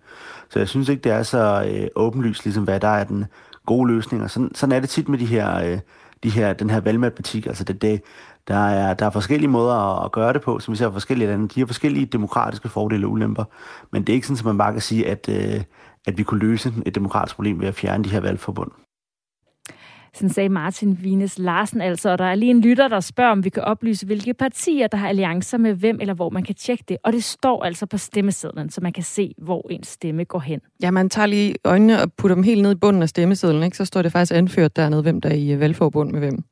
Så 0.50 0.60
jeg 0.60 0.68
synes 0.68 0.90
ikke, 0.90 1.02
det 1.02 1.12
er 1.12 1.24
så 1.24 1.72
øh, 1.72 1.88
åbenlyst, 1.96 2.46
ligesom 2.46 2.64
hvad 2.64 2.80
der 2.80 2.88
er 2.88 3.04
den 3.04 3.26
gode 3.66 3.94
løsning. 3.94 4.24
Og 4.24 4.30
sådan, 4.30 4.52
sådan 4.56 4.76
er 4.76 4.80
det 4.80 4.90
tit 4.90 5.10
med 5.10 5.20
de 5.20 5.26
her, 5.26 5.72
øh, 5.72 5.80
de 6.24 6.30
her, 6.30 6.54
den 6.54 6.70
her 6.70 6.80
valgmatematik. 6.80 7.46
Altså 7.46 7.64
det, 7.64 7.82
det, 7.82 8.02
der 8.48 8.68
er, 8.68 8.94
der 8.94 9.06
er 9.06 9.10
forskellige 9.10 9.50
måder 9.50 10.06
at 10.06 10.12
gøre 10.12 10.34
det 10.34 10.42
på, 10.42 10.60
som 10.60 10.72
vi 10.72 10.78
ser 10.78 10.92
forskellige 10.92 11.28
lande. 11.28 11.48
De 11.48 11.60
har 11.60 11.68
forskellige 11.68 12.06
demokratiske 12.06 12.70
fordele 12.70 13.08
og 13.08 13.12
ulemper. 13.12 13.44
Men 13.92 14.04
det 14.04 14.14
er 14.14 14.16
ikke 14.16 14.28
sådan, 14.28 14.40
at 14.40 14.46
man 14.46 14.58
bare 14.58 14.72
kan 14.72 14.82
sige, 14.82 15.08
at, 15.08 15.30
øh, 15.30 15.64
at 16.08 16.18
vi 16.18 16.24
kunne 16.24 16.40
løse 16.40 16.74
et 16.86 16.96
demokratisk 16.96 17.36
problem 17.36 17.60
ved 17.60 17.68
at 17.68 17.76
fjerne 17.76 18.04
de 18.04 18.10
her 18.10 18.20
valgforbund. 18.20 18.72
Sådan 20.14 20.30
sagde 20.30 20.50
Martin 20.50 20.98
Wienes 21.04 21.40
Larsen 21.40 21.82
altså, 21.82 22.10
og 22.10 22.18
der 22.18 22.26
er 22.26 22.36
lige 22.36 22.52
en 22.52 22.62
lytter, 22.62 22.88
der 22.88 23.00
spørger, 23.00 23.32
om 23.32 23.44
vi 23.44 23.50
kan 23.50 23.64
oplyse, 23.64 24.06
hvilke 24.06 24.34
partier, 24.34 24.88
der 24.88 24.98
har 24.98 25.10
alliancer 25.10 25.58
med 25.58 25.74
hvem, 25.74 25.98
eller 26.02 26.14
hvor 26.14 26.30
man 26.30 26.44
kan 26.44 26.56
tjekke 26.56 26.84
det. 26.90 26.98
Og 27.04 27.14
det 27.14 27.24
står 27.24 27.64
altså 27.64 27.86
på 27.86 27.98
stemmesedlen, 27.98 28.70
så 28.70 28.82
man 28.82 28.94
kan 28.94 29.04
se, 29.04 29.34
hvor 29.38 29.68
ens 29.70 29.88
stemme 29.88 30.24
går 30.24 30.40
hen. 30.40 30.60
Ja, 30.84 30.92
man 30.92 31.10
tager 31.10 31.26
lige 31.26 31.56
øjnene 31.66 32.02
og 32.02 32.14
putter 32.14 32.36
dem 32.36 32.44
helt 32.44 32.62
ned 32.62 32.72
i 32.72 32.76
bunden 32.76 33.02
af 33.02 33.10
stemmesedlen, 33.10 33.64
ikke? 33.64 33.78
så 33.78 33.86
står 33.86 34.02
det 34.02 34.12
faktisk 34.12 34.34
anført 34.36 34.76
dernede, 34.76 35.02
hvem 35.02 35.22
der 35.22 35.30
er 35.30 35.34
i 35.34 35.60
valgforbund 35.60 36.12
med 36.12 36.20
hvem. 36.20 36.44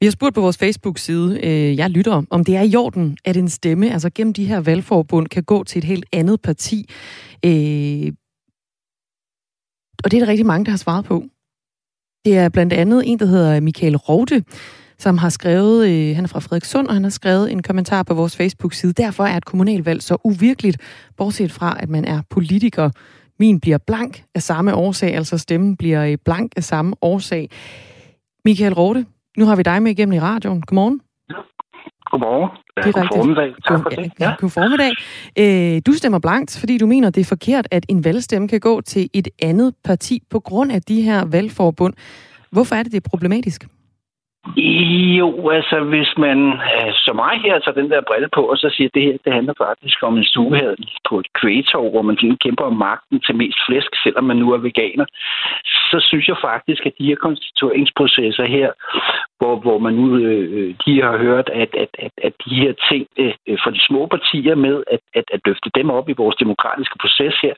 Vi 0.00 0.06
har 0.06 0.10
spurgt 0.10 0.34
på 0.34 0.40
vores 0.40 0.58
Facebook-side, 0.58 1.40
øh, 1.42 1.76
jeg 1.76 1.90
lytter, 1.90 2.22
om 2.30 2.44
det 2.44 2.56
er 2.56 2.62
i 2.62 2.76
orden, 2.76 3.16
at 3.24 3.36
en 3.36 3.48
stemme, 3.48 3.92
altså 3.92 4.10
gennem 4.14 4.32
de 4.32 4.44
her 4.44 4.60
valgforbund, 4.60 5.26
kan 5.28 5.44
gå 5.44 5.64
til 5.64 5.78
et 5.78 5.84
helt 5.84 6.06
andet 6.12 6.40
parti. 6.42 6.90
Øh, 7.44 8.12
og 10.04 10.10
det 10.10 10.16
er 10.16 10.24
der 10.24 10.28
rigtig 10.28 10.46
mange, 10.46 10.64
der 10.64 10.70
har 10.70 10.78
svaret 10.78 11.04
på. 11.04 11.24
Det 12.24 12.36
er 12.36 12.48
blandt 12.48 12.72
andet 12.72 13.02
en, 13.06 13.18
der 13.18 13.26
hedder 13.26 13.60
Michael 13.60 13.96
Rovde, 13.96 14.42
som 14.98 15.18
har 15.18 15.28
skrevet, 15.28 15.88
øh, 15.88 16.16
han 16.16 16.24
er 16.24 16.28
fra 16.28 16.40
Frederikssund, 16.40 16.88
og 16.88 16.94
han 16.94 17.02
har 17.02 17.10
skrevet 17.10 17.52
en 17.52 17.62
kommentar 17.62 18.02
på 18.02 18.14
vores 18.14 18.36
Facebook-side. 18.36 18.92
Derfor 18.92 19.24
er 19.24 19.36
et 19.36 19.44
kommunalvalg 19.44 20.02
så 20.02 20.16
uvirkeligt, 20.24 20.78
bortset 21.16 21.52
fra, 21.52 21.76
at 21.80 21.88
man 21.88 22.04
er 22.04 22.22
politiker. 22.30 22.90
Min 23.38 23.60
bliver 23.60 23.78
blank 23.78 24.24
af 24.34 24.42
samme 24.42 24.74
årsag, 24.74 25.14
altså 25.14 25.38
stemmen 25.38 25.76
bliver 25.76 26.04
øh, 26.04 26.18
blank 26.24 26.52
af 26.56 26.64
samme 26.64 26.94
årsag. 27.02 27.50
Michael 28.44 28.74
Rovde, 28.74 29.04
nu 29.36 29.44
har 29.44 29.56
vi 29.56 29.62
dig 29.62 29.82
med 29.82 29.90
igennem 29.90 30.12
i 30.12 30.20
radioen. 30.20 30.62
Godmorgen. 30.62 31.00
Godmorgen. 32.10 32.50
Det 32.76 32.96
er 32.96 33.00
god 33.00 33.08
formiddag. 33.16 33.54
Tak 33.68 33.82
for 33.82 33.90
det. 33.90 34.12
Ja. 34.20 34.32
God 34.38 34.50
formiddag. 34.50 34.92
Øh, 35.38 35.82
du 35.86 35.92
stemmer 35.92 36.18
blankt, 36.18 36.58
fordi 36.60 36.78
du 36.78 36.86
mener, 36.86 37.10
det 37.10 37.20
er 37.20 37.24
forkert, 37.24 37.68
at 37.70 37.86
en 37.88 38.04
valgstemme 38.04 38.48
kan 38.48 38.60
gå 38.60 38.80
til 38.80 39.10
et 39.14 39.28
andet 39.42 39.74
parti 39.84 40.22
på 40.30 40.40
grund 40.40 40.72
af 40.72 40.82
de 40.82 41.02
her 41.02 41.24
valgforbund. 41.24 41.94
Hvorfor 42.50 42.76
er 42.76 42.82
det, 42.82 42.92
det 42.92 43.04
er 43.04 43.10
problematisk? 43.10 43.66
Jo, 45.18 45.48
altså 45.48 45.80
hvis 45.80 46.12
man 46.18 46.38
øh, 46.52 46.92
som 46.94 47.16
mig 47.16 47.40
her 47.44 47.58
tager 47.58 47.80
den 47.80 47.90
der 47.90 48.00
brille 48.08 48.28
på, 48.34 48.42
og 48.42 48.56
så 48.56 48.68
siger, 48.76 48.88
at 48.88 48.94
det 48.94 49.02
her 49.02 49.16
det 49.24 49.32
handler 49.32 49.54
faktisk 49.58 50.02
om 50.02 50.18
en 50.18 50.24
stuehad 50.24 50.76
på 51.08 51.18
et 51.18 51.32
kvægtår, 51.40 51.90
hvor 51.90 52.02
man 52.02 52.16
kæmper 52.44 52.64
om 52.64 52.76
magten 52.76 53.20
til 53.20 53.34
mest 53.36 53.58
flæsk, 53.66 53.90
selvom 54.02 54.24
man 54.24 54.36
nu 54.36 54.52
er 54.52 54.58
veganer, 54.58 55.06
så 55.90 55.98
synes 56.08 56.28
jeg 56.28 56.36
faktisk, 56.40 56.86
at 56.86 56.92
de 56.98 57.06
her 57.06 57.16
konstitueringsprocesser 57.16 58.44
her, 58.56 58.70
hvor, 59.38 59.56
hvor 59.56 59.78
man 59.78 59.94
nu 59.94 60.16
øh, 60.16 60.46
øh 60.56 60.74
de 60.86 61.02
har 61.02 61.16
hørt, 61.18 61.48
at, 61.48 61.74
at, 61.82 61.90
at, 61.98 62.12
at 62.22 62.32
de 62.44 62.54
her 62.54 62.72
ting 62.90 63.06
øh, 63.18 63.34
øh, 63.48 63.58
for 63.62 63.70
de 63.70 63.86
små 63.88 64.06
partier 64.06 64.54
med 64.54 64.84
at, 64.94 65.00
at, 65.14 65.24
at 65.32 65.40
løfte 65.44 65.70
dem 65.74 65.90
op 65.90 66.08
i 66.08 66.18
vores 66.22 66.36
demokratiske 66.36 66.98
proces 67.00 67.34
her, 67.42 67.54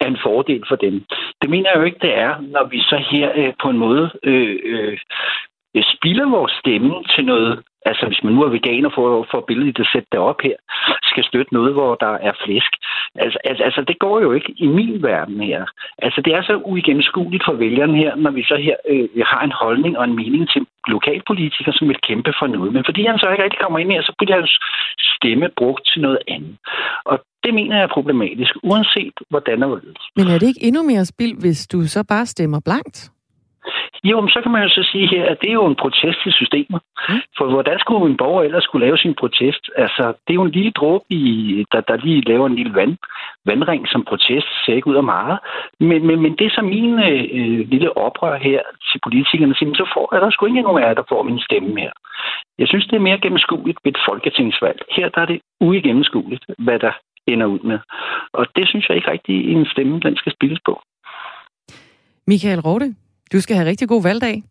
er 0.00 0.06
en 0.06 0.18
fordel 0.22 0.62
for 0.68 0.76
dem. 0.76 1.04
Det 1.42 1.50
mener 1.50 1.70
jeg 1.70 1.78
jo 1.78 1.84
ikke, 1.84 2.04
det 2.06 2.18
er, 2.18 2.32
når 2.40 2.64
vi 2.64 2.80
så 2.80 2.96
her 3.10 3.32
øh, 3.34 3.52
på 3.62 3.68
en 3.68 3.78
måde 3.78 4.10
øh, 4.22 4.56
øh, 4.64 4.98
Øh, 5.76 5.84
spilder 5.94 6.28
vores 6.36 6.52
stemme 6.60 6.94
til 7.14 7.24
noget, 7.24 7.62
altså 7.90 8.04
hvis 8.06 8.22
man 8.24 8.32
nu 8.32 8.40
er 8.42 8.56
veganer 8.56 8.90
for, 8.94 9.26
for 9.30 9.40
billedet 9.48 9.80
at 9.80 9.90
sætte 9.92 10.08
det 10.12 10.20
op 10.30 10.40
her, 10.46 10.56
skal 11.10 11.24
støtte 11.24 11.54
noget, 11.54 11.72
hvor 11.72 11.94
der 11.94 12.12
er 12.28 12.32
flæsk. 12.44 12.72
Altså, 13.24 13.38
altså, 13.44 13.62
altså 13.68 13.80
det 13.88 13.98
går 13.98 14.20
jo 14.20 14.32
ikke 14.32 14.52
i 14.56 14.66
min 14.66 15.02
verden 15.02 15.40
her. 15.40 15.62
Altså 15.98 16.20
det 16.24 16.32
er 16.34 16.42
så 16.42 16.54
uigennemskueligt 16.72 17.44
for 17.46 17.52
vælgerne 17.52 17.96
her, 18.02 18.14
når 18.14 18.30
vi 18.30 18.42
så 18.42 18.56
her 18.66 18.76
øh, 18.92 19.08
øh, 19.16 19.24
har 19.32 19.42
en 19.44 19.58
holdning 19.62 19.98
og 19.98 20.04
en 20.04 20.16
mening 20.16 20.44
til 20.52 20.62
lokalpolitikere, 20.94 21.74
som 21.74 21.88
vil 21.88 22.00
kæmpe 22.08 22.32
for 22.38 22.46
noget. 22.46 22.72
Men 22.72 22.82
fordi 22.88 23.02
han 23.06 23.18
så 23.18 23.30
ikke 23.30 23.44
rigtig 23.44 23.60
kommer 23.60 23.78
ind 23.78 23.92
her, 23.92 24.02
så 24.02 24.12
bliver 24.18 24.36
hans 24.40 24.54
stemme 25.16 25.48
brugt 25.56 25.84
til 25.90 26.02
noget 26.02 26.18
andet. 26.28 26.56
Og 27.04 27.16
det 27.44 27.54
mener 27.54 27.76
jeg 27.76 27.84
er 27.84 27.96
problematisk, 27.98 28.52
uanset 28.62 29.16
hvordan 29.30 29.62
og 29.62 29.68
hvordan. 29.68 29.94
Men 30.16 30.26
er 30.28 30.38
det 30.38 30.48
ikke 30.48 30.64
endnu 30.68 30.82
mere 30.82 31.04
spild, 31.04 31.40
hvis 31.40 31.66
du 31.66 31.78
så 31.86 32.04
bare 32.08 32.26
stemmer 32.26 32.60
blankt? 32.64 33.10
Jo, 34.04 34.20
men 34.20 34.30
så 34.30 34.40
kan 34.42 34.52
man 34.52 34.62
jo 34.62 34.68
så 34.68 34.82
sige 34.92 35.06
her, 35.08 35.24
at 35.30 35.38
det 35.40 35.48
er 35.48 35.58
jo 35.62 35.66
en 35.66 35.80
protest 35.82 36.18
til 36.22 36.32
systemet. 36.32 36.80
Mm. 37.08 37.20
For 37.38 37.46
hvordan 37.52 37.78
skulle 37.78 38.10
en 38.10 38.16
borger 38.16 38.42
ellers 38.42 38.64
skulle 38.64 38.86
lave 38.86 38.98
sin 38.98 39.14
protest? 39.14 39.70
Altså, 39.76 40.04
det 40.24 40.30
er 40.32 40.40
jo 40.40 40.42
en 40.42 40.56
lille 40.58 40.70
dråbe, 40.70 41.04
i, 41.10 41.64
der, 41.72 41.80
der 41.80 41.96
lige 41.96 42.20
laver 42.20 42.46
en 42.46 42.54
lille 42.54 42.74
vand, 42.74 42.96
vandring 43.44 43.88
som 43.88 44.04
protest, 44.04 44.46
ser 44.64 44.74
ikke 44.74 44.90
ud 44.90 44.96
af 44.96 45.02
meget. 45.02 45.38
Men, 45.80 46.06
men, 46.06 46.20
men 46.22 46.32
det 46.38 46.46
er 46.46 46.54
så 46.54 46.62
min 46.62 46.92
øh, 46.98 47.68
lille 47.72 47.96
oprør 47.96 48.38
her 48.38 48.60
til 48.90 49.00
politikerne, 49.04 49.54
så 49.54 49.90
får 49.94 50.14
er 50.14 50.20
der 50.20 50.30
sgu 50.30 50.46
ikke 50.46 50.62
nogen 50.62 50.82
af 50.82 50.86
jer, 50.86 50.94
der 50.94 51.08
får 51.08 51.22
min 51.22 51.40
stemme 51.40 51.80
her. 51.80 51.92
Jeg 52.58 52.68
synes, 52.68 52.86
det 52.86 52.96
er 52.96 53.06
mere 53.08 53.20
gennemskueligt 53.20 53.78
ved 53.84 53.92
et 53.92 53.98
folketingsvalg. 54.08 54.78
Her 54.96 55.08
der 55.08 55.20
er 55.20 55.26
det 55.26 55.40
uigennemskueligt, 55.60 56.44
hvad 56.58 56.78
der 56.78 56.92
ender 57.26 57.46
ud 57.46 57.58
med. 57.58 57.78
Og 58.32 58.46
det 58.56 58.68
synes 58.68 58.88
jeg 58.88 58.96
ikke 58.96 59.10
rigtig, 59.10 59.52
en 59.52 59.66
stemme 59.66 60.00
den 60.00 60.16
skal 60.16 60.32
spilles 60.32 60.60
på. 60.64 60.82
Michael 62.26 62.60
Rode, 62.60 62.94
du 63.32 63.40
skal 63.40 63.56
have 63.56 63.68
rigtig 63.68 63.88
god 63.88 64.02
valgdag. 64.02 64.42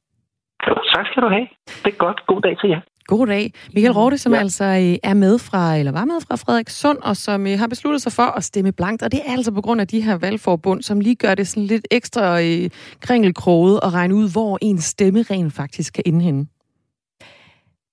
Tak 0.94 1.06
skal 1.12 1.24
du 1.24 1.30
have. 1.30 1.48
Det 1.84 1.94
er 1.94 1.98
godt. 1.98 2.26
God 2.28 2.42
dag 2.42 2.58
til 2.60 2.70
jer. 2.70 2.82
God 3.08 3.28
dag. 3.28 3.54
Michael 3.74 3.94
Rorte, 3.94 4.18
som 4.18 4.34
ja. 4.34 4.40
altså 4.40 4.64
øh, 4.64 5.10
er 5.10 5.14
med 5.14 5.40
fra, 5.40 5.76
eller 5.76 5.92
var 5.92 6.06
med 6.06 6.20
fra 6.28 6.36
Frederikssund, 6.36 6.98
og 6.98 7.16
som 7.16 7.48
øh, 7.48 7.60
har 7.60 7.68
besluttet 7.68 8.02
sig 8.02 8.12
for 8.12 8.38
at 8.38 8.44
stemme 8.44 8.72
blankt. 8.72 9.04
Og 9.04 9.12
det 9.12 9.20
er 9.26 9.32
altså 9.32 9.52
på 9.52 9.62
grund 9.62 9.82
af 9.82 9.88
de 9.88 10.02
her 10.02 10.18
valgforbund, 10.18 10.82
som 10.82 11.00
lige 11.00 11.16
gør 11.16 11.36
det 11.36 11.48
sådan 11.48 11.64
lidt 11.64 11.88
ekstra 11.92 12.42
øh, 12.42 12.70
kringelkroget 13.02 13.80
og 13.80 13.94
regne 13.94 14.16
ud, 14.16 14.32
hvor 14.32 14.58
en 14.62 14.78
stemme 14.78 15.22
rent 15.32 15.54
faktisk 15.54 15.94
kan 15.94 16.04
indhænde. 16.06 16.48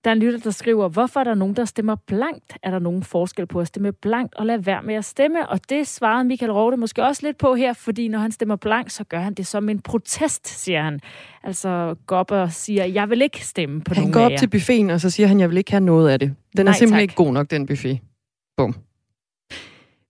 Der 0.04 0.10
er 0.10 0.12
en 0.12 0.18
lytter, 0.18 0.38
der 0.38 0.50
skriver, 0.50 0.88
hvorfor 0.88 1.20
er 1.20 1.24
der 1.24 1.34
nogen, 1.34 1.56
der 1.56 1.64
stemmer 1.64 1.96
blankt? 2.06 2.58
Er 2.62 2.70
der 2.70 2.78
nogen 2.78 3.02
forskel 3.02 3.46
på 3.46 3.60
at 3.60 3.66
stemme 3.66 3.92
blankt 3.92 4.34
og 4.34 4.46
lade 4.46 4.66
være 4.66 4.82
med 4.82 4.94
at 4.94 5.04
stemme? 5.04 5.48
Og 5.48 5.60
det 5.68 5.86
svarede 5.86 6.24
Michael 6.24 6.52
Rode 6.52 6.76
måske 6.76 7.02
også 7.02 7.26
lidt 7.26 7.38
på 7.38 7.54
her, 7.54 7.72
fordi 7.72 8.08
når 8.08 8.18
han 8.18 8.32
stemmer 8.32 8.56
blankt, 8.56 8.92
så 8.92 9.04
gør 9.04 9.18
han 9.20 9.34
det 9.34 9.46
som 9.46 9.68
en 9.68 9.80
protest, 9.80 10.48
siger 10.48 10.82
han. 10.82 11.00
Altså 11.42 11.94
går 12.06 12.16
op 12.16 12.30
og 12.30 12.52
siger, 12.52 12.84
jeg 12.84 13.10
vil 13.10 13.22
ikke 13.22 13.46
stemme 13.46 13.80
på 13.80 13.94
han 13.94 14.02
nogen 14.02 14.12
går 14.12 14.24
op 14.24 14.38
til 14.38 14.48
buffeten, 14.50 14.90
og 14.90 15.00
så 15.00 15.10
siger 15.10 15.26
han, 15.26 15.40
jeg 15.40 15.50
vil 15.50 15.58
ikke 15.58 15.70
have 15.70 15.84
noget 15.84 16.10
af 16.10 16.18
det. 16.18 16.34
Den 16.56 16.66
Nej, 16.66 16.70
er 16.72 16.76
simpelthen 16.76 16.96
tak. 16.96 17.02
ikke 17.02 17.14
god 17.14 17.32
nok, 17.32 17.50
den 17.50 17.66
buffet. 17.66 17.98
Bum. 18.56 18.74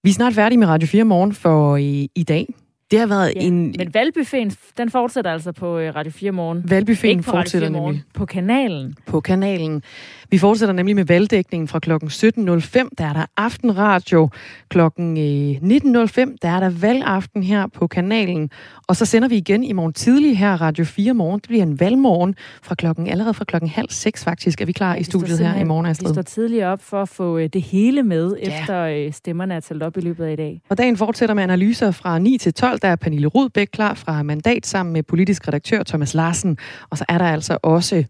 Vi 0.02 0.10
er 0.10 0.14
snart 0.14 0.34
færdige 0.34 0.58
med 0.58 0.66
Radio 0.68 0.88
4 0.88 1.04
morgen 1.04 1.32
for 1.32 1.76
i, 1.76 2.10
i 2.14 2.22
dag. 2.22 2.54
Det 2.92 3.00
har 3.00 3.06
været 3.06 3.32
Ja, 3.36 3.40
en... 3.40 3.74
Men 3.78 3.94
valgbuffeten, 3.94 4.52
den 4.78 4.90
fortsætter 4.90 5.30
altså 5.32 5.52
på 5.52 5.78
øh, 5.78 5.94
Radio 5.94 6.12
4 6.12 6.32
morgen. 6.32 6.70
Valgbuffeten 6.70 7.10
Ikke 7.10 7.22
på 7.22 7.30
Radio 7.30 7.38
fortsætter 7.40 7.68
4 7.68 7.72
morgen, 7.72 7.94
nemlig. 7.94 8.04
På 8.14 8.24
kanalen. 8.26 8.94
på 9.06 9.20
kanalen. 9.20 9.82
Vi 10.30 10.38
fortsætter 10.38 10.72
nemlig 10.74 10.96
med 10.96 11.04
valgdækningen 11.04 11.68
fra 11.68 11.78
kl. 11.78 11.92
17.05. 11.92 12.88
Der 12.98 13.04
er 13.04 13.12
der 13.12 13.26
aftenradio. 13.36 14.28
Kl. 14.68 14.80
19.05 14.80 16.36
der 16.42 16.48
er 16.48 16.60
der 16.60 16.70
valgaften 16.80 17.42
her 17.42 17.66
på 17.66 17.86
kanalen. 17.86 18.50
Og 18.86 18.96
så 18.96 19.04
sender 19.06 19.28
vi 19.28 19.36
igen 19.36 19.64
i 19.64 19.72
morgen 19.72 19.92
tidlig 19.92 20.38
her 20.38 20.60
Radio 20.60 20.84
4 20.84 21.14
morgen. 21.14 21.40
Det 21.40 21.48
bliver 21.48 21.62
en 21.62 21.80
valgmorgen 21.80 22.34
fra 22.62 22.74
klokken, 22.74 23.08
allerede 23.08 23.34
fra 23.34 23.44
klokken 23.44 23.70
halv 23.70 23.90
seks 23.90 24.24
faktisk, 24.24 24.60
er 24.60 24.66
vi 24.66 24.72
klar 24.72 24.94
i 24.94 24.98
Vi 24.98 25.04
står 25.04 25.18
studiet 25.18 25.38
her 25.38 25.60
i 25.60 25.64
morgen, 25.64 25.86
Vi 25.86 25.90
Astrid. 25.90 26.12
står 26.14 26.22
tidligere 26.22 26.68
op 26.72 26.82
for 26.82 27.02
at 27.02 27.08
få 27.08 27.38
øh, 27.38 27.48
det 27.52 27.62
hele 27.62 28.02
med, 28.02 28.36
Ja. 28.42 28.60
efter 28.60 28.80
øh, 28.82 29.12
stemmerne 29.12 29.54
er 29.54 29.60
talt 29.60 29.82
op 29.82 29.96
i 29.96 30.00
løbet 30.00 30.24
af 30.24 30.32
i 30.32 30.36
dag. 30.36 30.60
Og 30.68 30.78
dagen 30.78 30.96
fortsætter 30.96 31.34
med 31.34 31.42
analyser 31.42 31.90
fra 31.90 32.18
9 32.18 32.38
til 32.38 32.54
12. 32.54 32.78
Der 32.82 32.88
er 32.88 32.96
Pernille 32.96 33.26
Rudbæk 33.26 33.68
klar 33.72 33.94
fra 33.94 34.22
Mandat 34.22 34.66
sammen 34.66 34.92
med 34.92 35.02
politisk 35.02 35.48
redaktør 35.48 35.82
Thomas 35.82 36.14
Larsen. 36.14 36.58
Og 36.90 36.98
så 36.98 37.04
er 37.08 37.18
der 37.18 37.24
altså 37.24 37.58
også 37.62 38.04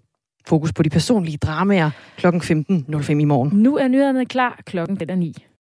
fokus 0.47 0.73
på 0.73 0.83
de 0.83 0.91
personlige 0.91 1.37
dramaer 1.37 1.91
kl. 2.16 2.27
15.05 2.27 3.12
i 3.12 3.25
morgen. 3.25 3.51
Nu 3.53 3.77
er 3.77 3.89
nyhederne 3.89 4.27
klar. 4.27 4.62
Klokken 4.66 4.97
den 4.97 5.11
er 5.11 5.14
9. 5.14 5.37